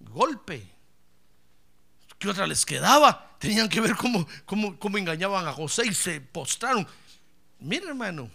golpe. 0.00 0.66
¿Qué 2.18 2.30
otra 2.30 2.46
les 2.46 2.64
quedaba? 2.64 3.36
Tenían 3.38 3.68
que 3.68 3.82
ver 3.82 3.94
cómo, 3.94 4.26
cómo, 4.46 4.78
cómo 4.78 4.96
engañaban 4.96 5.46
a 5.46 5.52
José 5.52 5.86
y 5.86 5.94
se 5.94 6.18
postraron. 6.20 6.88
Mira, 7.60 7.88
hermano, 7.88 8.30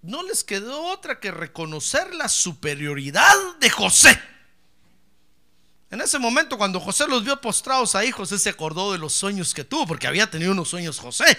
no 0.00 0.22
les 0.22 0.42
quedó 0.42 0.84
otra 0.86 1.20
que 1.20 1.30
reconocer 1.30 2.14
la 2.14 2.28
superioridad 2.28 3.34
de 3.60 3.68
José. 3.68 4.18
En 5.90 6.00
ese 6.00 6.18
momento, 6.18 6.58
cuando 6.58 6.80
José 6.80 7.06
los 7.08 7.24
vio 7.24 7.40
postrados 7.40 7.94
ahí, 7.94 8.10
José 8.10 8.38
se 8.38 8.50
acordó 8.50 8.92
de 8.92 8.98
los 8.98 9.14
sueños 9.14 9.54
que 9.54 9.64
tuvo, 9.64 9.86
porque 9.86 10.06
había 10.06 10.30
tenido 10.30 10.52
unos 10.52 10.68
sueños 10.68 10.98
José. 10.98 11.38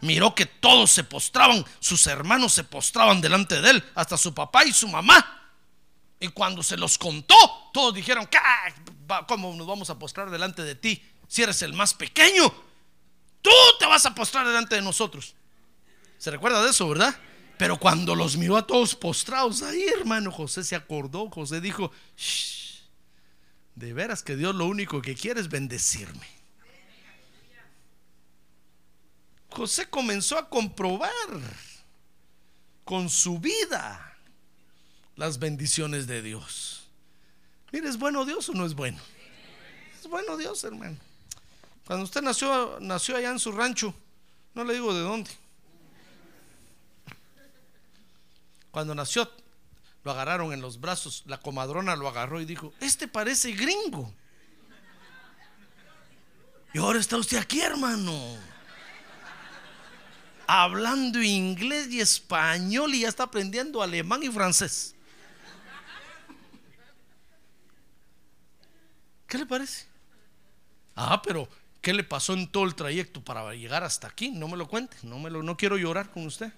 Miró 0.00 0.34
que 0.34 0.46
todos 0.46 0.90
se 0.90 1.04
postraban, 1.04 1.64
sus 1.78 2.06
hermanos 2.08 2.52
se 2.52 2.64
postraban 2.64 3.20
delante 3.20 3.60
de 3.60 3.70
él, 3.70 3.84
hasta 3.94 4.16
su 4.16 4.34
papá 4.34 4.64
y 4.64 4.72
su 4.72 4.88
mamá. 4.88 5.52
Y 6.18 6.28
cuando 6.28 6.62
se 6.62 6.76
los 6.76 6.98
contó, 6.98 7.36
todos 7.72 7.94
dijeron, 7.94 8.26
"¿Qué? 8.26 8.38
¿cómo 9.28 9.54
nos 9.54 9.66
vamos 9.66 9.90
a 9.90 9.98
postrar 9.98 10.30
delante 10.30 10.62
de 10.62 10.74
ti 10.74 11.02
si 11.28 11.42
eres 11.42 11.62
el 11.62 11.74
más 11.74 11.94
pequeño? 11.94 12.52
Tú 13.42 13.50
te 13.78 13.86
vas 13.86 14.06
a 14.06 14.14
postrar 14.14 14.46
delante 14.46 14.74
de 14.74 14.82
nosotros. 14.82 15.34
¿Se 16.18 16.30
recuerda 16.30 16.62
de 16.62 16.70
eso, 16.70 16.88
verdad? 16.88 17.14
Pero 17.58 17.78
cuando 17.78 18.14
los 18.14 18.36
miró 18.36 18.56
a 18.56 18.66
todos 18.66 18.94
postrados 18.96 19.62
ahí, 19.62 19.84
hermano, 19.98 20.32
José 20.32 20.64
se 20.64 20.74
acordó, 20.74 21.30
José 21.30 21.60
dijo, 21.60 21.92
"Shh, 22.16 22.63
de 23.74 23.92
veras 23.92 24.22
que 24.22 24.36
Dios 24.36 24.54
lo 24.54 24.66
único 24.66 25.02
que 25.02 25.14
quiere 25.14 25.40
es 25.40 25.48
bendecirme. 25.48 26.26
José 29.50 29.88
comenzó 29.88 30.36
a 30.36 30.48
comprobar 30.48 31.12
con 32.84 33.08
su 33.08 33.38
vida 33.38 34.16
las 35.16 35.38
bendiciones 35.38 36.06
de 36.06 36.22
Dios. 36.22 36.88
Mire, 37.72 37.88
¿es 37.88 37.98
bueno 37.98 38.24
Dios 38.24 38.48
o 38.48 38.52
no 38.52 38.66
es 38.66 38.74
bueno? 38.74 38.98
Es 40.00 40.08
bueno 40.08 40.36
Dios, 40.36 40.62
hermano. 40.64 40.96
Cuando 41.86 42.04
usted 42.04 42.22
nació, 42.22 42.78
nació 42.80 43.16
allá 43.16 43.30
en 43.30 43.38
su 43.38 43.52
rancho, 43.52 43.94
no 44.54 44.64
le 44.64 44.74
digo 44.74 44.92
de 44.94 45.00
dónde. 45.00 45.30
Cuando 48.70 48.94
nació, 48.94 49.30
lo 50.04 50.10
agarraron 50.10 50.52
en 50.52 50.60
los 50.60 50.80
brazos, 50.80 51.22
la 51.26 51.38
comadrona 51.38 51.96
lo 51.96 52.06
agarró 52.08 52.40
y 52.40 52.44
dijo, 52.44 52.72
este 52.78 53.08
parece 53.08 53.52
gringo. 53.52 54.12
Y 56.74 56.78
ahora 56.78 57.00
está 57.00 57.16
usted 57.16 57.38
aquí, 57.38 57.60
hermano. 57.60 58.36
Hablando 60.46 61.22
inglés 61.22 61.88
y 61.90 62.00
español 62.00 62.94
y 62.94 63.00
ya 63.00 63.08
está 63.08 63.22
aprendiendo 63.22 63.82
alemán 63.82 64.22
y 64.22 64.28
francés. 64.28 64.94
¿Qué 69.26 69.38
le 69.38 69.46
parece? 69.46 69.86
Ah, 70.94 71.22
pero 71.22 71.48
¿qué 71.80 71.94
le 71.94 72.04
pasó 72.04 72.34
en 72.34 72.46
todo 72.46 72.64
el 72.64 72.74
trayecto 72.74 73.24
para 73.24 73.54
llegar 73.54 73.82
hasta 73.84 74.06
aquí? 74.06 74.30
No 74.30 74.48
me 74.48 74.58
lo 74.58 74.68
cuente, 74.68 74.96
no 75.02 75.18
me 75.18 75.30
lo 75.30 75.42
no 75.42 75.56
quiero 75.56 75.78
llorar 75.78 76.10
con 76.10 76.26
usted. 76.26 76.52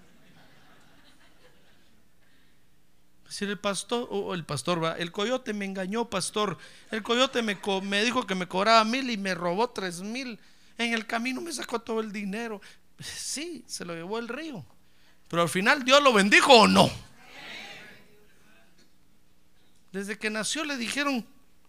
Decir 3.27 3.49
el 3.51 3.59
pastor, 3.59 4.07
o 4.11 4.35
el 4.35 4.45
pastor 4.45 4.83
va, 4.83 4.93
el 4.93 5.11
coyote 5.11 5.53
me 5.53 5.65
engañó, 5.65 6.09
pastor. 6.09 6.57
El 6.91 7.03
coyote 7.03 7.43
me, 7.43 7.61
co- 7.61 7.81
me 7.81 8.05
dijo 8.05 8.25
que 8.27 8.35
me 8.37 8.47
cobraba 8.47 8.85
mil 8.85 9.11
y 9.11 9.17
me 9.17 9.35
robó 9.35 9.69
tres 9.71 10.01
mil. 10.01 10.39
En 10.79 10.93
el 10.95 11.07
camino 11.07 11.41
me 11.41 11.53
sacó 11.53 11.81
todo 11.81 12.01
el 12.01 12.13
dinero. 12.13 12.61
Sí, 13.01 13.65
se 13.67 13.85
lo 13.85 13.95
llevó 13.95 14.19
el 14.19 14.29
río. 14.29 14.65
Pero 15.29 15.43
al 15.43 15.49
final 15.49 15.85
Dios 15.85 16.03
lo 16.03 16.13
bendijo 16.13 16.53
o 16.53 16.69
no. 16.69 16.89
Desde 19.93 20.17
que 20.19 20.31
nació 20.31 20.65
le 20.65 20.77
dijeron, 20.77 21.27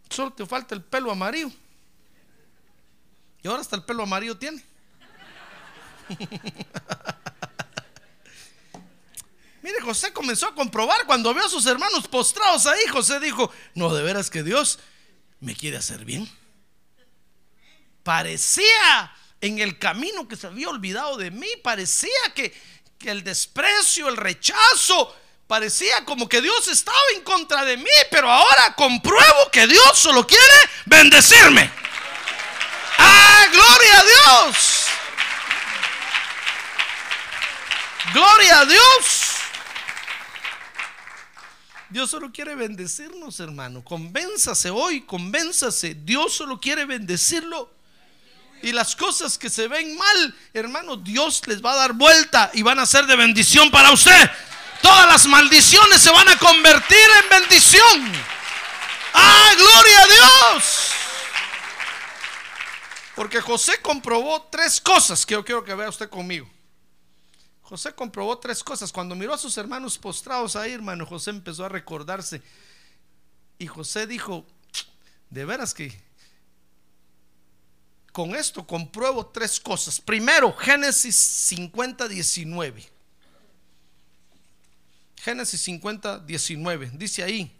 solo 0.10 0.32
te 0.34 0.46
falta 0.46 0.76
el 0.76 0.84
pelo 0.84 1.12
amarillo. 1.12 1.50
Y 3.42 3.48
ahora 3.48 3.62
hasta 3.62 3.76
el 3.78 3.84
pelo 3.84 4.04
amarillo 4.04 4.38
tiene. 4.38 4.64
Mire, 9.68 9.82
José 9.82 10.14
comenzó 10.14 10.48
a 10.48 10.56
comprobar 10.56 11.06
cuando 11.06 11.34
vio 11.34 11.46
a 11.46 11.50
sus 11.50 11.66
hermanos 11.66 12.08
postrados 12.08 12.66
ahí. 12.68 12.88
José 12.90 13.20
dijo, 13.20 13.52
no, 13.76 13.94
de 13.94 14.02
veras 14.02 14.30
que 14.30 14.42
Dios 14.42 14.80
me 15.42 15.58
quiere 15.58 15.76
hacer 15.76 16.06
bien. 16.06 16.26
parecía 18.02 19.14
en 19.42 19.60
el 19.60 19.78
camino 19.78 20.26
que 20.26 20.38
se 20.38 20.48
había 20.48 20.70
olvidado 20.70 21.18
de 21.18 21.32
mí, 21.32 21.50
parecía 21.62 22.10
que, 22.34 22.56
el 23.02 23.26
desprecio, 23.26 24.08
el 24.08 24.16
rechazo, 24.16 25.14
parecía 25.48 26.06
como 26.06 26.30
que 26.30 26.40
Dios 26.40 26.70
estaba 26.70 26.98
en 27.14 27.24
contra 27.24 27.66
de 27.66 27.76
mí, 27.76 27.92
pero 28.10 28.32
ahora 28.32 28.74
compruebo 28.74 29.52
que 29.52 29.68
Dios 29.68 29.98
solo 29.98 30.26
quiere 30.26 30.56
bendecirme. 30.86 31.70
¡Ah, 33.00 33.48
gloria 33.52 34.00
a 34.00 34.04
Dios! 34.06 34.86
¡Gloria 38.14 38.60
a 38.62 38.66
Dios! 38.66 39.27
Dios 41.98 42.12
solo 42.12 42.32
quiere 42.32 42.54
bendecirnos, 42.54 43.40
hermano. 43.40 43.84
Convénzase 43.84 44.70
hoy, 44.70 45.02
convénzase. 45.02 45.96
Dios 45.96 46.32
solo 46.32 46.60
quiere 46.60 46.86
bendecirlo. 46.86 47.72
Y 48.62 48.72
las 48.72 48.96
cosas 48.96 49.40
que 49.40 49.50
se 49.50 49.68
ven 49.68 49.98
mal, 49.98 50.36
hermano, 50.54 50.98
Dios 50.98 51.42
les 51.48 51.60
va 51.60 51.72
a 51.72 51.78
dar 51.78 51.94
vuelta 51.94 52.52
y 52.54 52.62
van 52.62 52.78
a 52.78 52.86
ser 52.86 53.08
de 53.08 53.16
bendición 53.16 53.72
para 53.72 53.90
usted. 53.90 54.30
Todas 54.80 55.08
las 55.08 55.26
maldiciones 55.26 56.00
se 56.00 56.12
van 56.12 56.30
a 56.30 56.38
convertir 56.38 57.00
en 57.24 57.30
bendición. 57.32 58.12
¡Ah, 59.16 59.54
gloria 59.58 60.02
a 60.04 60.06
Dios! 60.06 60.92
Porque 63.16 63.42
José 63.42 63.82
comprobó 63.82 64.44
tres 64.52 64.80
cosas 64.80 65.26
que 65.26 65.34
yo 65.34 65.44
quiero 65.44 65.66
que 65.66 65.74
vea 65.74 65.90
usted 65.90 66.12
conmigo. 66.12 66.48
José 67.68 67.94
comprobó 67.94 68.38
tres 68.38 68.64
cosas. 68.64 68.94
Cuando 68.94 69.14
miró 69.14 69.34
a 69.34 69.38
sus 69.38 69.58
hermanos 69.58 69.98
postrados 69.98 70.56
ahí, 70.56 70.72
hermano, 70.72 71.06
José 71.06 71.32
empezó 71.32 71.66
a 71.66 71.70
recordarse. 71.70 72.42
Y 73.60 73.68
José 73.68 74.08
dijo, 74.08 74.46
de 75.30 75.44
veras 75.44 75.74
que 75.74 76.02
con 78.14 78.36
esto 78.36 78.66
compruebo 78.66 79.28
tres 79.28 79.60
cosas. 79.60 80.00
Primero, 80.00 80.56
Génesis 80.56 81.18
50, 81.18 82.08
19. 82.08 82.90
Génesis 85.18 85.62
50, 85.62 86.20
19. 86.20 86.92
Dice 86.94 87.22
ahí, 87.22 87.52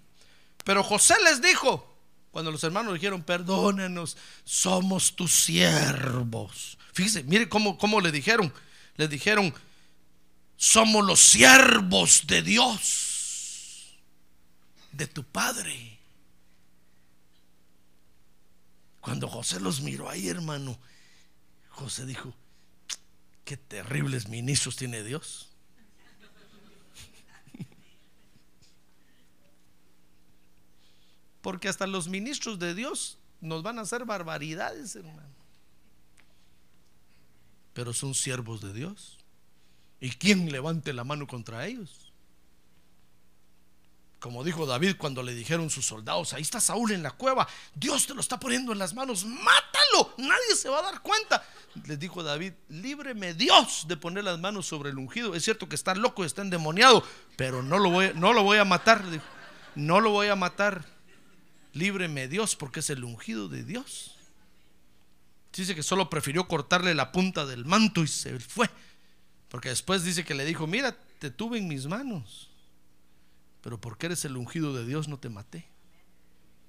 pero 0.64 0.86
José 0.86 1.16
les 1.26 1.42
dijo, 1.42 1.98
cuando 2.32 2.50
los 2.50 2.64
hermanos 2.64 2.94
dijeron, 2.94 3.24
perdónenos, 3.24 4.16
somos 4.46 5.14
tus 5.18 5.34
siervos. 5.34 6.78
Fíjese, 6.94 7.24
mire 7.24 7.50
cómo, 7.50 7.78
cómo 7.78 8.00
le 8.00 8.14
dijeron. 8.14 8.54
Le 8.96 9.10
dijeron, 9.10 9.54
somos 10.58 11.06
los 11.06 11.20
siervos 11.20 12.26
de 12.26 12.42
Dios, 12.42 13.96
de 14.92 15.08
tu 15.08 15.24
Padre. 15.24 16.00
Cuando 19.00 19.30
José 19.30 19.60
los 19.60 19.82
miró 19.82 20.10
ahí, 20.10 20.28
hermano, 20.28 20.78
José 21.70 22.08
dijo, 22.08 22.34
qué 23.46 23.56
terribles 23.56 24.28
ministros 24.28 24.76
tiene 24.76 25.04
Dios. 25.04 25.50
Porque 31.42 31.70
hasta 31.70 31.86
los 31.86 32.08
ministros 32.10 32.58
de 32.58 32.74
Dios 32.74 33.20
nos 33.40 33.62
van 33.62 33.78
a 33.78 33.84
hacer 33.84 34.06
barbaridades, 34.06 34.96
hermano. 34.96 35.22
Pero 37.74 37.94
son 37.94 38.16
siervos 38.16 38.60
de 38.62 38.74
Dios. 38.74 39.17
¿Y 40.00 40.12
quién 40.12 40.52
levante 40.52 40.94
la 40.94 41.04
mano 41.04 41.28
contra 41.28 41.66
ellos? 41.66 42.08
Como 44.20 44.44
dijo 44.44 44.66
David 44.66 44.96
cuando 44.98 45.22
le 45.22 45.34
dijeron 45.34 45.70
sus 45.70 45.86
soldados, 45.86 46.34
ahí 46.34 46.42
está 46.42 46.60
Saúl 46.60 46.92
en 46.92 47.04
la 47.04 47.12
cueva, 47.12 47.48
Dios 47.76 48.08
te 48.08 48.16
lo 48.16 48.22
está 48.22 48.40
poniendo 48.40 48.72
en 48.72 48.80
las 48.80 48.96
manos, 48.96 49.26
mátalo, 49.26 50.14
nadie 50.18 50.56
se 50.56 50.70
va 50.70 50.80
a 50.80 50.92
dar 50.92 51.02
cuenta. 51.02 51.44
Les 51.86 52.00
dijo 52.00 52.24
David, 52.24 52.54
líbreme 52.70 53.36
Dios 53.36 53.86
de 53.88 53.96
poner 53.96 54.24
las 54.24 54.40
manos 54.40 54.66
sobre 54.66 54.90
el 54.90 54.98
ungido. 54.98 55.36
Es 55.36 55.44
cierto 55.44 55.70
que 55.70 55.76
está 55.76 55.94
loco, 55.94 56.26
está 56.26 56.42
endemoniado, 56.42 57.04
pero 57.36 57.62
no 57.62 57.78
lo 57.78 57.92
voy, 57.92 58.12
no 58.16 58.34
lo 58.34 58.42
voy 58.42 58.58
a 58.58 58.66
matar, 58.66 59.04
no 59.76 60.02
lo 60.02 60.10
voy 60.10 60.28
a 60.28 60.36
matar. 60.36 60.84
Líbreme 61.74 62.28
Dios 62.28 62.56
porque 62.56 62.80
es 62.80 62.90
el 62.90 63.04
ungido 63.04 63.50
de 63.50 63.64
Dios. 63.64 64.16
Dice 65.54 65.76
que 65.76 65.84
solo 65.84 66.10
prefirió 66.10 66.48
cortarle 66.48 66.96
la 66.96 67.12
punta 67.12 67.46
del 67.46 67.66
manto 67.66 68.02
y 68.04 68.08
se 68.08 68.40
fue. 68.40 68.70
Porque 69.50 69.70
después 69.70 70.04
dice 70.04 70.26
que 70.26 70.36
le 70.36 70.46
dijo, 70.46 70.68
mira, 70.68 70.98
te 71.20 71.32
tuve 71.32 71.58
en 71.58 71.68
mis 71.68 71.86
manos, 71.88 72.50
pero 73.62 73.80
porque 73.80 74.08
eres 74.08 74.26
el 74.26 74.38
ungido 74.38 74.74
de 74.74 74.86
Dios 74.86 75.08
no 75.08 75.18
te 75.18 75.30
maté. 75.30 75.68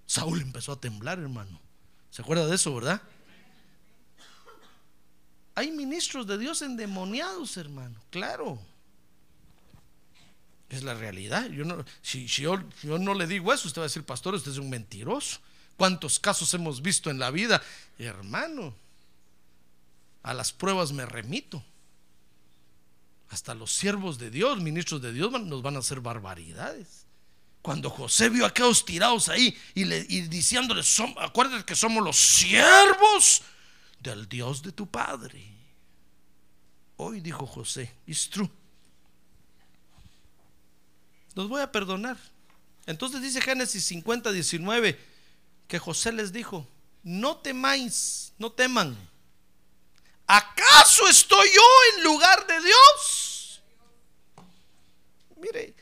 Saúl 0.06 0.40
empezó 0.40 0.72
a 0.72 0.80
temblar, 0.80 1.18
hermano. 1.18 1.60
¿Se 2.10 2.22
acuerda 2.22 2.46
de 2.46 2.54
eso, 2.54 2.74
verdad? 2.74 3.02
Hay 5.54 5.70
ministros 5.72 6.26
de 6.26 6.38
Dios 6.38 6.62
endemoniados, 6.62 7.56
hermano, 7.56 8.00
claro. 8.10 8.60
Es 10.68 10.82
la 10.82 10.94
realidad. 10.94 11.48
Yo 11.50 11.64
no, 11.64 11.84
si, 12.00 12.26
yo, 12.26 12.62
yo, 12.82 12.98
no 12.98 13.14
le 13.14 13.26
digo 13.26 13.52
eso, 13.52 13.68
usted 13.68 13.80
va 13.80 13.84
a 13.84 13.88
decir, 13.88 14.04
pastor, 14.04 14.34
usted 14.34 14.52
es 14.52 14.58
un 14.58 14.70
mentiroso. 14.70 15.40
¿Cuántos 15.76 16.18
casos 16.18 16.52
hemos 16.54 16.80
visto 16.80 17.10
en 17.10 17.18
la 17.18 17.30
vida? 17.30 17.62
Hermano, 17.98 18.74
a 20.22 20.34
las 20.34 20.52
pruebas 20.52 20.92
me 20.92 21.06
remito. 21.06 21.62
Hasta 23.28 23.54
los 23.54 23.72
siervos 23.72 24.18
de 24.18 24.30
Dios, 24.30 24.60
ministros 24.60 25.02
de 25.02 25.12
Dios, 25.12 25.30
nos 25.30 25.62
van 25.62 25.76
a 25.76 25.80
hacer 25.80 26.00
barbaridades. 26.00 27.06
Cuando 27.60 27.90
José 27.90 28.30
vio 28.30 28.44
a 28.44 28.48
aquellos 28.48 28.84
tirados 28.84 29.28
ahí 29.28 29.56
y, 29.74 29.84
le, 29.84 30.06
y 30.08 30.22
diciéndoles, 30.22 31.00
acuérdate 31.18 31.64
que 31.64 31.74
somos 31.74 32.02
los 32.02 32.16
siervos 32.16 33.42
del 34.00 34.28
Dios 34.28 34.62
de 34.62 34.72
tu 34.72 34.86
Padre. 34.86 35.44
Hoy 36.96 37.20
dijo 37.20 37.46
José, 37.46 37.92
it's 38.06 38.30
true. 38.30 38.50
Los 41.34 41.48
voy 41.48 41.60
a 41.60 41.70
perdonar. 41.70 42.16
Entonces 42.86 43.20
dice 43.20 43.42
Génesis 43.42 43.84
50, 43.84 44.32
19, 44.32 44.98
que 45.68 45.78
José 45.78 46.10
les 46.12 46.32
dijo, 46.32 46.66
no 47.02 47.36
temáis, 47.36 48.32
no 48.38 48.50
teman 48.50 48.96
¿Acaso 50.28 51.08
estoy 51.08 51.48
yo 51.54 51.62
en 51.96 52.04
lugar 52.04 52.46
de 52.46 52.60
Dios? 52.60 53.62
Mire, 55.36 55.74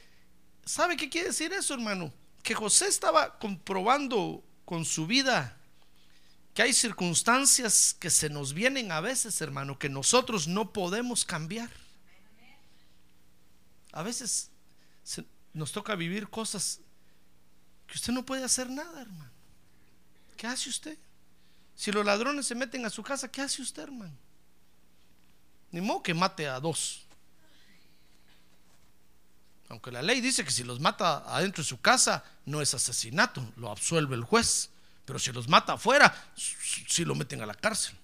¿sabe 0.64 0.96
qué 0.96 1.10
quiere 1.10 1.28
decir 1.28 1.52
eso, 1.52 1.74
hermano? 1.74 2.14
Que 2.44 2.54
José 2.54 2.86
estaba 2.86 3.40
comprobando 3.40 4.44
con 4.64 4.84
su 4.84 5.08
vida 5.08 5.58
que 6.54 6.62
hay 6.62 6.72
circunstancias 6.72 7.94
que 7.98 8.08
se 8.08 8.30
nos 8.30 8.54
vienen 8.54 8.92
a 8.92 9.00
veces, 9.00 9.40
hermano, 9.40 9.80
que 9.80 9.88
nosotros 9.88 10.46
no 10.46 10.72
podemos 10.72 11.24
cambiar. 11.24 11.70
A 13.92 14.04
veces 14.04 14.50
nos 15.52 15.72
toca 15.72 15.96
vivir 15.96 16.28
cosas 16.28 16.80
que 17.88 17.94
usted 17.94 18.12
no 18.12 18.24
puede 18.24 18.44
hacer 18.44 18.70
nada, 18.70 19.02
hermano. 19.02 19.32
¿Qué 20.36 20.46
hace 20.46 20.70
usted? 20.70 20.96
Si 21.74 21.90
los 21.90 22.06
ladrones 22.06 22.46
se 22.46 22.54
meten 22.54 22.86
a 22.86 22.90
su 22.90 23.02
casa, 23.02 23.30
¿qué 23.30 23.42
hace 23.42 23.60
usted, 23.60 23.82
hermano? 23.82 24.16
Ni 25.76 26.02
que 26.02 26.14
mate 26.14 26.48
a 26.48 26.58
dos. 26.58 27.02
Aunque 29.68 29.90
la 29.90 30.00
ley 30.00 30.22
dice 30.22 30.42
que 30.42 30.50
si 30.50 30.64
los 30.64 30.80
mata 30.80 31.18
adentro 31.26 31.62
de 31.62 31.68
su 31.68 31.82
casa 31.82 32.24
no 32.46 32.62
es 32.62 32.72
asesinato, 32.72 33.46
lo 33.56 33.70
absuelve 33.70 34.14
el 34.14 34.24
juez. 34.24 34.70
Pero 35.04 35.18
si 35.18 35.32
los 35.32 35.48
mata 35.48 35.74
afuera, 35.74 36.14
si 36.34 37.04
lo 37.04 37.14
meten 37.14 37.42
a 37.42 37.46
la 37.46 37.54
cárcel. 37.54 37.94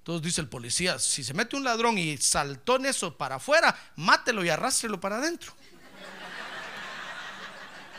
Entonces 0.00 0.22
dice 0.22 0.42
el 0.42 0.48
policía, 0.48 0.98
si 0.98 1.24
se 1.24 1.32
mete 1.32 1.56
un 1.56 1.64
ladrón 1.64 1.96
y 1.96 2.18
saltó 2.18 2.76
en 2.76 2.84
eso 2.84 3.16
para 3.16 3.36
afuera, 3.36 3.74
mátelo 3.96 4.44
y 4.44 4.50
arrástrelo 4.50 5.00
para 5.00 5.16
adentro. 5.16 5.54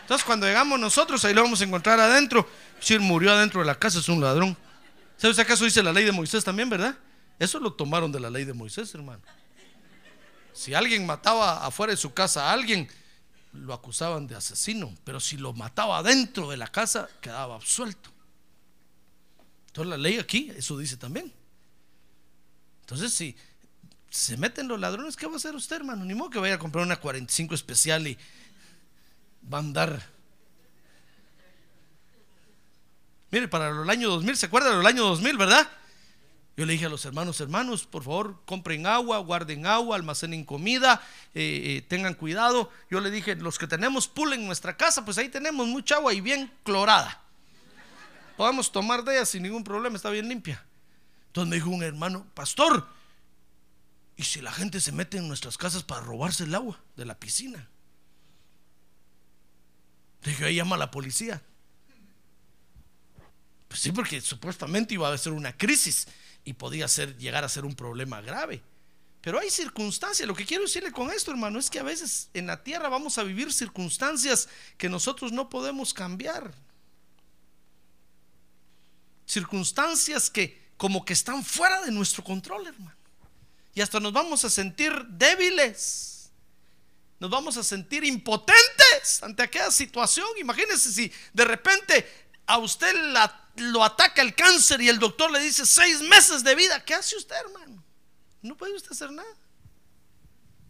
Entonces 0.02 0.24
cuando 0.24 0.46
llegamos 0.46 0.80
nosotros, 0.80 1.26
ahí 1.26 1.34
lo 1.34 1.42
vamos 1.42 1.60
a 1.60 1.64
encontrar 1.64 2.00
adentro. 2.00 2.48
Si 2.80 2.94
él 2.94 3.00
murió 3.00 3.32
adentro 3.32 3.62
de 3.62 3.66
la 3.66 3.80
casa, 3.80 3.98
es 3.98 4.10
un 4.10 4.22
ladrón. 4.22 4.56
¿Sabes 5.18 5.40
acaso 5.40 5.66
dice 5.66 5.82
la 5.82 5.92
ley 5.92 6.06
de 6.06 6.12
Moisés 6.12 6.44
también, 6.44 6.70
verdad? 6.70 6.96
Eso 7.40 7.60
lo 7.60 7.74
tomaron 7.74 8.12
de 8.12 8.20
la 8.20 8.30
ley 8.30 8.46
de 8.46 8.54
Moisés, 8.54 8.94
hermano. 8.96 9.22
Si 10.54 10.74
alguien 10.74 11.06
mataba 11.06 11.66
afuera 11.66 11.92
de 11.92 11.98
su 11.98 12.14
casa 12.14 12.50
a 12.50 12.54
alguien, 12.54 12.90
lo 13.52 13.74
acusaban 13.74 14.28
de 14.28 14.36
asesino, 14.36 14.94
pero 15.04 15.20
si 15.20 15.38
lo 15.38 15.54
mataba 15.54 16.02
dentro 16.02 16.50
de 16.50 16.58
la 16.58 16.68
casa, 16.68 17.10
quedaba 17.22 17.56
absuelto. 17.56 18.10
Entonces 19.68 19.90
la 19.90 19.98
ley 19.98 20.18
aquí, 20.18 20.52
eso 20.56 20.78
dice 20.78 20.96
también. 20.96 21.32
Entonces, 22.82 23.14
si 23.14 23.36
se 24.10 24.38
meten 24.38 24.68
los 24.68 24.80
ladrones, 24.80 25.18
¿qué 25.18 25.26
va 25.26 25.34
a 25.34 25.38
hacer 25.38 25.56
usted, 25.56 25.78
hermano? 25.78 26.06
Ni 26.06 26.14
modo 26.14 26.30
que 26.30 26.40
vaya 26.40 26.56
a 26.56 26.60
comprar 26.60 26.86
una 26.86 26.96
45 26.96 27.54
especial 27.56 28.08
y 28.08 28.18
va 29.52 29.58
a 29.58 29.62
andar. 29.62 30.02
Mire, 33.32 33.50
para 33.50 33.70
el 33.70 33.90
año 33.90 34.10
2000, 34.10 34.38
¿se 34.38 34.46
acuerda 34.46 34.78
del 34.78 34.86
año 34.86 35.04
2000, 35.04 35.38
verdad? 35.38 35.70
Yo 36.58 36.66
le 36.66 36.74
dije 36.74 36.86
a 36.86 36.90
los 36.90 37.04
hermanos, 37.04 37.42
hermanos, 37.42 37.86
por 37.86 38.04
favor, 38.04 38.40
compren 38.46 38.88
agua, 38.88 39.18
guarden 39.18 39.66
agua, 39.66 39.98
almacenen 39.98 40.46
comida, 40.46 41.02
eh, 41.34 41.78
eh, 41.78 41.82
tengan 41.82 42.14
cuidado. 42.14 42.72
Yo 42.90 43.02
le 43.02 43.12
dije, 43.12 43.36
los 43.36 43.60
que 43.60 43.68
tenemos 43.68 44.08
pool 44.08 44.34
en 44.34 44.46
nuestra 44.46 44.78
casa, 44.78 45.04
pues 45.04 45.18
ahí 45.18 45.28
tenemos 45.28 45.68
mucha 45.68 45.96
agua 45.96 46.14
y 46.14 46.22
bien 46.22 46.50
clorada. 46.64 47.22
Podemos 48.38 48.72
tomar 48.72 49.04
de 49.04 49.18
ella 49.18 49.26
sin 49.26 49.44
ningún 49.44 49.66
problema, 49.66 49.98
está 49.98 50.10
bien 50.10 50.30
limpia. 50.30 50.64
Entonces 51.28 51.50
me 51.50 51.58
dijo 51.58 51.70
un 51.70 51.84
hermano, 51.84 52.26
pastor, 52.34 52.88
¿y 54.16 54.24
si 54.24 54.40
la 54.40 54.54
gente 54.54 54.80
se 54.80 54.94
mete 54.94 55.18
en 55.18 55.28
nuestras 55.28 55.58
casas 55.58 55.84
para 55.84 56.02
robarse 56.02 56.46
el 56.46 56.56
agua 56.56 56.80
de 56.96 57.04
la 57.04 57.20
piscina? 57.20 57.68
Dije, 60.24 60.46
ahí 60.46 60.56
llama 60.56 60.78
a 60.78 60.80
la 60.80 60.92
policía. 60.92 61.42
Pues 63.68 63.82
sí, 63.82 63.92
porque 63.92 64.22
supuestamente 64.22 64.94
iba 64.94 65.12
a 65.12 65.18
ser 65.18 65.34
una 65.34 65.56
crisis 65.56 66.08
y 66.46 66.54
podía 66.54 66.88
ser, 66.88 67.18
llegar 67.18 67.44
a 67.44 67.50
ser 67.50 67.66
un 67.66 67.76
problema 67.76 68.22
grave. 68.22 68.62
Pero 69.22 69.40
hay 69.40 69.50
circunstancias. 69.50 70.28
Lo 70.28 70.36
que 70.36 70.46
quiero 70.46 70.64
decirle 70.64 70.92
con 70.92 71.10
esto, 71.10 71.32
hermano, 71.32 71.58
es 71.58 71.72
que 71.72 71.80
a 71.80 71.84
veces 71.84 72.30
en 72.36 72.46
la 72.46 72.64
tierra 72.64 72.88
vamos 72.90 73.18
a 73.18 73.24
vivir 73.24 73.52
circunstancias 73.52 74.48
que 74.78 74.88
nosotros 74.88 75.32
no 75.32 75.50
podemos 75.50 75.94
cambiar. 75.94 76.54
Circunstancias 79.26 80.30
que 80.30 80.64
como 80.78 81.04
que 81.04 81.14
están 81.14 81.44
fuera 81.44 81.82
de 81.82 81.92
nuestro 81.92 82.24
control, 82.24 82.68
hermano. 82.68 82.96
Y 83.74 83.82
hasta 83.82 84.00
nos 84.00 84.14
vamos 84.14 84.46
a 84.46 84.50
sentir 84.50 84.94
débiles. 85.08 86.30
Nos 87.20 87.32
vamos 87.32 87.58
a 87.58 87.64
sentir 87.64 88.04
impotentes 88.04 89.24
ante 89.24 89.42
aquella 89.42 89.72
situación. 89.72 90.28
Imagínense 90.38 90.92
si 90.92 91.12
de 91.34 91.46
repente 91.46 92.08
a 92.46 92.60
usted 92.60 92.94
lo 93.56 93.84
ataca 93.84 94.22
el 94.22 94.36
cáncer 94.36 94.82
y 94.82 94.90
el 94.90 95.00
doctor 95.00 95.32
le 95.32 95.40
dice 95.40 95.66
seis 95.66 96.02
meses 96.02 96.44
de 96.44 96.56
vida. 96.56 96.84
¿Qué 96.84 96.94
hace 96.94 97.16
usted, 97.16 97.36
hermano? 97.36 97.84
No 98.42 98.56
puede 98.56 98.76
usted 98.76 98.92
hacer 98.92 99.12
nada. 99.12 99.36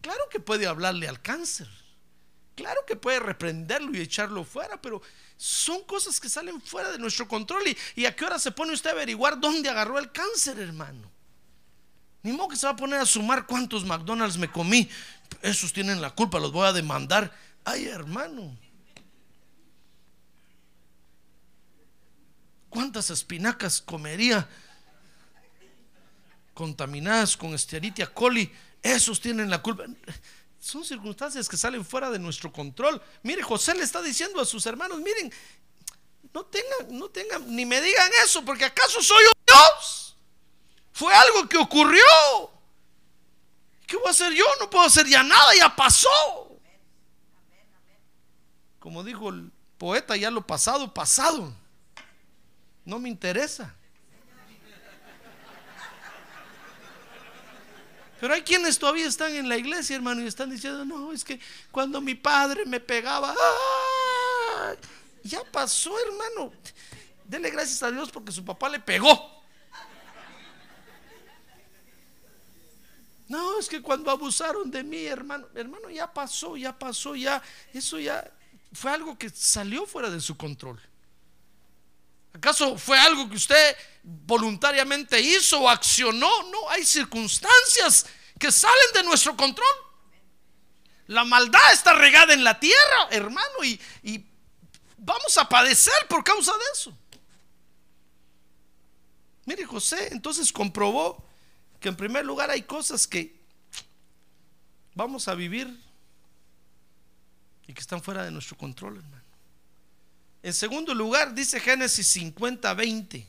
Claro 0.00 0.28
que 0.30 0.40
puede 0.40 0.66
hablarle 0.66 1.08
al 1.08 1.20
cáncer. 1.20 1.68
Claro 2.54 2.80
que 2.86 2.96
puede 2.96 3.20
reprenderlo 3.20 3.94
y 3.96 4.00
echarlo 4.00 4.42
fuera, 4.44 4.80
pero 4.80 5.02
son 5.36 5.84
cosas 5.84 6.18
que 6.18 6.28
salen 6.28 6.60
fuera 6.62 6.90
de 6.90 6.98
nuestro 6.98 7.28
control. 7.28 7.62
¿Y, 7.94 8.06
a 8.06 8.16
qué 8.16 8.24
hora 8.24 8.38
se 8.38 8.50
pone 8.50 8.72
usted 8.72 8.90
a 8.90 8.92
averiguar 8.94 9.38
dónde 9.38 9.68
agarró 9.68 9.98
el 9.98 10.10
cáncer, 10.10 10.58
hermano? 10.58 11.10
Ni 12.22 12.32
modo 12.32 12.48
que 12.48 12.56
se 12.56 12.66
va 12.66 12.72
a 12.72 12.76
poner 12.76 12.98
a 12.98 13.06
sumar 13.06 13.46
cuántos 13.46 13.84
McDonald's 13.84 14.38
me 14.38 14.50
comí. 14.50 14.88
Esos 15.42 15.72
tienen 15.72 16.00
la 16.00 16.14
culpa, 16.14 16.40
los 16.40 16.50
voy 16.50 16.66
a 16.66 16.72
demandar. 16.72 17.30
Ay, 17.64 17.86
hermano. 17.86 18.56
¿Cuántas 22.76 23.08
espinacas 23.08 23.80
comería 23.80 24.46
contaminadas 26.52 27.34
con 27.34 27.54
Escherichia 27.54 28.12
coli? 28.12 28.52
Esos 28.82 29.18
tienen 29.18 29.48
la 29.48 29.62
culpa 29.62 29.84
son 30.60 30.84
circunstancias 30.84 31.48
que 31.48 31.56
salen 31.56 31.86
fuera 31.86 32.10
de 32.10 32.18
nuestro 32.18 32.52
control. 32.52 33.00
Mire, 33.22 33.42
José 33.42 33.74
le 33.74 33.82
está 33.82 34.02
diciendo 34.02 34.42
a 34.42 34.44
sus 34.44 34.66
hermanos, 34.66 34.98
miren, 34.98 35.32
no 36.34 36.44
tengan, 36.44 36.98
no 36.98 37.08
tengan, 37.08 37.56
ni 37.56 37.64
me 37.64 37.80
digan 37.80 38.10
eso, 38.22 38.44
porque 38.44 38.66
acaso 38.66 39.02
soy 39.02 39.24
un 39.24 39.42
Dios. 39.46 40.14
Fue 40.92 41.14
algo 41.14 41.48
que 41.48 41.56
ocurrió. 41.56 42.04
¿Qué 43.86 43.96
voy 43.96 44.08
a 44.08 44.10
hacer 44.10 44.34
yo? 44.34 44.44
No 44.60 44.68
puedo 44.68 44.84
hacer 44.84 45.06
ya 45.06 45.22
nada, 45.22 45.54
ya 45.56 45.74
pasó. 45.74 46.10
Como 48.78 49.02
dijo 49.02 49.30
el 49.30 49.50
poeta, 49.78 50.14
ya 50.14 50.30
lo 50.30 50.46
pasado, 50.46 50.92
pasado. 50.92 51.54
No 52.86 52.98
me 52.98 53.10
interesa. 53.10 53.74
Pero 58.18 58.32
hay 58.32 58.42
quienes 58.42 58.78
todavía 58.78 59.06
están 59.06 59.34
en 59.34 59.48
la 59.48 59.58
iglesia, 59.58 59.96
hermano, 59.96 60.22
y 60.22 60.26
están 60.26 60.48
diciendo, 60.48 60.84
no, 60.86 61.12
es 61.12 61.22
que 61.22 61.38
cuando 61.70 62.00
mi 62.00 62.14
padre 62.14 62.64
me 62.64 62.80
pegaba, 62.80 63.34
ya 65.22 65.44
pasó, 65.44 65.94
hermano. 66.06 66.52
Dele 67.24 67.50
gracias 67.50 67.82
a 67.82 67.90
Dios 67.90 68.10
porque 68.10 68.32
su 68.32 68.44
papá 68.44 68.68
le 68.68 68.80
pegó. 68.80 69.36
No, 73.28 73.58
es 73.58 73.68
que 73.68 73.82
cuando 73.82 74.10
abusaron 74.10 74.70
de 74.70 74.84
mí, 74.84 75.04
hermano, 75.04 75.48
hermano, 75.54 75.90
ya 75.90 76.12
pasó, 76.12 76.56
ya 76.56 76.78
pasó, 76.78 77.16
ya, 77.16 77.42
eso 77.74 77.98
ya 77.98 78.32
fue 78.72 78.92
algo 78.92 79.18
que 79.18 79.28
salió 79.30 79.84
fuera 79.84 80.08
de 80.08 80.20
su 80.20 80.36
control. 80.36 80.80
¿Acaso 82.46 82.78
fue 82.78 82.96
algo 82.96 83.28
que 83.28 83.34
usted 83.34 83.76
voluntariamente 84.04 85.20
hizo 85.20 85.62
o 85.62 85.68
accionó? 85.68 86.30
No, 86.44 86.70
hay 86.70 86.84
circunstancias 86.84 88.06
que 88.38 88.52
salen 88.52 88.92
de 88.94 89.02
nuestro 89.02 89.36
control. 89.36 89.66
La 91.08 91.24
maldad 91.24 91.72
está 91.72 91.92
regada 91.94 92.34
en 92.34 92.44
la 92.44 92.60
tierra, 92.60 93.08
hermano, 93.10 93.64
y, 93.64 93.80
y 94.04 94.24
vamos 94.96 95.36
a 95.38 95.48
padecer 95.48 96.06
por 96.08 96.22
causa 96.22 96.52
de 96.52 96.64
eso. 96.72 96.96
Mire, 99.46 99.64
José 99.64 100.10
entonces 100.12 100.52
comprobó 100.52 101.26
que 101.80 101.88
en 101.88 101.96
primer 101.96 102.24
lugar 102.24 102.48
hay 102.48 102.62
cosas 102.62 103.08
que 103.08 103.40
vamos 104.94 105.26
a 105.26 105.34
vivir 105.34 105.82
y 107.66 107.74
que 107.74 107.80
están 107.80 108.00
fuera 108.00 108.22
de 108.22 108.30
nuestro 108.30 108.56
control, 108.56 108.98
hermano. 108.98 109.25
En 110.46 110.54
segundo 110.54 110.94
lugar, 110.94 111.34
dice 111.34 111.58
Génesis 111.58 112.06
50, 112.06 112.72
20. 112.72 113.26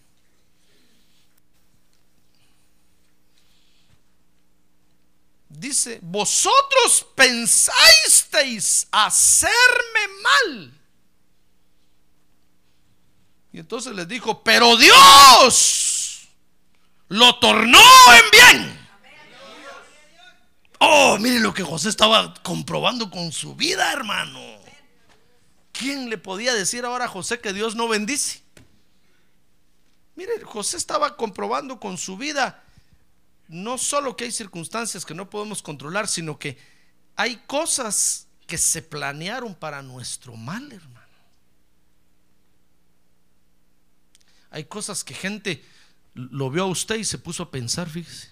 Dice, 5.49 5.97
vosotros 6.03 7.07
pensasteis 7.15 8.88
hacerme 8.91 10.07
mal. 10.22 10.80
Y 13.51 13.59
entonces 13.61 13.95
les 13.95 14.07
dijo, 14.07 14.43
pero 14.43 14.78
Dios 14.78 16.28
lo 17.07 17.39
tornó 17.39 17.82
en 18.13 18.32
bien. 18.32 18.89
Oh, 20.78 21.18
miren 21.18 21.41
lo 21.41 21.51
que 21.51 21.63
José 21.63 21.89
estaba 21.89 22.36
comprobando 22.43 23.09
con 23.09 23.32
su 23.32 23.55
vida, 23.55 23.91
hermano. 23.91 24.57
¿Quién 25.78 26.09
le 26.09 26.17
podía 26.17 26.53
decir 26.53 26.86
ahora 26.86 27.05
a 27.05 27.09
José 27.09 27.39
que 27.39 27.53
Dios 27.53 27.75
no 27.75 27.88
bendice? 27.88 28.41
Mire, 30.15 30.41
José 30.43 30.78
estaba 30.78 31.15
comprobando 31.15 31.80
con 31.80 31.97
su 31.97 32.17
vida 32.17 32.63
no 33.47 33.78
solo 33.78 34.17
que 34.17 34.25
hay 34.25 34.32
circunstancias 34.32 35.05
que 35.05 35.13
no 35.13 35.30
podemos 35.30 35.61
controlar, 35.61 36.07
sino 36.07 36.38
que 36.38 36.57
hay 37.15 37.38
cosas 37.47 38.28
que 38.45 38.57
se 38.57 38.82
planearon 38.82 39.55
para 39.55 39.82
nuestro 39.82 40.36
mal, 40.36 40.71
hermano. 40.71 41.07
Hay 44.49 44.65
cosas 44.65 45.03
que 45.03 45.13
gente 45.13 45.63
lo 46.13 46.49
vio 46.49 46.63
a 46.63 46.67
usted 46.67 46.95
y 46.95 47.03
se 47.03 47.17
puso 47.19 47.43
a 47.43 47.51
pensar, 47.51 47.89
fíjese. 47.89 48.30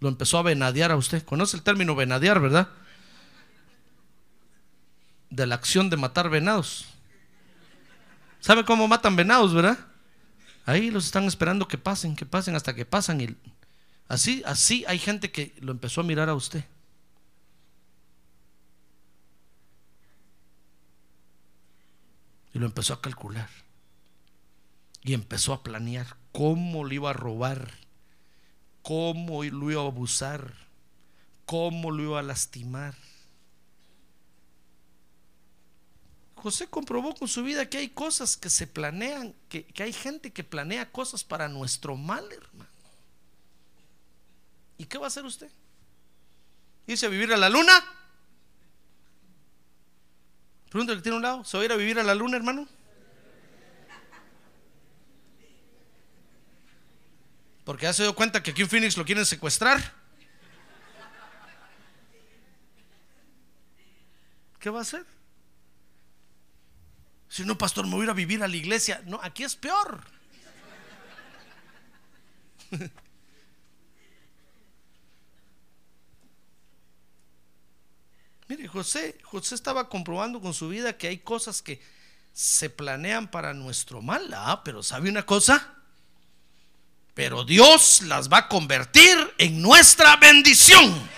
Lo 0.00 0.08
empezó 0.08 0.38
a 0.38 0.42
venadear 0.42 0.90
a 0.90 0.96
usted. 0.96 1.22
¿Conoce 1.24 1.56
el 1.56 1.62
término 1.62 1.94
venadear, 1.94 2.40
verdad? 2.40 2.68
De 5.32 5.46
la 5.46 5.54
acción 5.54 5.88
de 5.88 5.96
matar 5.96 6.28
venados. 6.28 6.84
¿Sabe 8.40 8.64
cómo 8.64 8.86
matan 8.86 9.16
venados, 9.16 9.54
verdad? 9.54 9.78
Ahí 10.66 10.90
los 10.90 11.06
están 11.06 11.24
esperando 11.24 11.66
que 11.66 11.78
pasen, 11.78 12.14
que 12.14 12.26
pasen 12.26 12.54
hasta 12.54 12.74
que 12.74 12.84
pasan. 12.84 13.20
Y 13.20 13.36
así, 14.08 14.42
así 14.44 14.84
hay 14.86 14.98
gente 14.98 15.30
que 15.32 15.54
lo 15.60 15.72
empezó 15.72 16.02
a 16.02 16.04
mirar 16.04 16.28
a 16.28 16.34
usted. 16.34 16.64
Y 22.52 22.58
lo 22.58 22.66
empezó 22.66 22.92
a 22.92 23.00
calcular. 23.00 23.48
Y 25.02 25.14
empezó 25.14 25.54
a 25.54 25.62
planear 25.62 26.16
cómo 26.30 26.84
le 26.84 26.96
iba 26.96 27.10
a 27.10 27.14
robar, 27.14 27.70
cómo 28.82 29.42
lo 29.42 29.70
iba 29.70 29.82
a 29.82 29.86
abusar, 29.86 30.52
cómo 31.46 31.90
lo 31.90 32.02
iba 32.02 32.20
a 32.20 32.22
lastimar. 32.22 32.94
José 36.42 36.66
comprobó 36.66 37.14
con 37.14 37.28
su 37.28 37.44
vida 37.44 37.70
que 37.70 37.78
hay 37.78 37.90
cosas 37.90 38.36
que 38.36 38.50
se 38.50 38.66
planean, 38.66 39.32
que, 39.48 39.64
hay 39.78 39.92
gente 39.92 40.32
que 40.32 40.42
planea 40.42 40.90
cosas 40.90 41.22
para 41.22 41.46
nuestro 41.46 41.94
mal, 41.94 42.24
hermano. 42.32 42.68
¿Y 44.76 44.86
qué 44.86 44.98
va 44.98 45.04
a 45.04 45.06
hacer 45.06 45.24
usted? 45.24 45.48
¿Irse 46.88 47.06
a 47.06 47.10
vivir 47.10 47.32
a 47.32 47.36
la 47.36 47.48
luna? 47.48 47.72
Pregúntale 50.68 50.98
que 50.98 51.02
tiene 51.04 51.16
un 51.16 51.22
lado. 51.22 51.44
¿Se 51.44 51.56
va 51.56 51.62
a 51.62 51.66
ir 51.66 51.70
a 51.70 51.76
vivir 51.76 52.00
a 52.00 52.02
la 52.02 52.16
luna, 52.16 52.38
hermano? 52.38 52.66
Porque 57.64 57.84
ya 57.84 57.92
se 57.92 58.02
dio 58.02 58.16
cuenta 58.16 58.42
que 58.42 58.50
aquí 58.50 58.62
en 58.62 58.68
Phoenix 58.68 58.96
lo 58.96 59.04
quieren 59.04 59.24
secuestrar. 59.24 59.94
¿Qué 64.58 64.70
va 64.70 64.80
a 64.80 64.82
hacer? 64.82 65.11
Si 67.32 67.44
no, 67.46 67.56
pastor, 67.56 67.86
me 67.86 67.92
voy 67.92 68.02
a 68.02 68.04
ir 68.04 68.10
a 68.10 68.12
vivir 68.12 68.42
a 68.42 68.48
la 68.48 68.56
iglesia. 68.56 69.00
No, 69.06 69.18
aquí 69.22 69.42
es 69.42 69.56
peor. 69.56 70.04
Mire, 78.48 78.68
José, 78.68 79.18
José 79.22 79.54
estaba 79.54 79.88
comprobando 79.88 80.42
con 80.42 80.52
su 80.52 80.68
vida 80.68 80.98
que 80.98 81.08
hay 81.08 81.20
cosas 81.20 81.62
que 81.62 81.80
se 82.34 82.68
planean 82.68 83.30
para 83.30 83.54
nuestro 83.54 84.02
mal. 84.02 84.30
Ah, 84.34 84.60
pero 84.62 84.82
¿sabe 84.82 85.08
una 85.08 85.24
cosa? 85.24 85.76
Pero 87.14 87.44
Dios 87.44 88.02
las 88.02 88.28
va 88.30 88.36
a 88.40 88.48
convertir 88.48 89.16
en 89.38 89.62
nuestra 89.62 90.16
bendición. 90.16 91.10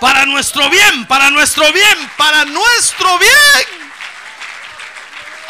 Para 0.00 0.26
nuestro 0.26 0.68
bien, 0.68 1.06
para 1.06 1.30
nuestro 1.30 1.72
bien, 1.72 2.10
para 2.18 2.44
nuestro 2.44 3.20
bien. 3.20 3.83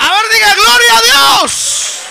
A 0.04 0.12
ver, 0.12 0.32
diga 0.32 0.54
gloria 0.54 0.98
a 0.98 1.00
Dios. 1.00 2.02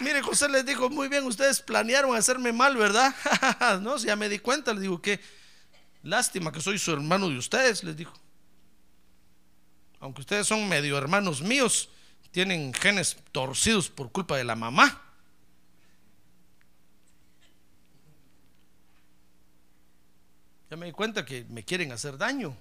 Mire, 0.00 0.20
José 0.22 0.48
les 0.48 0.66
dijo, 0.66 0.90
muy 0.90 1.08
bien, 1.08 1.24
ustedes 1.24 1.60
planearon 1.60 2.16
hacerme 2.16 2.52
mal, 2.52 2.76
¿verdad? 2.76 3.14
no, 3.80 3.96
ya 3.96 4.16
me 4.16 4.28
di 4.28 4.40
cuenta, 4.40 4.72
les 4.72 4.82
digo 4.82 5.00
que 5.00 5.20
lástima 6.02 6.50
que 6.50 6.60
soy 6.60 6.78
su 6.78 6.92
hermano 6.92 7.28
de 7.28 7.38
ustedes, 7.38 7.84
les 7.84 7.96
dijo. 7.96 8.12
Aunque 10.00 10.20
ustedes 10.20 10.46
son 10.46 10.68
medio 10.68 10.98
hermanos 10.98 11.40
míos, 11.40 11.90
tienen 12.32 12.74
genes 12.74 13.16
torcidos 13.32 13.88
por 13.88 14.10
culpa 14.10 14.36
de 14.36 14.44
la 14.44 14.56
mamá. 14.56 15.00
Ya 20.70 20.76
me 20.76 20.86
di 20.86 20.92
cuenta 20.92 21.24
que 21.24 21.44
me 21.48 21.64
quieren 21.64 21.92
hacer 21.92 22.18
daño. 22.18 22.56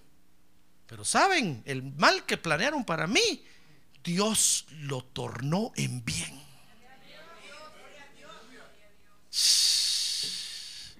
Pero 0.87 1.03
saben, 1.03 1.63
el 1.65 1.83
mal 1.83 2.25
que 2.25 2.37
planearon 2.37 2.85
para 2.85 3.07
mí, 3.07 3.43
Dios 4.03 4.65
lo 4.81 5.03
tornó 5.03 5.71
en 5.75 6.03
bien. 6.05 6.45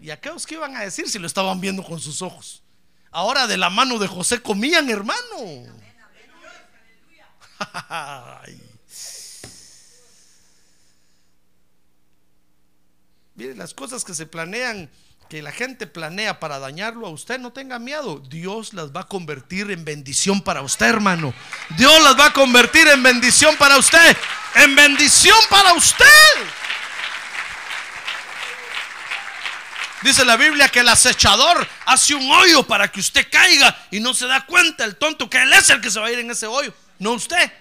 ¿Y 0.01 0.09
aquellos 0.09 0.45
que 0.45 0.55
iban 0.55 0.75
a 0.75 0.81
decir 0.81 1.09
si 1.09 1.19
lo 1.19 1.27
estaban 1.27 1.61
viendo 1.61 1.83
con 1.83 1.99
sus 1.99 2.21
ojos? 2.21 2.61
Ahora 3.11 3.47
de 3.47 3.57
la 3.57 3.69
mano 3.69 3.97
de 3.97 4.07
José 4.07 4.41
comían, 4.41 4.89
hermano. 4.89 5.21
Miren, 13.35 13.57
las 13.57 13.73
cosas 13.73 14.03
que 14.03 14.13
se 14.13 14.25
planean, 14.25 14.89
que 15.29 15.41
la 15.41 15.51
gente 15.51 15.87
planea 15.87 16.39
para 16.39 16.59
dañarlo 16.59 17.07
a 17.07 17.09
usted, 17.09 17.39
no 17.39 17.51
tenga 17.51 17.79
miedo. 17.79 18.21
Dios 18.29 18.73
las 18.73 18.91
va 18.91 19.01
a 19.01 19.07
convertir 19.07 19.71
en 19.71 19.83
bendición 19.83 20.41
para 20.41 20.61
usted, 20.61 20.85
hermano. 20.85 21.33
Dios 21.77 22.03
las 22.03 22.17
va 22.19 22.27
a 22.27 22.33
convertir 22.33 22.87
en 22.87 23.01
bendición 23.03 23.55
para 23.57 23.77
usted. 23.77 24.17
En 24.55 24.75
bendición 24.75 25.37
para 25.49 25.73
usted. 25.73 26.05
Dice 30.05 30.23
la 30.23 30.37
Biblia 30.37 30.69
que 30.69 30.81
el 30.81 30.89
acechador 30.89 31.67
hace 31.87 32.13
un 32.13 32.29
hoyo 32.29 32.61
para 32.61 32.91
que 32.91 32.99
usted 32.99 33.27
caiga 33.31 33.75
y 33.89 33.99
no 33.99 34.13
se 34.13 34.27
da 34.27 34.45
cuenta 34.45 34.85
el 34.85 34.97
tonto 34.97 35.27
que 35.27 35.41
él 35.41 35.51
es 35.51 35.67
el 35.71 35.81
que 35.81 35.89
se 35.89 35.99
va 35.99 36.05
a 36.05 36.11
ir 36.11 36.19
en 36.19 36.29
ese 36.29 36.45
hoyo, 36.45 36.71
no 36.99 37.13
usted. 37.13 37.51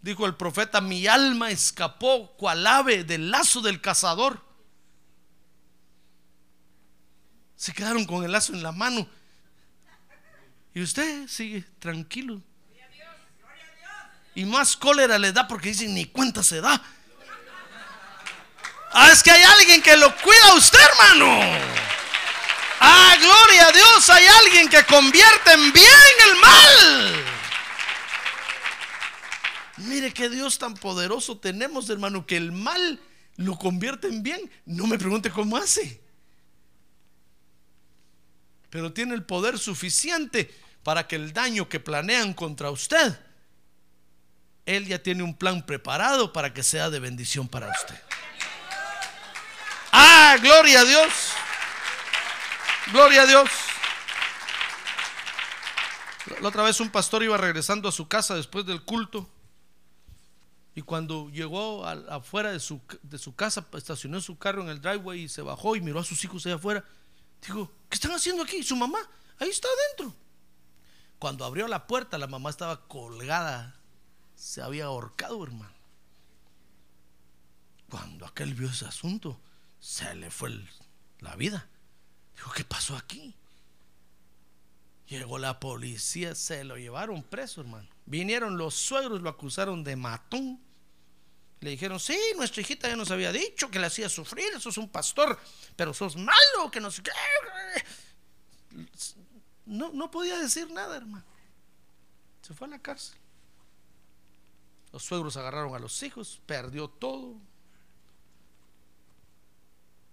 Dijo 0.00 0.24
el 0.24 0.36
profeta, 0.36 0.80
mi 0.80 1.06
alma 1.06 1.50
escapó 1.50 2.32
cual 2.38 2.66
ave 2.66 3.04
del 3.04 3.30
lazo 3.30 3.60
del 3.60 3.82
cazador. 3.82 4.47
Se 7.58 7.72
quedaron 7.72 8.04
con 8.04 8.24
el 8.24 8.30
lazo 8.30 8.52
en 8.52 8.62
la 8.62 8.70
mano. 8.70 9.06
Y 10.72 10.80
usted 10.80 11.26
sigue 11.26 11.64
tranquilo. 11.80 12.40
Y 14.36 14.44
más 14.44 14.76
cólera 14.76 15.18
le 15.18 15.32
da 15.32 15.48
porque 15.48 15.70
dicen 15.70 15.92
ni 15.92 16.04
cuenta 16.04 16.44
se 16.44 16.60
da. 16.60 16.80
Ah, 18.92 19.10
es 19.12 19.24
que 19.24 19.32
hay 19.32 19.42
alguien 19.42 19.82
que 19.82 19.96
lo 19.96 20.14
cuida 20.18 20.52
a 20.52 20.54
usted, 20.54 20.78
hermano. 20.78 21.40
Ah, 22.78 23.16
gloria 23.18 23.66
a 23.66 23.72
Dios, 23.72 24.08
hay 24.08 24.26
alguien 24.26 24.68
que 24.68 24.84
convierte 24.84 25.52
en 25.52 25.72
bien 25.72 26.12
el 26.28 26.36
mal. 26.40 27.24
Mire 29.78 30.12
qué 30.12 30.28
Dios 30.28 30.58
tan 30.58 30.74
poderoso 30.74 31.38
tenemos, 31.38 31.90
hermano, 31.90 32.24
que 32.24 32.36
el 32.36 32.52
mal 32.52 33.00
lo 33.34 33.58
convierte 33.58 34.06
en 34.06 34.22
bien. 34.22 34.48
No 34.64 34.86
me 34.86 34.96
pregunte 34.96 35.28
cómo 35.30 35.56
hace. 35.56 36.07
Pero 38.70 38.92
tiene 38.92 39.14
el 39.14 39.22
poder 39.22 39.58
suficiente 39.58 40.54
para 40.82 41.06
que 41.06 41.16
el 41.16 41.32
daño 41.32 41.68
que 41.68 41.80
planean 41.80 42.34
contra 42.34 42.70
usted, 42.70 43.18
Él 44.66 44.86
ya 44.86 45.02
tiene 45.02 45.22
un 45.22 45.34
plan 45.34 45.64
preparado 45.64 46.32
para 46.32 46.52
que 46.52 46.62
sea 46.62 46.90
de 46.90 47.00
bendición 47.00 47.48
para 47.48 47.70
usted. 47.70 48.00
Ah, 49.92 50.36
gloria 50.40 50.80
a 50.80 50.84
Dios. 50.84 51.12
Gloria 52.92 53.22
a 53.22 53.26
Dios. 53.26 53.50
La 56.40 56.48
otra 56.48 56.62
vez 56.62 56.80
un 56.80 56.90
pastor 56.90 57.22
iba 57.22 57.36
regresando 57.36 57.88
a 57.88 57.92
su 57.92 58.06
casa 58.06 58.34
después 58.34 58.64
del 58.66 58.82
culto. 58.82 59.28
Y 60.74 60.82
cuando 60.82 61.28
llegó 61.30 61.84
afuera 61.84 62.52
de 62.52 62.60
su, 62.60 62.80
casa, 63.34 63.66
estacionó 63.72 64.20
su 64.20 64.38
carro 64.38 64.62
en 64.62 64.68
el 64.68 64.80
driveway 64.80 65.22
y 65.22 65.28
se 65.28 65.42
bajó 65.42 65.74
y 65.74 65.80
miró 65.80 66.00
a 66.00 66.04
sus 66.04 66.22
hijos 66.22 66.46
allá 66.46 66.54
afuera. 66.54 66.84
Dijo, 67.42 67.70
¿qué 67.88 67.94
están 67.94 68.12
haciendo 68.12 68.42
aquí? 68.42 68.62
Su 68.62 68.76
mamá, 68.76 68.98
ahí 69.38 69.48
está 69.48 69.68
adentro. 69.68 70.14
Cuando 71.18 71.44
abrió 71.44 71.66
la 71.68 71.86
puerta, 71.86 72.18
la 72.18 72.26
mamá 72.26 72.50
estaba 72.50 72.86
colgada. 72.86 73.74
Se 74.34 74.62
había 74.62 74.86
ahorcado, 74.86 75.42
hermano. 75.42 75.74
Cuando 77.90 78.26
aquel 78.26 78.54
vio 78.54 78.68
ese 78.68 78.86
asunto, 78.86 79.40
se 79.80 80.14
le 80.14 80.30
fue 80.30 80.50
la 81.20 81.34
vida. 81.36 81.68
Dijo, 82.34 82.52
¿qué 82.52 82.64
pasó 82.64 82.96
aquí? 82.96 83.34
Llegó 85.08 85.38
la 85.38 85.58
policía, 85.58 86.34
se 86.34 86.64
lo 86.64 86.76
llevaron 86.76 87.22
preso, 87.22 87.62
hermano. 87.62 87.88
Vinieron 88.04 88.58
los 88.58 88.74
suegros, 88.74 89.22
lo 89.22 89.30
acusaron 89.30 89.82
de 89.82 89.96
matón. 89.96 90.60
Le 91.60 91.70
dijeron, 91.70 91.98
sí, 91.98 92.18
nuestra 92.36 92.60
hijita 92.60 92.88
ya 92.88 92.96
nos 92.96 93.10
había 93.10 93.32
dicho 93.32 93.70
que 93.70 93.78
le 93.78 93.86
hacía 93.86 94.08
sufrir, 94.08 94.46
eso 94.54 94.68
es 94.68 94.78
un 94.78 94.88
pastor, 94.88 95.38
pero 95.74 95.92
sos 95.92 96.16
malo, 96.16 96.70
que 96.70 96.80
no. 96.80 96.88
No, 99.66 99.92
no 99.92 100.10
podía 100.10 100.38
decir 100.38 100.70
nada, 100.70 100.96
hermano. 100.96 101.24
Se 102.42 102.54
fue 102.54 102.68
a 102.68 102.70
la 102.70 102.78
cárcel. 102.78 103.18
Los 104.92 105.02
suegros 105.02 105.36
agarraron 105.36 105.74
a 105.74 105.78
los 105.78 106.02
hijos, 106.02 106.40
perdió 106.46 106.88
todo, 106.88 107.36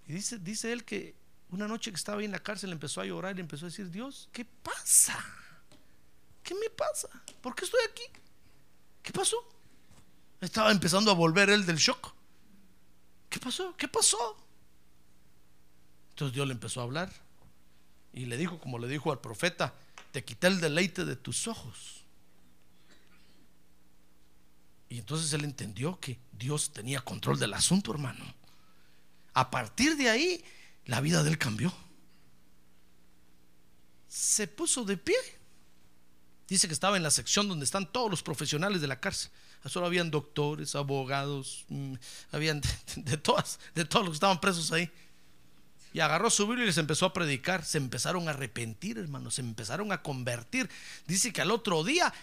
y 0.08 0.14
dice, 0.14 0.38
dice 0.38 0.72
él 0.72 0.86
que 0.86 1.16
una 1.50 1.68
noche 1.68 1.92
que 1.92 1.98
estaba 1.98 2.20
ahí 2.20 2.26
en 2.26 2.32
la 2.32 2.44
cárcel 2.44 2.72
empezó 2.72 3.02
a 3.02 3.06
llorar 3.06 3.38
y 3.38 3.42
empezó 3.42 3.66
a 3.66 3.70
decir, 3.70 3.90
Dios, 3.90 4.30
¿qué 4.32 4.46
pasa? 4.46 5.18
¿Qué 6.44 6.54
me 6.54 6.70
pasa? 6.70 7.10
¿Por 7.42 7.56
qué 7.56 7.66
estoy 7.66 7.82
aquí? 7.90 8.04
¿Qué 9.02 9.12
pasó? 9.12 9.38
Estaba 10.42 10.72
empezando 10.72 11.12
a 11.12 11.14
volver 11.14 11.50
él 11.50 11.66
del 11.66 11.78
shock. 11.78 12.14
¿Qué 13.30 13.40
pasó? 13.40 13.76
¿Qué 13.78 13.88
pasó? 13.88 14.38
Entonces 16.12 16.34
Dios 16.34 16.48
le 16.48 16.54
empezó 16.54 16.80
a 16.80 16.84
hablar 16.84 17.12
y 18.14 18.26
le 18.26 18.38
dijo, 18.38 18.60
como 18.60 18.80
le 18.80 18.88
dijo 18.88 19.12
al 19.12 19.20
profeta, 19.20 19.74
te 20.12 20.24
quité 20.24 20.48
el 20.48 20.62
deleite 20.62 21.04
de 21.04 21.16
tus 21.16 21.48
ojos. 21.48 22.06
Y 24.88 25.00
entonces 25.00 25.34
él 25.34 25.44
entendió 25.44 26.00
que 26.00 26.20
Dios 26.32 26.72
tenía 26.72 27.02
control 27.02 27.40
del 27.40 27.54
asunto, 27.54 27.92
hermano. 27.92 28.24
A 29.34 29.52
partir 29.52 29.98
de 29.98 30.10
ahí, 30.10 30.46
la 30.86 31.02
vida 31.02 31.24
de 31.24 31.32
él 31.32 31.38
cambió. 31.38 31.74
Se 34.08 34.48
puso 34.48 34.86
de 34.86 34.96
pie. 34.96 35.18
Dice 36.48 36.68
que 36.68 36.74
estaba 36.74 36.98
en 36.98 37.04
la 37.04 37.12
sección 37.12 37.48
donde 37.48 37.66
están 37.66 37.92
todos 37.92 38.10
los 38.10 38.22
profesionales 38.22 38.82
de 38.82 38.88
la 38.88 39.00
cárcel. 39.00 39.32
Solo 39.66 39.88
habían 39.88 40.12
doctores, 40.12 40.76
abogados, 40.76 41.66
mm, 41.70 41.96
habían 42.32 42.62
de, 42.96 43.18
todas, 43.18 43.60
de 43.74 43.86
todos 43.86 44.06
los 44.06 44.14
que 44.14 44.18
estaban 44.18 44.40
presos 44.40 44.72
ahí. 44.72 44.92
Y 45.92 46.02
agarró 46.02 46.30
su 46.30 46.46
Biblia 46.46 46.64
y 46.64 46.68
les 46.68 46.78
empezó 46.78 47.06
a 47.06 47.14
predicar. 47.14 47.64
Se 47.64 47.78
empezaron 47.78 48.28
a 48.28 48.32
arrepentir, 48.32 48.98
hermanos. 48.98 49.36
Se 49.36 49.42
empezaron 49.42 49.92
a 49.92 50.02
convertir. 50.02 50.70
Dice 51.08 51.32
que 51.32 51.42
al 51.42 51.52
otro 51.52 51.84
día 51.84 52.14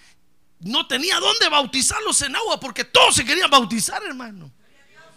no 0.61 0.87
tenía 0.87 1.19
dónde 1.19 1.49
bautizarlos 1.49 2.21
en 2.23 2.37
agua 2.37 2.61
porque 2.61 2.85
todos 2.85 3.17
se 3.17 3.25
querían 3.25 3.51
bautizar, 3.51 4.03
hermano. 4.05 4.53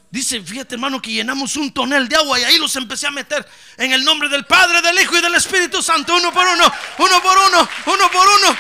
Dice, 0.10 0.42
fíjate 0.42 0.76
hermano, 0.76 1.02
que 1.02 1.12
llenamos 1.12 1.58
un 1.58 1.74
tonel 1.74 2.08
de 2.08 2.16
agua 2.16 2.40
y 2.40 2.44
ahí 2.46 2.58
los 2.58 2.74
empecé 2.78 3.06
a 3.06 3.12
meter 3.12 3.46
en 3.78 3.92
el 3.92 4.04
nombre 4.04 4.30
del 4.30 4.46
Padre, 4.46 4.82
del 4.82 4.98
Hijo 4.98 5.18
y 5.18 5.22
del 5.22 5.36
Espíritu 5.36 5.82
Santo, 5.82 6.16
uno 6.16 6.32
por 6.32 6.48
uno, 6.48 6.72
uno 7.00 7.22
por 7.22 7.38
uno, 7.38 7.70
uno 7.88 8.12
por 8.12 8.26
uno. 8.26 8.58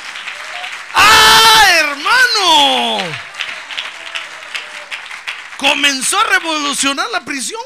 ¡Ah, 0.96 1.64
hermano! 1.80 3.16
Comenzó 5.58 6.20
a 6.20 6.24
revolucionar 6.24 7.10
la 7.12 7.24
prisión. 7.24 7.62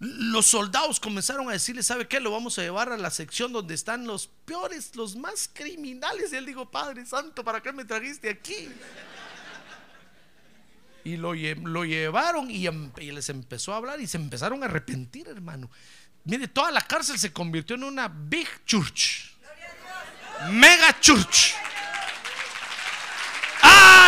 Los 0.00 0.46
soldados 0.46 1.00
comenzaron 1.00 1.48
a 1.48 1.52
decirle, 1.52 1.82
¿sabe 1.82 2.06
qué? 2.06 2.20
Lo 2.20 2.30
vamos 2.30 2.58
a 2.58 2.62
llevar 2.62 2.90
a 2.92 2.96
la 2.98 3.10
sección 3.10 3.52
donde 3.52 3.74
están 3.74 4.06
los 4.06 4.26
peores, 4.44 4.94
los 4.96 5.16
más 5.16 5.48
criminales. 5.52 6.32
Y 6.32 6.36
él 6.36 6.46
dijo, 6.46 6.70
Padre 6.70 7.06
Santo, 7.06 7.42
¿para 7.42 7.62
qué 7.62 7.72
me 7.72 7.84
trajiste 7.84 8.28
aquí? 8.28 8.68
Y 11.04 11.16
lo, 11.16 11.34
llevaron 11.34 12.50
em, 12.50 12.90
y, 12.98 13.10
les 13.12 13.28
empezó 13.28 13.72
a 13.74 13.76
hablar 13.76 14.00
y 14.00 14.06
se 14.06 14.16
empezaron 14.16 14.62
a 14.62 14.66
arrepentir, 14.66 15.28
hermano. 15.28 15.70
Mire, 16.24 16.48
toda 16.48 16.70
la 16.70 16.80
cárcel 16.80 17.18
se 17.18 17.32
convirtió 17.32 17.76
en 17.76 17.84
una 17.84 18.08
big 18.08 18.48
church. 18.64 19.34
Mega 20.50 20.98
church. 21.00 21.54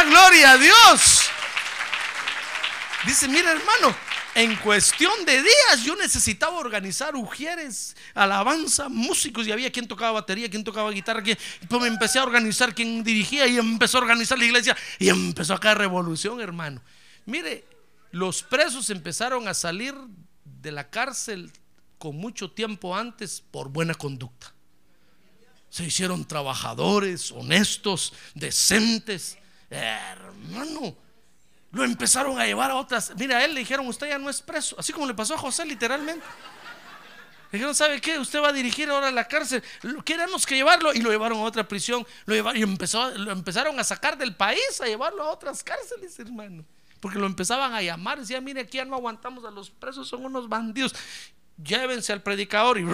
¡Ah, 0.07 0.11
gloria 0.11 0.53
a 0.53 0.59
Dios! 0.59 1.23
Dice, 3.07 3.29
mira 3.29 3.53
hermano, 3.53 3.95
en 4.35 4.57
cuestión 4.57 5.25
de 5.25 5.43
días 5.43 5.85
yo 5.85 5.97
necesitaba 5.97 6.59
organizar 6.59 7.15
ujieres, 7.15 7.97
alabanza, 8.15 8.89
músicos 8.89 9.47
y 9.47 9.53
había 9.53 9.71
quien 9.71 9.87
tocaba 9.87 10.13
batería, 10.13 10.51
quien 10.51 10.65
tocaba 10.65 10.91
guitarra, 10.91 11.23
quien, 11.23 11.39
pues 11.69 11.83
me 11.83 11.89
empecé 11.89 12.19
a 12.19 12.25
organizar 12.25 12.75
quien 12.75 13.03
dirigía 13.03 13.47
y 13.47 13.59
empezó 13.59 13.99
a 13.99 14.03
organizar 14.03 14.39
la 14.39 14.45
iglesia 14.45 14.77
y 14.99 15.09
empezó 15.09 15.55
a 15.55 15.61
caer 15.61 15.79
revolución, 15.79 16.41
hermano. 16.41 16.83
Mire, 17.25 17.65
los 18.13 18.43
presos 18.43 18.91
empezaron 18.91 19.49
a 19.49 19.55
salir 19.55 19.95
de 20.45 20.73
la 20.73 20.91
cárcel 20.91 21.53
con 21.99 22.17
mucho 22.17 22.51
tiempo 22.51 22.97
antes 22.97 23.43
por 23.51 23.69
buena 23.69 23.95
conducta. 23.95 24.53
Se 25.71 25.85
hicieron 25.85 26.27
trabajadores, 26.27 27.33
honestos, 27.33 28.13
decentes. 28.35 29.39
Hermano, 29.77 30.97
lo 31.70 31.85
empezaron 31.85 32.41
a 32.41 32.47
llevar 32.47 32.70
a 32.70 32.77
otras. 32.77 33.12
Mira, 33.16 33.39
a 33.39 33.45
él 33.45 33.55
le 33.55 33.61
dijeron, 33.61 33.87
usted 33.87 34.09
ya 34.09 34.18
no 34.18 34.31
es 34.31 34.41
preso. 34.41 34.77
Así 34.79 34.93
como 34.93 35.07
le 35.07 35.14
pasó 35.14 35.35
a 35.35 35.39
José, 35.39 35.66
literalmente. 35.66 36.24
Le 37.53 37.59
dijeron, 37.59 37.74
¿sabe 37.74 38.01
qué? 38.01 38.18
Usted 38.18 38.41
va 38.41 38.49
a 38.49 38.53
dirigir 38.53 38.89
ahora 38.89 39.11
la 39.11 39.29
cárcel. 39.29 39.62
Queremos 40.05 40.47
que 40.47 40.57
llevarlo. 40.57 40.95
Y 40.95 41.01
lo 41.01 41.11
llevaron 41.11 41.39
a 41.39 41.43
otra 41.43 41.68
prisión. 41.68 42.07
Lo 42.24 42.35
llevaron, 42.35 42.59
y 42.59 42.62
empezó, 42.62 43.11
lo 43.11 43.31
empezaron 43.31 43.79
a 43.79 43.85
sacar 43.85 44.16
del 44.16 44.35
país, 44.35 44.81
a 44.81 44.87
llevarlo 44.87 45.22
a 45.22 45.31
otras 45.31 45.62
cárceles, 45.62 46.18
hermano. 46.18 46.64
Porque 47.01 47.18
lo 47.18 47.27
empezaban 47.27 47.74
a 47.74 47.83
llamar. 47.83 48.18
Decían, 48.18 48.43
mire, 48.43 48.62
aquí 48.62 48.79
ya 48.79 48.85
no 48.85 48.97
aguantamos 48.97 49.45
a 49.45 49.51
los 49.51 49.70
presos, 49.70 50.09
son 50.09 50.24
unos 50.24 50.49
bandidos. 50.49 50.95
Llévense 51.62 52.12
al 52.12 52.22
predicador. 52.22 52.79
Y 52.79 52.87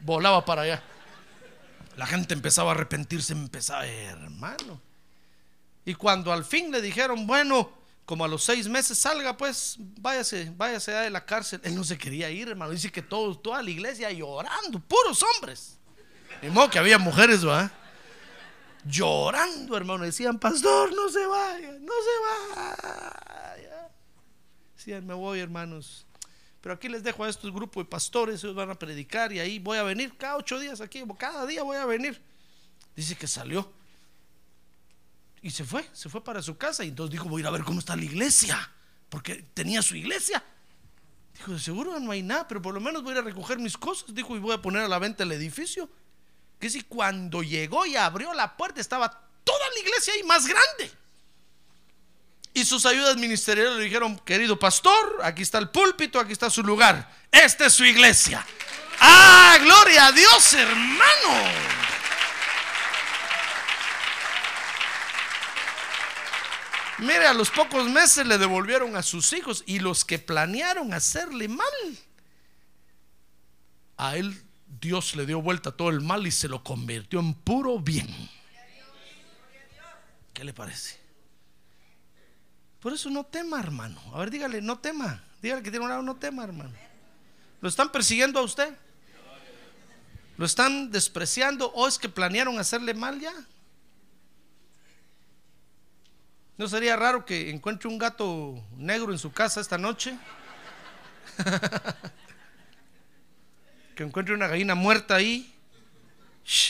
volaba 0.00 0.44
para 0.44 0.62
allá. 0.62 0.82
La 1.96 2.06
gente 2.06 2.34
empezaba 2.34 2.70
a 2.70 2.74
arrepentirse, 2.74 3.32
empezaba, 3.32 3.86
hermano. 3.86 4.80
Y 5.84 5.94
cuando 5.94 6.32
al 6.32 6.44
fin 6.44 6.70
le 6.70 6.80
dijeron, 6.80 7.26
bueno, 7.26 7.70
como 8.04 8.24
a 8.24 8.28
los 8.28 8.44
seis 8.44 8.68
meses 8.68 8.98
salga, 8.98 9.36
pues 9.36 9.76
váyase, 9.78 10.52
váyase 10.56 10.92
de 10.92 11.10
la 11.10 11.24
cárcel. 11.24 11.60
Él 11.64 11.74
no 11.74 11.84
se 11.84 11.98
quería 11.98 12.30
ir, 12.30 12.48
hermano. 12.48 12.72
Dice 12.72 12.90
que 12.90 13.02
todo, 13.02 13.36
toda 13.38 13.62
la 13.62 13.70
iglesia 13.70 14.10
llorando, 14.10 14.80
puros 14.80 15.22
hombres. 15.22 15.78
Ni 16.40 16.50
modo 16.50 16.70
que 16.70 16.78
había 16.78 16.98
mujeres, 16.98 17.46
¿va? 17.46 17.70
Llorando, 18.84 19.76
hermano. 19.76 20.04
Decían, 20.04 20.38
pastor, 20.38 20.94
no 20.94 21.08
se 21.08 21.24
vaya, 21.26 21.72
no 21.80 21.92
se 21.92 22.56
vaya. 22.56 23.90
Decían, 24.76 25.06
me 25.06 25.14
voy, 25.14 25.40
hermanos. 25.40 26.06
Pero 26.60 26.74
aquí 26.74 26.88
les 26.88 27.02
dejo 27.02 27.24
a 27.24 27.28
estos 27.28 27.52
grupos 27.52 27.84
de 27.84 27.90
pastores, 27.90 28.42
ellos 28.42 28.54
van 28.54 28.70
a 28.70 28.76
predicar 28.76 29.32
y 29.32 29.40
ahí 29.40 29.58
voy 29.58 29.78
a 29.78 29.82
venir 29.82 30.16
cada 30.16 30.36
ocho 30.36 30.60
días 30.60 30.80
aquí, 30.80 31.02
cada 31.18 31.44
día 31.44 31.64
voy 31.64 31.76
a 31.76 31.86
venir. 31.86 32.22
Dice 32.94 33.16
que 33.16 33.26
salió. 33.26 33.72
Y 35.42 35.50
se 35.50 35.64
fue, 35.64 35.84
se 35.92 36.08
fue 36.08 36.22
para 36.22 36.40
su 36.40 36.56
casa 36.56 36.84
y 36.84 36.88
entonces 36.88 37.10
dijo, 37.10 37.28
voy 37.28 37.40
a 37.40 37.42
ir 37.42 37.46
a 37.48 37.50
ver 37.50 37.64
cómo 37.64 37.80
está 37.80 37.96
la 37.96 38.04
iglesia, 38.04 38.70
porque 39.08 39.44
tenía 39.54 39.82
su 39.82 39.96
iglesia. 39.96 40.42
Dijo, 41.34 41.52
de 41.52 41.58
seguro 41.58 41.98
no 41.98 42.12
hay 42.12 42.22
nada, 42.22 42.46
pero 42.46 42.62
por 42.62 42.72
lo 42.72 42.80
menos 42.80 43.02
voy 43.02 43.10
a 43.10 43.14
ir 43.16 43.22
a 43.22 43.24
recoger 43.24 43.58
mis 43.58 43.76
cosas. 43.76 44.14
Dijo, 44.14 44.36
y 44.36 44.38
voy 44.38 44.54
a 44.54 44.62
poner 44.62 44.82
a 44.82 44.88
la 44.88 45.00
venta 45.00 45.24
el 45.24 45.32
edificio. 45.32 45.90
Que 46.60 46.70
si 46.70 46.82
cuando 46.82 47.42
llegó 47.42 47.84
y 47.86 47.96
abrió 47.96 48.32
la 48.34 48.56
puerta 48.56 48.80
estaba 48.80 49.10
toda 49.42 49.68
la 49.74 49.80
iglesia 49.80 50.12
ahí 50.14 50.22
más 50.22 50.46
grande. 50.46 50.92
Y 52.54 52.64
sus 52.64 52.86
ayudas 52.86 53.16
ministeriales 53.16 53.78
le 53.78 53.84
dijeron, 53.84 54.18
querido 54.20 54.58
pastor, 54.58 55.20
aquí 55.24 55.42
está 55.42 55.58
el 55.58 55.70
púlpito, 55.70 56.20
aquí 56.20 56.32
está 56.32 56.50
su 56.50 56.62
lugar. 56.62 57.10
Esta 57.32 57.66
es 57.66 57.72
su 57.72 57.84
iglesia. 57.84 58.46
Ah, 59.00 59.58
gloria 59.60 60.06
a 60.06 60.12
Dios, 60.12 60.52
hermano. 60.52 61.81
Mire, 67.02 67.26
a 67.26 67.34
los 67.34 67.50
pocos 67.50 67.90
meses 67.90 68.24
le 68.26 68.38
devolvieron 68.38 68.96
a 68.96 69.02
sus 69.02 69.32
hijos 69.32 69.64
y 69.66 69.80
los 69.80 70.04
que 70.04 70.20
planearon 70.20 70.94
hacerle 70.94 71.48
mal, 71.48 71.66
a 73.96 74.16
él 74.16 74.40
Dios 74.80 75.16
le 75.16 75.26
dio 75.26 75.42
vuelta 75.42 75.72
todo 75.72 75.90
el 75.90 76.00
mal 76.00 76.26
y 76.26 76.30
se 76.30 76.48
lo 76.48 76.62
convirtió 76.62 77.18
en 77.18 77.34
puro 77.34 77.78
bien. 77.80 78.08
¿Qué 80.32 80.44
le 80.44 80.52
parece? 80.52 80.98
Por 82.80 82.92
eso 82.92 83.10
no 83.10 83.24
tema, 83.24 83.60
hermano. 83.60 84.00
A 84.14 84.18
ver, 84.20 84.30
dígale, 84.30 84.62
no 84.62 84.78
tema. 84.78 85.22
Dígale 85.42 85.62
que 85.62 85.70
tiene 85.70 85.84
un 85.84 85.90
lado, 85.90 86.02
no 86.02 86.16
tema, 86.16 86.44
hermano. 86.44 86.72
¿Lo 87.60 87.68
están 87.68 87.90
persiguiendo 87.90 88.40
a 88.40 88.42
usted? 88.42 88.74
¿Lo 90.36 90.46
están 90.46 90.90
despreciando 90.90 91.70
o 91.72 91.86
es 91.86 91.98
que 91.98 92.08
planearon 92.08 92.58
hacerle 92.58 92.94
mal 92.94 93.20
ya? 93.20 93.32
¿No 96.62 96.68
sería 96.68 96.94
raro 96.94 97.26
que 97.26 97.50
encuentre 97.50 97.88
un 97.88 97.98
gato 97.98 98.54
negro 98.76 99.10
en 99.10 99.18
su 99.18 99.32
casa 99.32 99.60
esta 99.60 99.76
noche? 99.76 100.16
que 103.96 104.04
encuentre 104.04 104.32
una 104.32 104.46
gallina 104.46 104.76
muerta 104.76 105.16
ahí. 105.16 105.52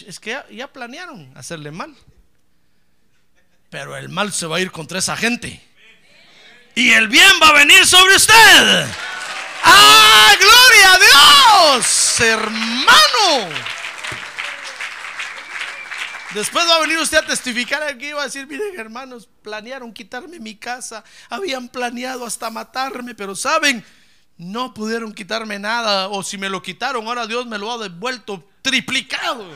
Es 0.07 0.19
que 0.19 0.31
ya, 0.31 0.49
ya, 0.49 0.73
planearon 0.73 1.31
hacerle 1.37 1.73
mal. 1.73 1.95
Pero 3.69 3.95
el 3.95 4.09
mal 4.09 4.33
se 4.33 4.47
va 4.47 4.57
a 4.57 4.61
ir 4.61 4.73
contra 4.73 4.99
esa 4.99 5.15
gente 5.15 5.63
y 6.75 6.93
el 6.93 7.09
bien 7.09 7.33
va 7.43 7.51
a 7.51 7.53
venir 7.53 7.85
sobre 7.85 8.17
usted. 8.17 8.87
¡Ah, 9.63 10.35
gloria 10.41 10.95
a 10.95 11.77
Dios, 11.77 12.21
hermano! 12.21 13.82
Después 16.35 16.67
va 16.67 16.77
a 16.77 16.81
venir 16.81 16.99
usted 16.99 17.19
a 17.19 17.27
testificar 17.27 17.83
aquí 17.83 18.09
y 18.09 18.13
va 18.13 18.23
a 18.23 18.25
decir, 18.25 18.47
miren 18.47 18.79
hermanos, 18.79 19.29
planearon 19.43 19.93
quitarme 19.93 20.41
mi 20.41 20.57
casa, 20.57 21.05
habían 21.29 21.69
planeado 21.69 22.25
hasta 22.25 22.49
matarme, 22.49 23.15
pero 23.15 23.37
saben, 23.37 23.85
no 24.39 24.73
pudieron 24.73 25.13
quitarme 25.13 25.59
nada, 25.59 26.09
o 26.09 26.23
si 26.23 26.39
me 26.39 26.49
lo 26.49 26.63
quitaron, 26.63 27.07
ahora 27.07 27.27
Dios 27.27 27.47
me 27.47 27.59
lo 27.59 27.71
ha 27.71 27.79
devuelto 27.79 28.49
triplicado. 28.63 29.47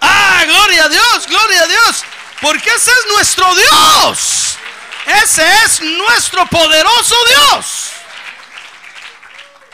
¡Ah, 0.00 0.42
gloria 0.46 0.84
a 0.84 0.88
Dios, 0.88 1.26
gloria 1.26 1.62
a 1.62 1.66
Dios! 1.66 2.04
Porque 2.40 2.68
ese 2.70 2.90
es 2.90 3.12
nuestro 3.14 3.46
Dios. 3.54 4.58
Ese 5.22 5.46
es 5.64 5.80
nuestro 5.80 6.46
poderoso 6.46 7.14
Dios. 7.28 7.92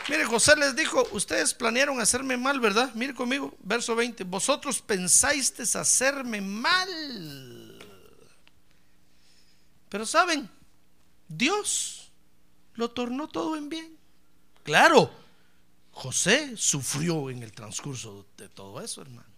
Mire, 0.09 0.25
José 0.25 0.55
les 0.55 0.75
dijo, 0.75 1.07
ustedes 1.11 1.53
planearon 1.53 2.01
hacerme 2.01 2.35
mal, 2.35 2.59
¿verdad? 2.59 2.91
Mire 2.95 3.13
conmigo, 3.13 3.55
verso 3.59 3.95
20. 3.95 4.23
Vosotros 4.23 4.81
pensáis 4.81 5.53
hacerme 5.75 6.41
mal. 6.41 7.79
Pero 9.87 10.05
saben, 10.07 10.49
Dios 11.27 12.11
lo 12.73 12.89
tornó 12.89 13.27
todo 13.27 13.55
en 13.55 13.69
bien. 13.69 13.97
Claro, 14.63 15.11
José 15.91 16.57
sufrió 16.57 17.29
en 17.29 17.43
el 17.43 17.51
transcurso 17.51 18.25
de 18.35 18.49
todo 18.49 18.81
eso, 18.81 19.03
hermano. 19.03 19.29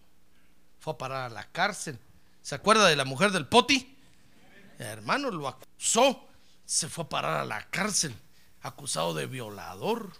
Fue 0.80 0.94
a 0.94 0.98
parar 0.98 1.30
a 1.30 1.34
la 1.34 1.44
cárcel. 1.52 1.98
¿Se 2.40 2.54
acuerda 2.54 2.86
de 2.86 2.96
la 2.96 3.04
mujer 3.04 3.30
del 3.30 3.46
poti? 3.46 3.88
hermano, 4.78 5.30
lo 5.30 5.46
acusó, 5.46 6.26
se 6.64 6.88
fue 6.88 7.04
a 7.04 7.08
parar 7.08 7.40
a 7.40 7.44
la 7.44 7.68
cárcel, 7.70 8.16
acusado 8.62 9.14
de 9.14 9.26
violador. 9.26 10.12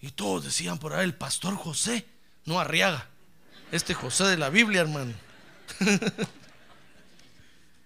Y 0.00 0.12
todos 0.12 0.44
decían 0.44 0.78
por 0.78 0.92
ahí, 0.92 1.04
el 1.04 1.14
pastor 1.14 1.56
José, 1.56 2.06
no 2.44 2.60
Arriaga, 2.60 3.08
este 3.72 3.94
José 3.94 4.24
de 4.24 4.36
la 4.36 4.48
Biblia, 4.48 4.82
hermano. 4.82 5.12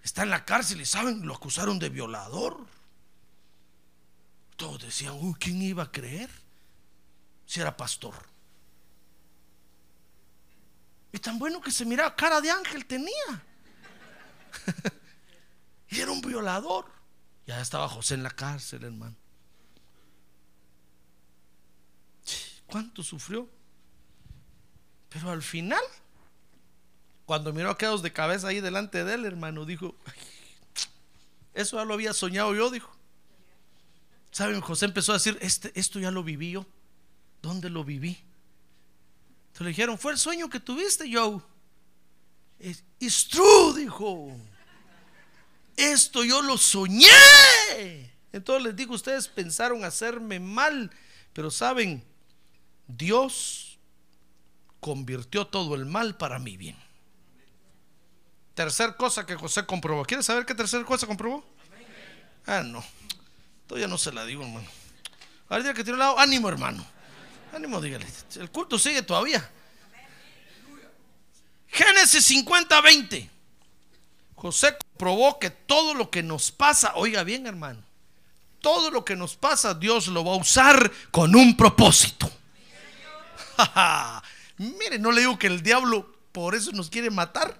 Está 0.03 0.23
en 0.23 0.29
la 0.29 0.45
cárcel 0.45 0.81
y 0.81 0.85
saben, 0.85 1.25
lo 1.25 1.33
acusaron 1.33 1.79
de 1.79 1.89
violador. 1.89 2.65
Todos 4.55 4.83
decían, 4.83 5.13
uy, 5.13 5.33
¿quién 5.39 5.61
iba 5.61 5.83
a 5.83 5.91
creer? 5.91 6.29
Si 7.45 7.59
era 7.59 7.75
pastor. 7.75 8.13
Y 11.11 11.19
tan 11.19 11.39
bueno 11.39 11.61
que 11.61 11.71
se 11.71 11.85
miraba, 11.85 12.15
cara 12.15 12.41
de 12.41 12.51
ángel 12.51 12.85
tenía. 12.85 13.13
Y 15.93 16.01
era 16.01 16.11
un 16.11 16.21
violador. 16.21 16.85
Ya 17.45 17.61
estaba 17.61 17.87
José 17.87 18.15
en 18.15 18.23
la 18.23 18.31
cárcel, 18.31 18.83
hermano. 18.83 19.15
¿Cuánto 22.73 23.03
sufrió? 23.03 23.47
Pero 25.09 25.29
al 25.29 25.43
final, 25.43 25.83
cuando 27.27 27.53
miró 27.53 27.69
a 27.69 27.77
quedados 27.77 28.01
de 28.01 28.11
cabeza 28.11 28.47
ahí 28.47 28.61
delante 28.61 29.03
de 29.03 29.13
él, 29.13 29.25
hermano, 29.25 29.63
dijo, 29.63 29.95
eso 31.53 31.77
ya 31.77 31.85
lo 31.85 31.93
había 31.93 32.13
soñado 32.13 32.55
yo, 32.55 32.71
dijo. 32.71 32.91
¿Saben? 34.31 34.59
José 34.59 34.85
empezó 34.85 35.11
a 35.11 35.17
decir, 35.17 35.37
este, 35.39 35.71
esto 35.79 35.99
ya 35.99 36.09
lo 36.09 36.23
viví 36.23 36.49
yo. 36.49 36.65
¿Dónde 37.43 37.69
lo 37.69 37.83
viví? 37.83 38.17
Entonces 39.49 39.61
le 39.61 39.69
dijeron, 39.69 39.99
fue 39.99 40.13
el 40.13 40.17
sueño 40.17 40.49
que 40.49 40.59
tuviste, 40.59 41.07
yo. 41.07 41.47
It's 42.97 43.27
true, 43.27 43.75
dijo 43.77 44.35
esto 45.77 46.23
yo 46.23 46.41
lo 46.41 46.57
soñé. 46.57 47.05
Entonces 48.31 48.63
les 48.63 48.75
digo, 48.75 48.95
ustedes 48.95 49.27
pensaron 49.27 49.85
hacerme 49.85 50.39
mal, 50.39 50.89
pero 51.33 51.51
saben, 51.51 52.03
Dios 52.87 53.79
convirtió 54.79 55.47
todo 55.47 55.75
el 55.75 55.85
mal 55.85 56.17
para 56.17 56.39
mi 56.39 56.57
bien. 56.57 56.77
Tercer 58.53 58.95
cosa 58.95 59.25
que 59.25 59.35
José 59.35 59.65
comprobó. 59.65 60.05
¿Quieres 60.05 60.25
saber 60.25 60.45
qué 60.45 60.53
tercera 60.53 60.83
cosa 60.85 61.07
comprobó? 61.07 61.43
Ah, 62.45 62.61
no. 62.61 62.83
Todavía 63.67 63.87
no 63.87 63.97
se 63.97 64.11
la 64.11 64.25
digo, 64.25 64.43
hermano. 64.43 64.67
Al 65.49 65.63
día 65.63 65.73
que 65.73 65.83
tiene 65.83 65.93
un 65.93 65.99
lado, 65.99 66.19
ánimo, 66.19 66.49
hermano. 66.49 66.85
Ánimo, 67.53 67.81
dígale. 67.81 68.05
El 68.35 68.51
culto 68.51 68.77
sigue 68.77 69.01
todavía. 69.01 69.49
Génesis 71.67 72.25
50, 72.25 72.81
20. 72.81 73.29
José 74.35 74.77
comprobó 74.77 75.39
que 75.39 75.49
todo 75.49 75.93
lo 75.93 76.11
que 76.11 76.21
nos 76.21 76.51
pasa, 76.51 76.93
oiga 76.95 77.23
bien, 77.23 77.47
hermano, 77.47 77.81
todo 78.59 78.91
lo 78.91 79.03
que 79.03 79.15
nos 79.15 79.35
pasa, 79.35 79.73
Dios 79.73 80.07
lo 80.07 80.23
va 80.23 80.33
a 80.33 80.37
usar 80.37 80.91
con 81.11 81.35
un 81.35 81.55
propósito. 81.57 82.29
Mire, 84.57 84.99
no 84.99 85.11
le 85.11 85.21
digo 85.21 85.37
que 85.37 85.47
el 85.47 85.61
diablo 85.61 86.11
por 86.31 86.55
eso 86.55 86.71
nos 86.71 86.89
quiere 86.89 87.09
matar, 87.09 87.57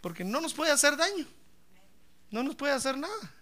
porque 0.00 0.24
no 0.24 0.40
nos 0.40 0.54
puede 0.54 0.72
hacer 0.72 0.96
daño, 0.96 1.26
no 2.30 2.42
nos 2.42 2.54
puede 2.54 2.72
hacer 2.72 2.98
nada. 2.98 3.32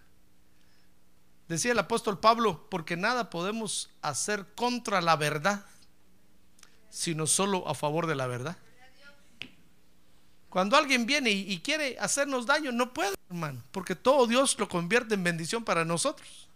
Decía 1.47 1.73
el 1.73 1.79
apóstol 1.79 2.19
Pablo, 2.19 2.67
porque 2.69 2.97
nada 2.97 3.29
podemos 3.29 3.91
hacer 4.01 4.47
contra 4.55 5.01
la 5.01 5.15
verdad, 5.15 5.65
sino 6.89 7.27
solo 7.27 7.67
a 7.67 7.75
favor 7.75 8.07
de 8.07 8.15
la 8.15 8.25
verdad. 8.25 8.57
Cuando 10.49 10.77
alguien 10.77 11.05
viene 11.05 11.31
y, 11.31 11.59
quiere 11.59 11.97
hacernos 11.99 12.45
daño, 12.45 12.71
no 12.71 12.93
puede, 12.93 13.13
hermano, 13.29 13.61
porque 13.71 13.93
todo 13.93 14.25
Dios 14.25 14.57
lo 14.57 14.69
convierte 14.69 15.13
en 15.13 15.23
bendición 15.23 15.65
para 15.65 15.83
nosotros. 15.83 16.47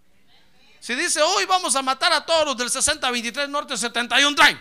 Si 0.79 0.95
dice, 0.95 1.21
hoy 1.21 1.45
vamos 1.45 1.75
a 1.75 1.81
matar 1.81 2.13
a 2.13 2.25
todos 2.25 2.45
los 2.45 2.57
del 2.57 2.69
6023 2.69 3.49
Norte 3.49 3.77
71 3.77 4.35
Drive. 4.35 4.59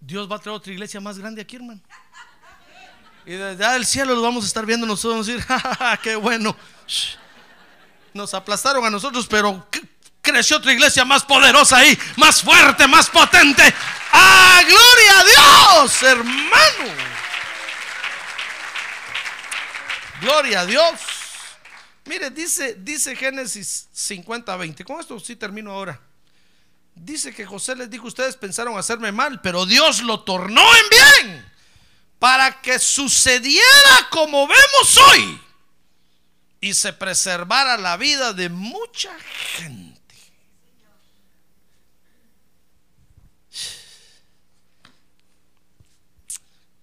Dios 0.00 0.30
va 0.30 0.36
a 0.36 0.38
traer 0.38 0.56
otra 0.56 0.72
iglesia 0.72 1.00
más 1.00 1.18
grande 1.18 1.40
aquí, 1.40 1.56
hermano. 1.56 1.80
Y 3.24 3.32
desde 3.32 3.76
el 3.76 3.86
cielo 3.86 4.14
lo 4.14 4.22
vamos 4.22 4.44
a 4.44 4.46
estar 4.46 4.66
viendo 4.66 4.86
nosotros 4.86 5.26
decir, 5.26 5.42
¡Ja, 5.46 5.96
qué 6.02 6.16
bueno. 6.16 6.56
Nos 8.12 8.34
aplastaron 8.34 8.84
a 8.84 8.90
nosotros, 8.90 9.26
pero 9.28 9.66
creció 10.20 10.58
otra 10.58 10.72
iglesia 10.72 11.04
más 11.04 11.24
poderosa 11.24 11.78
ahí, 11.78 11.98
más 12.16 12.42
fuerte, 12.42 12.86
más 12.88 13.08
potente. 13.08 13.62
¡Ah, 14.12 14.60
gloria 14.66 15.18
a 15.18 15.24
Dios, 15.84 16.02
hermano! 16.02 17.21
Gloria 20.22 20.60
a 20.60 20.66
Dios. 20.66 21.00
Mire, 22.04 22.30
dice, 22.30 22.76
dice 22.78 23.16
Génesis 23.16 23.88
50, 23.92 24.56
20. 24.56 24.84
Con 24.84 25.00
esto 25.00 25.18
sí 25.18 25.34
termino 25.34 25.72
ahora. 25.72 26.00
Dice 26.94 27.34
que 27.34 27.44
José 27.44 27.74
les 27.74 27.90
dijo, 27.90 28.06
ustedes 28.06 28.36
pensaron 28.36 28.78
hacerme 28.78 29.10
mal, 29.10 29.40
pero 29.40 29.66
Dios 29.66 30.00
lo 30.02 30.22
tornó 30.22 30.62
en 30.62 31.24
bien 31.24 31.52
para 32.20 32.60
que 32.60 32.78
sucediera 32.78 34.08
como 34.10 34.46
vemos 34.46 34.98
hoy 35.08 35.40
y 36.60 36.72
se 36.74 36.92
preservara 36.92 37.76
la 37.76 37.96
vida 37.96 38.32
de 38.32 38.48
mucha 38.48 39.10
gente. 39.56 40.00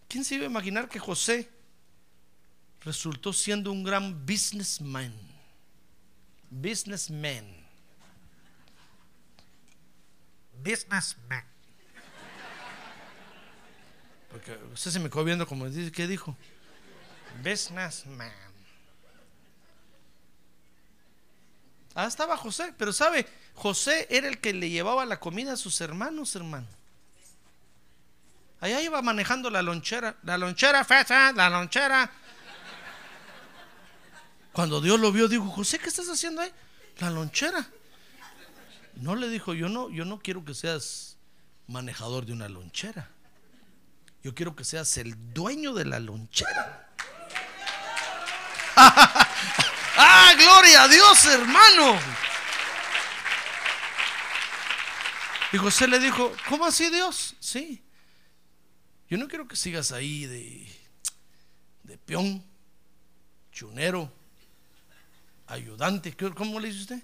¿Quién 0.10 0.26
se 0.26 0.36
iba 0.36 0.44
a 0.44 0.50
imaginar 0.50 0.90
que 0.90 1.00
José 1.00 1.50
resultó 2.90 3.34
siendo 3.34 3.72
un 3.72 3.84
gran 3.84 4.26
businessman? 4.26 5.14
Businessman. 6.50 7.46
Businessman. 10.64 11.46
Porque 14.32 14.58
usted 14.74 14.90
se 14.90 15.00
me 15.00 15.08
quedó 15.08 15.24
viendo 15.24 15.46
como 15.46 15.70
dice, 15.70 15.92
¿qué 15.92 16.08
dijo? 16.08 16.36
Businessman. 17.44 18.32
Ah, 21.94 22.08
estaba 22.08 22.38
José, 22.38 22.74
pero 22.76 22.92
sabe, 22.92 23.28
José 23.54 24.08
era 24.10 24.28
el 24.28 24.40
que 24.40 24.52
le 24.54 24.72
llevaba 24.72 25.06
la 25.06 25.20
comida 25.20 25.54
a 25.54 25.58
sus 25.58 25.80
hermanos, 25.82 26.36
hermano. 26.36 26.68
Allá 28.62 28.82
iba 28.82 29.00
manejando 29.04 29.52
la 29.52 29.62
lonchera, 29.62 30.16
la 30.24 30.40
lonchera, 30.40 30.84
fecha, 30.84 31.32
la 31.34 31.50
lonchera. 31.52 32.12
Cuando 34.60 34.82
Dios 34.82 35.00
lo 35.00 35.14
vio, 35.14 35.30
dijo, 35.30 35.50
José, 35.50 35.80
¿qué 35.80 35.88
estás 35.88 36.10
haciendo 36.10 36.42
ahí? 36.42 36.52
La 36.98 37.10
lonchera. 37.10 37.66
No 38.96 39.16
le 39.16 39.30
dijo, 39.30 39.54
yo 39.54 39.70
no, 39.70 39.90
yo 39.90 40.04
no 40.04 40.20
quiero 40.20 40.44
que 40.44 40.54
seas 40.54 41.16
manejador 41.68 42.26
de 42.26 42.34
una 42.34 42.50
lonchera. 42.50 43.10
Yo 44.22 44.36
quiero 44.36 44.58
que 44.58 44.66
seas 44.66 44.98
el 44.98 45.34
dueño 45.34 45.74
de 45.74 45.86
la 45.86 46.02
lonchera. 46.02 46.90
ah, 48.76 50.34
gloria 50.38 50.84
a 50.84 50.88
Dios, 50.90 51.26
hermano. 51.28 51.98
Y 55.54 55.58
José 55.58 55.88
le 55.88 56.00
dijo, 56.00 56.36
¿cómo 56.50 56.66
así 56.66 56.90
Dios? 56.90 57.34
Sí. 57.40 57.82
Yo 59.08 59.18
no 59.18 59.30
quiero 59.30 59.48
que 59.48 59.56
sigas 59.56 59.94
ahí 59.94 60.26
de, 60.26 60.70
de 61.84 61.98
peón, 61.98 62.46
chunero, 63.54 64.19
ayudante. 65.50 66.16
¿Cómo 66.36 66.60
le 66.60 66.70
dice 66.70 66.82
usted? 66.82 67.04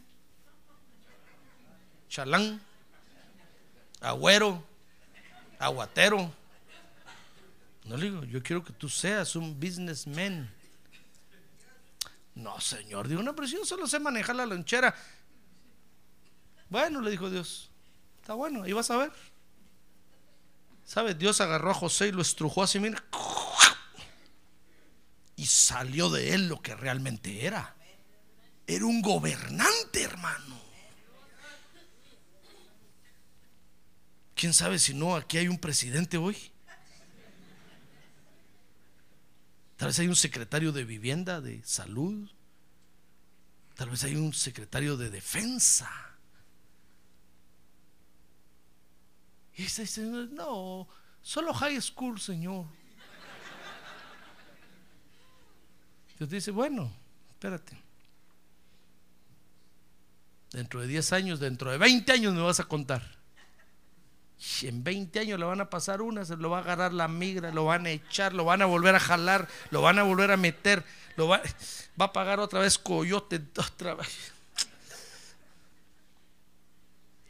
Chalán, 2.09 2.61
agüero, 3.99 4.63
aguatero 5.59 6.31
no 7.85 7.97
le 7.97 8.05
digo, 8.09 8.23
yo 8.23 8.41
quiero 8.41 8.63
que 8.63 8.73
tú 8.73 8.89
seas 8.89 9.35
un 9.35 9.59
businessman. 9.59 10.51
No, 12.33 12.59
señor, 12.59 13.07
digo, 13.07 13.21
no, 13.21 13.35
pero 13.35 13.47
yo 13.47 13.63
solo 13.63 13.87
sé 13.87 13.99
manejar 13.99 14.35
la 14.35 14.45
lonchera. 14.45 14.93
Bueno, 16.69 16.99
le 17.01 17.11
dijo 17.11 17.29
Dios, 17.29 17.69
está 18.19 18.33
bueno, 18.33 18.63
ahí 18.63 18.73
vas 18.73 18.89
a 18.89 18.97
ver. 18.97 19.11
¿Sabes? 20.83 21.17
Dios 21.17 21.39
agarró 21.41 21.71
a 21.71 21.75
José 21.75 22.07
y 22.07 22.11
lo 22.11 22.21
estrujó 22.21 22.63
así, 22.63 22.79
mira. 22.79 23.03
Y 25.35 25.45
salió 25.45 26.09
de 26.09 26.33
él 26.33 26.47
lo 26.47 26.61
que 26.61 26.75
realmente 26.75 27.45
era. 27.45 27.74
Era 28.67 28.85
un 28.85 29.01
gobernante, 29.01 30.03
hermano. 30.03 30.55
¿Quién 34.33 34.53
sabe 34.53 34.79
si 34.79 34.93
no 34.93 35.15
aquí 35.15 35.37
hay 35.37 35.47
un 35.47 35.57
presidente 35.57 36.17
hoy? 36.17 36.35
Tal 39.77 39.87
vez 39.89 39.99
hay 39.99 40.07
un 40.07 40.15
secretario 40.15 40.71
de 40.71 40.83
vivienda, 40.83 41.41
de 41.41 41.61
salud. 41.63 42.29
Tal 43.75 43.89
vez 43.89 44.03
hay 44.03 44.15
un 44.15 44.33
secretario 44.33 44.97
de 44.97 45.09
defensa. 45.09 45.89
Y 49.57 49.63
dice, 49.63 50.01
no, 50.01 50.87
solo 51.21 51.53
high 51.53 51.81
school, 51.81 52.19
Señor. 52.19 52.65
Dios 56.17 56.29
dice, 56.29 56.51
bueno, 56.51 56.91
espérate. 57.33 57.84
Dentro 60.55 60.79
de 60.79 60.87
10 60.87 61.11
años, 61.11 61.41
dentro 61.41 61.69
de 61.69 61.77
20 61.77 62.09
años 62.13 62.33
me 62.33 62.41
vas 62.41 62.61
a 62.61 62.63
contar. 62.63 63.01
En 64.61 64.85
20 64.85 65.19
años 65.19 65.37
le 65.37 65.45
van 65.45 65.59
a 65.59 65.69
pasar 65.69 66.01
una, 66.01 66.23
se 66.23 66.37
lo 66.37 66.49
va 66.49 66.59
a 66.59 66.61
agarrar 66.61 66.93
la 66.93 67.09
migra, 67.09 67.51
lo 67.51 67.65
van 67.65 67.85
a 67.85 67.89
echar, 67.89 68.31
lo 68.31 68.45
van 68.45 68.61
a 68.61 68.65
volver 68.65 68.95
a 68.95 69.01
jalar, 69.01 69.49
lo 69.69 69.81
van 69.81 69.99
a 69.99 70.03
volver 70.03 70.31
a 70.31 70.37
meter, 70.37 70.85
lo 71.17 71.27
va, 71.27 71.41
a 71.99 72.13
pagar 72.13 72.39
otra 72.39 72.61
vez 72.61 72.77
coyote, 72.77 73.41
otra 73.57 73.95
vez. 73.95 74.31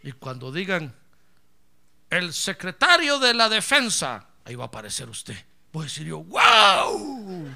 Y 0.03 0.11
cuando 0.11 0.51
digan 0.51 0.93
el 2.11 2.31
secretario 2.31 3.17
de 3.17 3.33
la 3.33 3.49
defensa, 3.49 4.27
ahí 4.43 4.53
va 4.53 4.65
a 4.65 4.67
aparecer 4.67 5.09
usted. 5.09 5.35
Voy 5.73 5.81
a 5.81 5.83
decir 5.85 6.05
yo, 6.05 6.19
wow. 6.19 7.49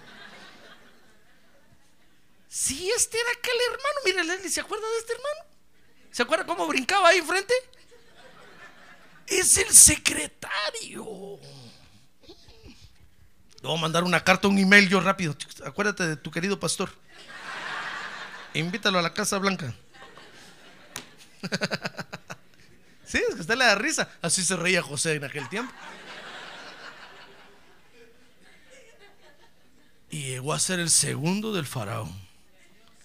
Si 2.47 2.89
este 2.89 3.19
era 3.19 3.29
aquel 3.37 3.55
hermano, 3.67 3.99
mire 4.03 4.23
Leslie, 4.23 4.49
¿se 4.49 4.61
acuerda 4.61 4.89
de 4.89 4.97
este 4.97 5.13
hermano? 5.13 5.48
¿Se 6.11 6.23
acuerda 6.23 6.45
cómo 6.45 6.67
brincaba 6.67 7.09
ahí 7.09 7.19
enfrente? 7.19 7.53
es 9.29 9.57
el 9.57 9.69
secretario. 9.73 11.39
Le 13.61 13.67
voy 13.67 13.77
a 13.77 13.81
mandar 13.81 14.03
una 14.03 14.23
carta, 14.23 14.47
un 14.47 14.57
email 14.57 14.89
yo 14.89 14.99
rápido. 15.01 15.35
Acuérdate 15.65 16.07
de 16.07 16.15
tu 16.15 16.31
querido 16.31 16.59
pastor. 16.59 16.89
Invítalo 18.53 18.99
a 18.99 19.01
la 19.01 19.13
Casa 19.13 19.37
Blanca. 19.37 19.73
sí, 23.05 23.21
es 23.29 23.35
que 23.35 23.41
usted 23.41 23.55
le 23.55 23.65
da 23.65 23.75
risa. 23.75 24.09
Así 24.21 24.43
se 24.43 24.55
reía 24.55 24.81
José 24.81 25.15
en 25.15 25.25
aquel 25.25 25.47
tiempo. 25.49 25.73
Y 30.09 30.23
llegó 30.23 30.53
a 30.53 30.59
ser 30.59 30.79
el 30.79 30.89
segundo 30.89 31.53
del 31.53 31.67
faraón. 31.67 32.11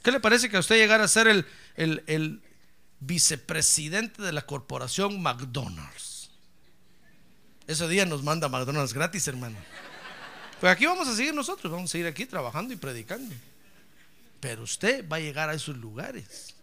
¿Qué 0.02 0.11
le 0.11 0.20
parece 0.20 0.48
que 0.48 0.57
a 0.57 0.61
usted 0.61 0.76
llegara 0.76 1.05
a 1.05 1.09
ser 1.09 1.28
el, 1.28 1.46
el 1.76 2.42
vicepresidente 3.07 4.22
de 4.22 4.32
la 4.32 4.42
corporación 4.42 5.22
McDonald's? 5.22 6.30
Ese 7.66 7.88
día 7.88 8.05
nos 8.05 8.22
manda 8.22 8.48
McDonald's 8.48 8.92
gratis, 8.92 9.26
hermano. 9.26 9.57
Pues 10.61 10.72
aquí 10.72 10.86
vamos 10.86 11.09
a 11.09 11.16
seguir 11.16 11.34
nosotros, 11.34 11.72
vamos 11.72 11.90
a 11.90 11.92
seguir 11.92 12.07
aquí 12.07 12.26
trabajando 12.26 12.72
y 12.74 12.76
predicando. 12.76 13.34
Pero 14.40 14.62
usted 14.62 15.09
va 15.09 15.16
a 15.16 15.20
llegar 15.20 15.48
a 15.48 15.55
esos 15.55 15.76
lugares. 15.76 16.55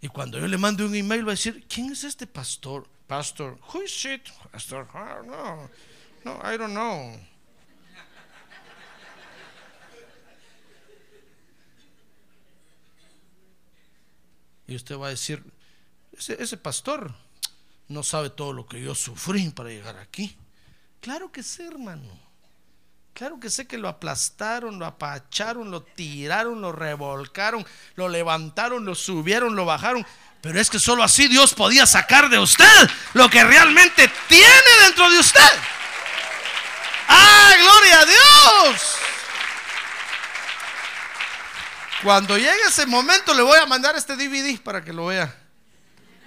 Y 0.00 0.08
cuando 0.08 0.38
yo 0.38 0.46
le 0.46 0.58
mande 0.58 0.84
un 0.84 0.94
email 0.94 1.26
va 1.26 1.32
a 1.32 1.34
decir, 1.34 1.66
¿quién 1.68 1.90
es 1.90 2.04
este 2.04 2.26
pastor? 2.26 2.86
Pastor, 3.08 3.58
who 3.72 3.82
is 3.82 4.04
it? 4.04 4.28
Pastor, 4.52 4.86
ah, 4.94 5.22
no, 5.24 5.68
no, 6.24 6.40
I 6.44 6.56
don't 6.56 6.72
know. 6.72 7.18
Y 14.68 14.76
usted 14.76 14.98
va 14.98 15.06
a 15.06 15.10
decir, 15.10 15.42
ese, 16.12 16.56
pastor 16.58 17.14
no 17.88 18.02
sabe 18.02 18.28
todo 18.28 18.52
lo 18.52 18.66
que 18.66 18.80
yo 18.82 18.94
sufrí 18.94 19.48
para 19.48 19.70
llegar 19.70 19.96
aquí. 19.96 20.36
Claro 21.00 21.32
que 21.32 21.42
sí, 21.42 21.62
hermano. 21.62 22.28
Claro 23.14 23.40
que 23.40 23.48
sé 23.48 23.66
que 23.66 23.78
lo 23.78 23.88
aplastaron, 23.88 24.78
lo 24.78 24.84
apacharon, 24.84 25.70
lo 25.70 25.82
tiraron, 25.82 26.60
lo 26.60 26.70
revolcaron, 26.70 27.66
lo 27.96 28.08
levantaron, 28.08 28.84
lo 28.84 28.94
subieron, 28.94 29.56
lo 29.56 29.64
bajaron. 29.64 30.06
Pero 30.42 30.60
es 30.60 30.68
que 30.68 30.78
solo 30.78 31.02
así 31.02 31.28
Dios 31.28 31.54
podía 31.54 31.86
sacar 31.86 32.28
de 32.28 32.38
usted 32.38 32.90
lo 33.14 33.28
que 33.30 33.42
realmente 33.42 34.12
tiene 34.28 34.70
dentro 34.84 35.10
de 35.10 35.18
usted. 35.18 35.58
¡Ah, 37.08 37.54
gloria 37.58 38.00
a 38.00 38.04
Dios! 38.04 39.07
Cuando 42.02 42.36
llegue 42.36 42.50
ese 42.68 42.86
momento 42.86 43.34
le 43.34 43.42
voy 43.42 43.58
a 43.58 43.66
mandar 43.66 43.96
este 43.96 44.16
DVD 44.16 44.60
para 44.60 44.84
que 44.84 44.92
lo 44.92 45.06
vea. 45.06 45.34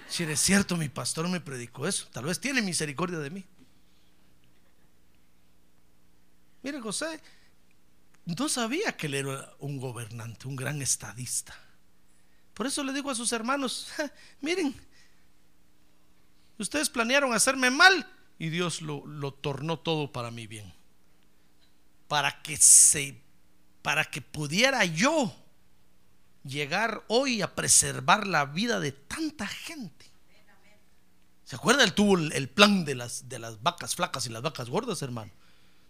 Si 0.08 0.22
es 0.24 0.40
cierto, 0.40 0.76
mi 0.76 0.90
pastor 0.90 1.26
me 1.28 1.40
predicó 1.40 1.88
eso. 1.88 2.06
Tal 2.12 2.26
vez 2.26 2.38
tiene 2.38 2.60
misericordia 2.60 3.18
de 3.18 3.30
mí. 3.30 3.44
Mire, 6.62 6.80
José 6.80 7.20
no 8.26 8.48
sabía 8.48 8.96
que 8.96 9.06
él 9.06 9.14
era 9.14 9.52
un 9.58 9.78
gobernante, 9.78 10.46
un 10.46 10.56
gran 10.56 10.82
estadista. 10.82 11.56
Por 12.52 12.66
eso 12.66 12.84
le 12.84 12.92
digo 12.92 13.10
a 13.10 13.14
sus 13.14 13.32
hermanos, 13.32 13.88
miren, 14.42 14.74
ustedes 16.58 16.90
planearon 16.90 17.32
hacerme 17.32 17.70
mal 17.70 18.06
y 18.38 18.50
Dios 18.50 18.82
lo, 18.82 19.06
lo 19.06 19.32
tornó 19.32 19.78
todo 19.78 20.12
para 20.12 20.30
mi 20.30 20.46
bien. 20.46 20.70
Para 22.06 22.42
que 22.42 22.58
se, 22.58 23.18
para 23.80 24.04
que 24.04 24.20
pudiera 24.20 24.84
yo 24.84 25.34
llegar 26.44 27.04
hoy 27.08 27.42
a 27.42 27.54
preservar 27.54 28.26
la 28.26 28.44
vida 28.46 28.80
de 28.80 28.92
tanta 28.92 29.46
gente. 29.46 30.10
¿Se 31.44 31.56
acuerda? 31.56 31.84
Él 31.84 31.92
tuvo 31.92 32.16
el 32.16 32.48
plan 32.48 32.84
de 32.84 32.94
las, 32.94 33.28
de 33.28 33.38
las 33.38 33.62
vacas 33.62 33.94
flacas 33.94 34.26
y 34.26 34.30
las 34.30 34.42
vacas 34.42 34.70
gordas, 34.70 35.02
hermano. 35.02 35.30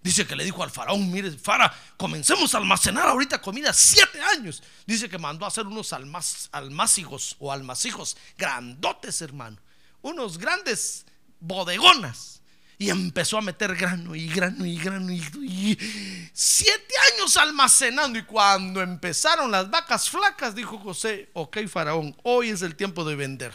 Dice 0.03 0.27
que 0.27 0.35
le 0.35 0.45
dijo 0.45 0.65
al 0.65 0.71
faraón, 0.71 1.13
mire, 1.13 1.31
fara, 1.31 1.73
comencemos 1.97 2.55
a 2.55 2.59
almacenar 2.59 3.07
ahorita 3.07 3.41
comida 3.41 3.73
siete 3.73 4.21
años. 4.21 4.63
Dice 4.85 5.09
que 5.09 5.19
mandó 5.19 5.45
a 5.45 5.49
hacer 5.49 5.67
unos 5.67 5.93
almaz, 5.93 6.49
almácigos 6.51 7.37
o 7.39 7.53
almacijos 7.53 8.17
grandotes, 8.37 9.23
hermano. 9.23 9.59
Unos 10.01 10.39
grandes 10.39 11.07
bodegonas. 11.39 12.42
Y 12.83 12.91
empezó 12.91 13.39
a 13.39 13.43
meter 13.43 13.77
grano 13.77 14.17
y 14.17 14.27
grano 14.27 14.67
y 14.67 14.77
grano 14.77 15.13
y, 15.13 15.79
siete 16.33 16.95
años 17.15 17.37
almacenando. 17.37 18.19
Y 18.19 18.25
cuando 18.25 18.83
empezaron 18.83 19.53
las 19.53 19.71
vacas 19.71 20.11
flacas, 20.11 20.57
dijo 20.57 20.77
José, 20.79 21.31
ok 21.33 21.59
faraón, 21.69 22.17
hoy 22.25 22.49
es 22.49 22.61
el 22.61 22.75
tiempo 22.75 23.05
de 23.05 23.15
vender. 23.15 23.53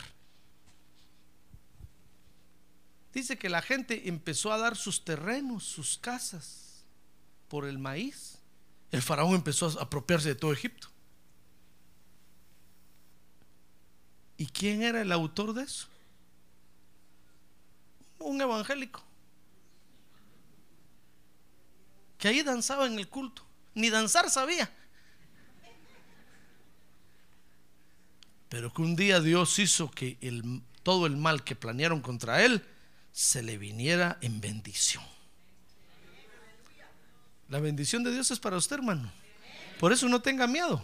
Dice 3.12 3.38
que 3.38 3.50
la 3.50 3.62
gente 3.62 4.08
empezó 4.08 4.54
a 4.54 4.58
dar 4.58 4.78
sus 4.78 5.04
terrenos, 5.04 5.66
sus 5.66 5.98
casas, 5.98 6.86
por 7.50 7.66
el 7.66 7.80
maíz. 7.80 8.38
El 8.92 9.02
faraón 9.02 9.36
empezó 9.36 9.78
a 9.78 9.84
apropiarse 9.84 10.30
de 10.30 10.36
todo 10.36 10.54
Egipto. 10.54 10.88
¿Y 14.38 14.46
quién 14.46 14.84
era 14.84 15.02
el 15.02 15.12
autor 15.12 15.54
de 15.54 15.64
eso? 15.64 15.90
Un 18.20 18.40
evangélico. 18.40 19.07
Que 22.18 22.30
ahí 22.30 22.42
danzaba 22.42 22.88
en 22.88 22.98
el 22.98 23.08
culto. 23.08 23.46
Ni 23.74 23.90
danzar 23.90 24.30
sabía. 24.30 24.72
Pero 28.50 28.74
que 28.74 28.82
un 28.82 28.96
día 28.96 29.20
Dios 29.20 29.60
hizo 29.60 29.92
que 29.92 30.18
todo 30.84 31.06
el 31.06 31.18
mal 31.18 31.44
que 31.44 31.56
planearon 31.56 32.02
contra 32.02 32.44
él 32.44 32.66
se 33.12 33.44
le 33.44 33.58
viniera 33.58 34.18
en 34.22 34.40
bendición. 34.40 35.04
La 37.50 37.60
bendición 37.60 38.04
de 38.04 38.12
Dios 38.12 38.32
es 38.32 38.40
para 38.40 38.58
usted, 38.58 38.78
hermano. 38.78 39.12
Por 39.80 39.94
eso 39.94 40.08
no 40.10 40.22
tenga 40.22 40.48
miedo. 40.48 40.84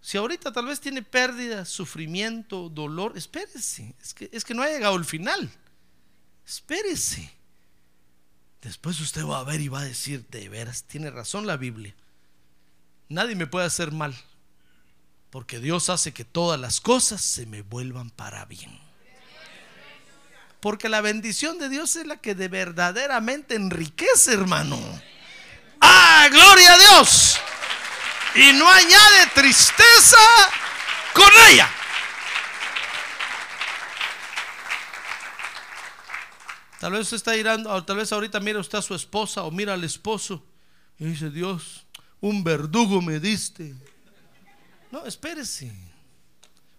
Si 0.00 0.16
ahorita 0.16 0.52
tal 0.52 0.66
vez 0.66 0.80
tiene 0.80 1.02
pérdida, 1.02 1.64
sufrimiento, 1.64 2.68
dolor, 2.68 3.16
espérese. 3.16 3.94
Es 4.00 4.14
que, 4.14 4.30
es 4.32 4.44
que 4.44 4.54
no 4.54 4.62
ha 4.62 4.68
llegado 4.68 4.96
el 4.96 5.04
final. 5.04 5.50
Espérese. 6.46 7.37
Después 8.62 9.00
usted 9.00 9.24
va 9.24 9.40
a 9.40 9.44
ver 9.44 9.60
y 9.60 9.68
va 9.68 9.80
a 9.80 9.84
decir, 9.84 10.26
de 10.28 10.48
veras, 10.48 10.84
tiene 10.84 11.10
razón 11.10 11.46
la 11.46 11.56
Biblia. 11.56 11.94
Nadie 13.08 13.36
me 13.36 13.46
puede 13.46 13.66
hacer 13.66 13.92
mal. 13.92 14.16
Porque 15.30 15.60
Dios 15.60 15.90
hace 15.90 16.12
que 16.12 16.24
todas 16.24 16.58
las 16.58 16.80
cosas 16.80 17.20
se 17.20 17.46
me 17.46 17.62
vuelvan 17.62 18.10
para 18.10 18.44
bien. 18.46 18.80
Porque 20.60 20.88
la 20.88 21.00
bendición 21.00 21.58
de 21.58 21.68
Dios 21.68 21.94
es 21.96 22.06
la 22.06 22.16
que 22.16 22.34
de 22.34 22.48
verdaderamente 22.48 23.54
enriquece, 23.54 24.32
hermano. 24.32 24.78
¡Ah, 25.80 26.28
gloria 26.30 26.72
a 26.72 26.78
Dios! 26.78 27.38
Y 28.34 28.52
no 28.54 28.68
añade 28.68 29.26
tristeza 29.34 30.18
con 31.12 31.30
ella. 31.50 31.70
Tal 36.78 36.92
vez 36.92 37.02
usted 37.02 37.16
está 37.16 37.36
irando, 37.36 37.84
tal 37.84 37.96
vez 37.96 38.12
ahorita 38.12 38.38
mira 38.38 38.60
usted 38.60 38.78
a 38.78 38.82
su 38.82 38.94
esposa 38.94 39.42
o 39.42 39.50
mira 39.50 39.74
al 39.74 39.82
esposo 39.82 40.44
y 40.98 41.06
dice, 41.06 41.30
Dios, 41.30 41.86
un 42.20 42.44
verdugo 42.44 43.02
me 43.02 43.18
diste. 43.18 43.74
No, 44.90 45.04
espérese. 45.04 45.72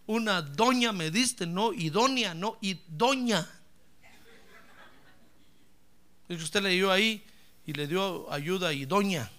Una 0.07 0.41
doña 0.41 0.91
me 0.91 1.11
diste, 1.11 1.45
no 1.45 1.73
idónea, 1.73 2.33
no 2.33 2.57
idónea. 2.61 3.47
Es 6.27 6.37
que 6.37 6.43
usted 6.43 6.63
le 6.63 6.69
dio 6.69 6.91
ahí 6.91 7.23
y 7.65 7.73
le 7.73 7.85
dio 7.85 8.31
ayuda 8.31 8.71
y 8.73 8.85
doña. 8.85 9.29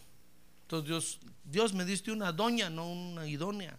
Entonces 0.63 0.89
Dios, 0.89 1.19
Dios 1.45 1.73
me 1.73 1.85
diste 1.85 2.13
una 2.13 2.33
doña, 2.33 2.69
no 2.71 2.87
una 2.87 3.27
idónea. 3.27 3.77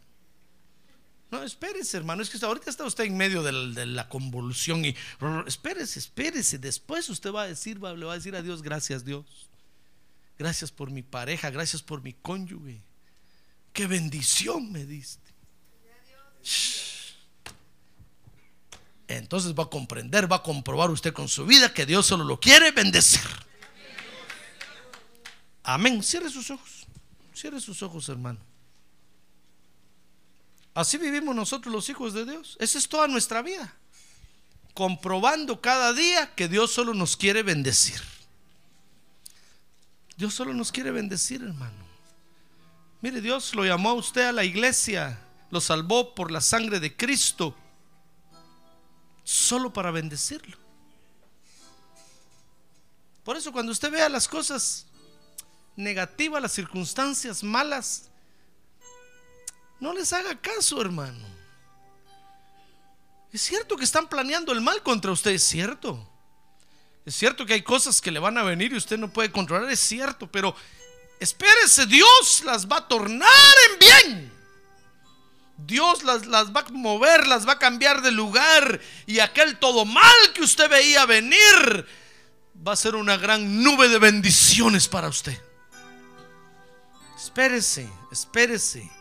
No, 1.32 1.44
espérese, 1.44 1.98
hermano. 1.98 2.22
Es 2.22 2.30
que 2.30 2.46
ahorita 2.46 2.70
está 2.70 2.84
usted 2.84 3.06
en 3.06 3.18
medio 3.18 3.42
de 3.42 3.86
la, 3.86 4.10
convulsión 4.10 4.86
y 4.86 4.96
espérese, 5.48 6.00
espérese. 6.00 6.60
Después 6.60 7.10
usted 7.10 7.32
va 7.32 7.44
a 7.44 7.48
decir, 7.48 7.84
va, 7.84 7.94
le 7.94 8.06
va 8.06 8.14
a 8.14 8.18
decir 8.18 8.36
a 8.36 8.42
Dios, 8.42 8.62
gracias 8.62 9.06
Dios. 9.06 9.26
Gracias 10.38 10.72
por 10.72 10.92
mi 10.92 11.04
pareja, 11.04 11.50
gracias 11.50 11.82
por 11.82 12.02
mi 12.02 12.14
cónyuge. 12.14 12.82
Qué 13.74 13.88
bendición 13.88 14.72
me 14.72 14.86
diste 14.86 15.32
entonces 19.08 19.54
va 19.54 19.64
a 19.64 19.70
comprender, 19.70 20.32
va 20.32 20.38
a 20.38 20.44
comprobar 20.44 20.90
usted 20.90 21.14
con 21.14 21.28
su 21.28 21.46
vida 21.46 21.74
que 21.74 21.86
Dios 21.86 22.06
solo 22.06 22.24
lo 22.24 22.40
quiere 22.40 22.72
bendecir. 22.72 23.22
Amén. 25.64 26.02
Cierre 26.02 26.30
sus 26.30 26.50
ojos. 26.50 26.88
Cierre 27.34 27.60
sus 27.60 27.82
ojos, 27.84 28.08
hermano. 28.10 28.40
Así 30.74 30.98
vivimos 30.98 31.36
nosotros 31.36 31.74
los 31.74 31.90
hijos 31.90 32.14
de 32.14 32.26
Dios. 32.26 32.58
Esa 32.60 32.78
es 32.78 32.88
toda 32.88 33.08
nuestra 33.08 33.42
vida. 33.42 33.74
Comprobando 34.74 35.60
cada 35.60 35.94
día 35.94 36.34
que 36.34 36.48
Dios 36.48 36.72
solo 36.72 36.94
nos 36.94 37.18
quiere 37.18 37.44
bendecir. 37.44 38.02
Dios 40.16 40.34
solo 40.34 40.54
nos 40.54 40.72
quiere 40.72 40.92
bendecir, 40.92 41.42
hermano. 41.42 41.92
Mire, 43.02 43.20
Dios 43.20 43.56
lo 43.56 43.66
llamó 43.66 43.90
a 43.90 43.94
usted 43.94 44.28
a 44.28 44.32
la 44.32 44.44
iglesia, 44.44 45.20
lo 45.50 45.60
salvó 45.60 46.14
por 46.14 46.32
la 46.32 46.40
sangre 46.40 46.80
de 46.80 46.96
Cristo 46.96 47.56
solo 49.24 49.74
para 49.74 49.92
bendecirlo. 49.92 50.58
Por 53.24 53.36
eso 53.36 53.52
cuando 53.52 53.72
usted 53.72 53.92
vea 53.92 54.10
las 54.10 54.28
cosas 54.28 54.86
negativas, 55.76 56.42
las 56.42 56.52
circunstancias 56.52 57.44
malas, 57.44 58.11
no 59.82 59.94
les 59.94 60.14
haga 60.14 60.40
caso, 60.40 60.80
hermano. 60.80 61.28
Es 63.34 63.42
cierto 63.42 63.76
que 63.76 63.84
están 63.84 64.08
planeando 64.08 64.52
el 64.52 64.62
mal 64.62 64.82
contra 64.84 65.12
usted, 65.12 65.32
es 65.32 65.44
cierto. 65.44 66.08
Es 67.04 67.16
cierto 67.16 67.46
que 67.46 67.54
hay 67.54 67.64
cosas 67.64 68.00
que 68.00 68.12
le 68.12 68.20
van 68.20 68.38
a 68.38 68.44
venir 68.44 68.72
y 68.72 68.78
usted 68.78 68.98
no 68.98 69.12
puede 69.12 69.32
controlar, 69.32 69.70
es 69.72 69.80
cierto, 69.80 70.32
pero 70.32 70.56
espérese, 71.20 71.88
Dios 71.88 72.44
las 72.46 72.68
va 72.68 72.78
a 72.78 72.88
tornar 72.88 73.30
en 73.72 73.80
bien. 73.80 74.34
Dios 75.58 76.04
las, 76.04 76.28
las, 76.28 76.56
va 76.56 76.62
a 76.62 76.70
mover, 76.72 77.26
las 77.26 77.48
va 77.48 77.54
a 77.54 77.60
cambiar 77.60 78.04
de 78.04 78.12
lugar 78.12 78.80
y 79.08 79.20
aquel 79.20 79.58
todo 79.58 79.84
mal 79.86 80.34
que 80.36 80.44
usted 80.44 80.70
veía 80.70 81.06
venir 81.08 81.88
va 82.68 82.74
a 82.74 82.76
ser 82.76 82.96
una 82.96 83.18
gran 83.18 83.64
nube 83.64 83.90
de 83.90 83.98
bendiciones 83.98 84.88
para 84.88 85.08
usted. 85.08 85.40
Espérese, 87.18 87.90
espérese. 88.12 89.01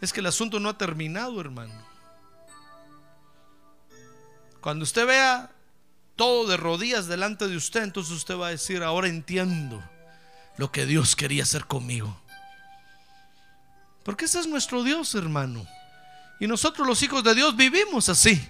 Es 0.00 0.12
que 0.12 0.20
el 0.20 0.26
asunto 0.26 0.60
no 0.60 0.68
ha 0.68 0.78
terminado, 0.78 1.40
hermano. 1.40 1.74
Cuando 4.60 4.84
usted 4.84 5.06
vea 5.06 5.50
todo 6.16 6.46
de 6.46 6.56
rodillas 6.56 7.06
delante 7.06 7.48
de 7.48 7.56
usted, 7.56 7.82
entonces 7.82 8.12
usted 8.12 8.36
va 8.36 8.48
a 8.48 8.50
decir, 8.50 8.82
ahora 8.82 9.08
entiendo 9.08 9.82
lo 10.56 10.70
que 10.70 10.86
Dios 10.86 11.16
quería 11.16 11.42
hacer 11.42 11.66
conmigo. 11.66 12.20
Porque 14.04 14.26
ese 14.26 14.40
es 14.40 14.46
nuestro 14.46 14.82
Dios, 14.82 15.14
hermano. 15.14 15.66
Y 16.38 16.46
nosotros 16.46 16.86
los 16.86 17.02
hijos 17.02 17.22
de 17.22 17.34
Dios 17.34 17.56
vivimos 17.56 18.08
así, 18.08 18.40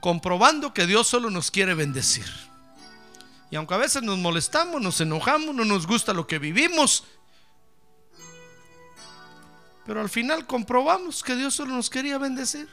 comprobando 0.00 0.72
que 0.72 0.86
Dios 0.86 1.06
solo 1.06 1.30
nos 1.30 1.50
quiere 1.50 1.74
bendecir. 1.74 2.26
Y 3.50 3.56
aunque 3.56 3.74
a 3.74 3.78
veces 3.78 4.02
nos 4.02 4.18
molestamos, 4.18 4.80
nos 4.80 5.00
enojamos, 5.00 5.54
no 5.54 5.64
nos 5.64 5.86
gusta 5.86 6.12
lo 6.12 6.26
que 6.26 6.38
vivimos, 6.38 7.04
pero 9.90 10.02
al 10.02 10.08
final 10.08 10.46
comprobamos 10.46 11.20
que 11.20 11.34
Dios 11.34 11.52
solo 11.52 11.74
nos 11.74 11.90
quería 11.90 12.16
bendecir. 12.16 12.68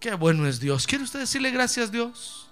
Qué 0.00 0.12
bueno 0.14 0.44
es 0.44 0.58
Dios. 0.58 0.88
¿Quiere 0.88 1.04
usted 1.04 1.20
decirle 1.20 1.52
gracias 1.52 1.92
Dios? 1.92 2.48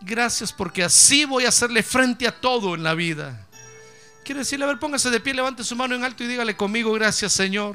Gracias 0.00 0.52
porque 0.52 0.84
así 0.84 1.24
voy 1.24 1.44
a 1.44 1.48
hacerle 1.48 1.82
frente 1.82 2.28
a 2.28 2.40
todo 2.40 2.76
en 2.76 2.84
la 2.84 2.94
vida. 2.94 3.48
Quiere 4.24 4.42
decirle, 4.42 4.64
a 4.64 4.68
ver, 4.68 4.78
póngase 4.78 5.10
de 5.10 5.18
pie, 5.18 5.34
levante 5.34 5.64
su 5.64 5.74
mano 5.74 5.96
en 5.96 6.04
alto 6.04 6.22
y 6.22 6.28
dígale 6.28 6.56
conmigo, 6.56 6.92
gracias 6.92 7.32
Señor. 7.32 7.74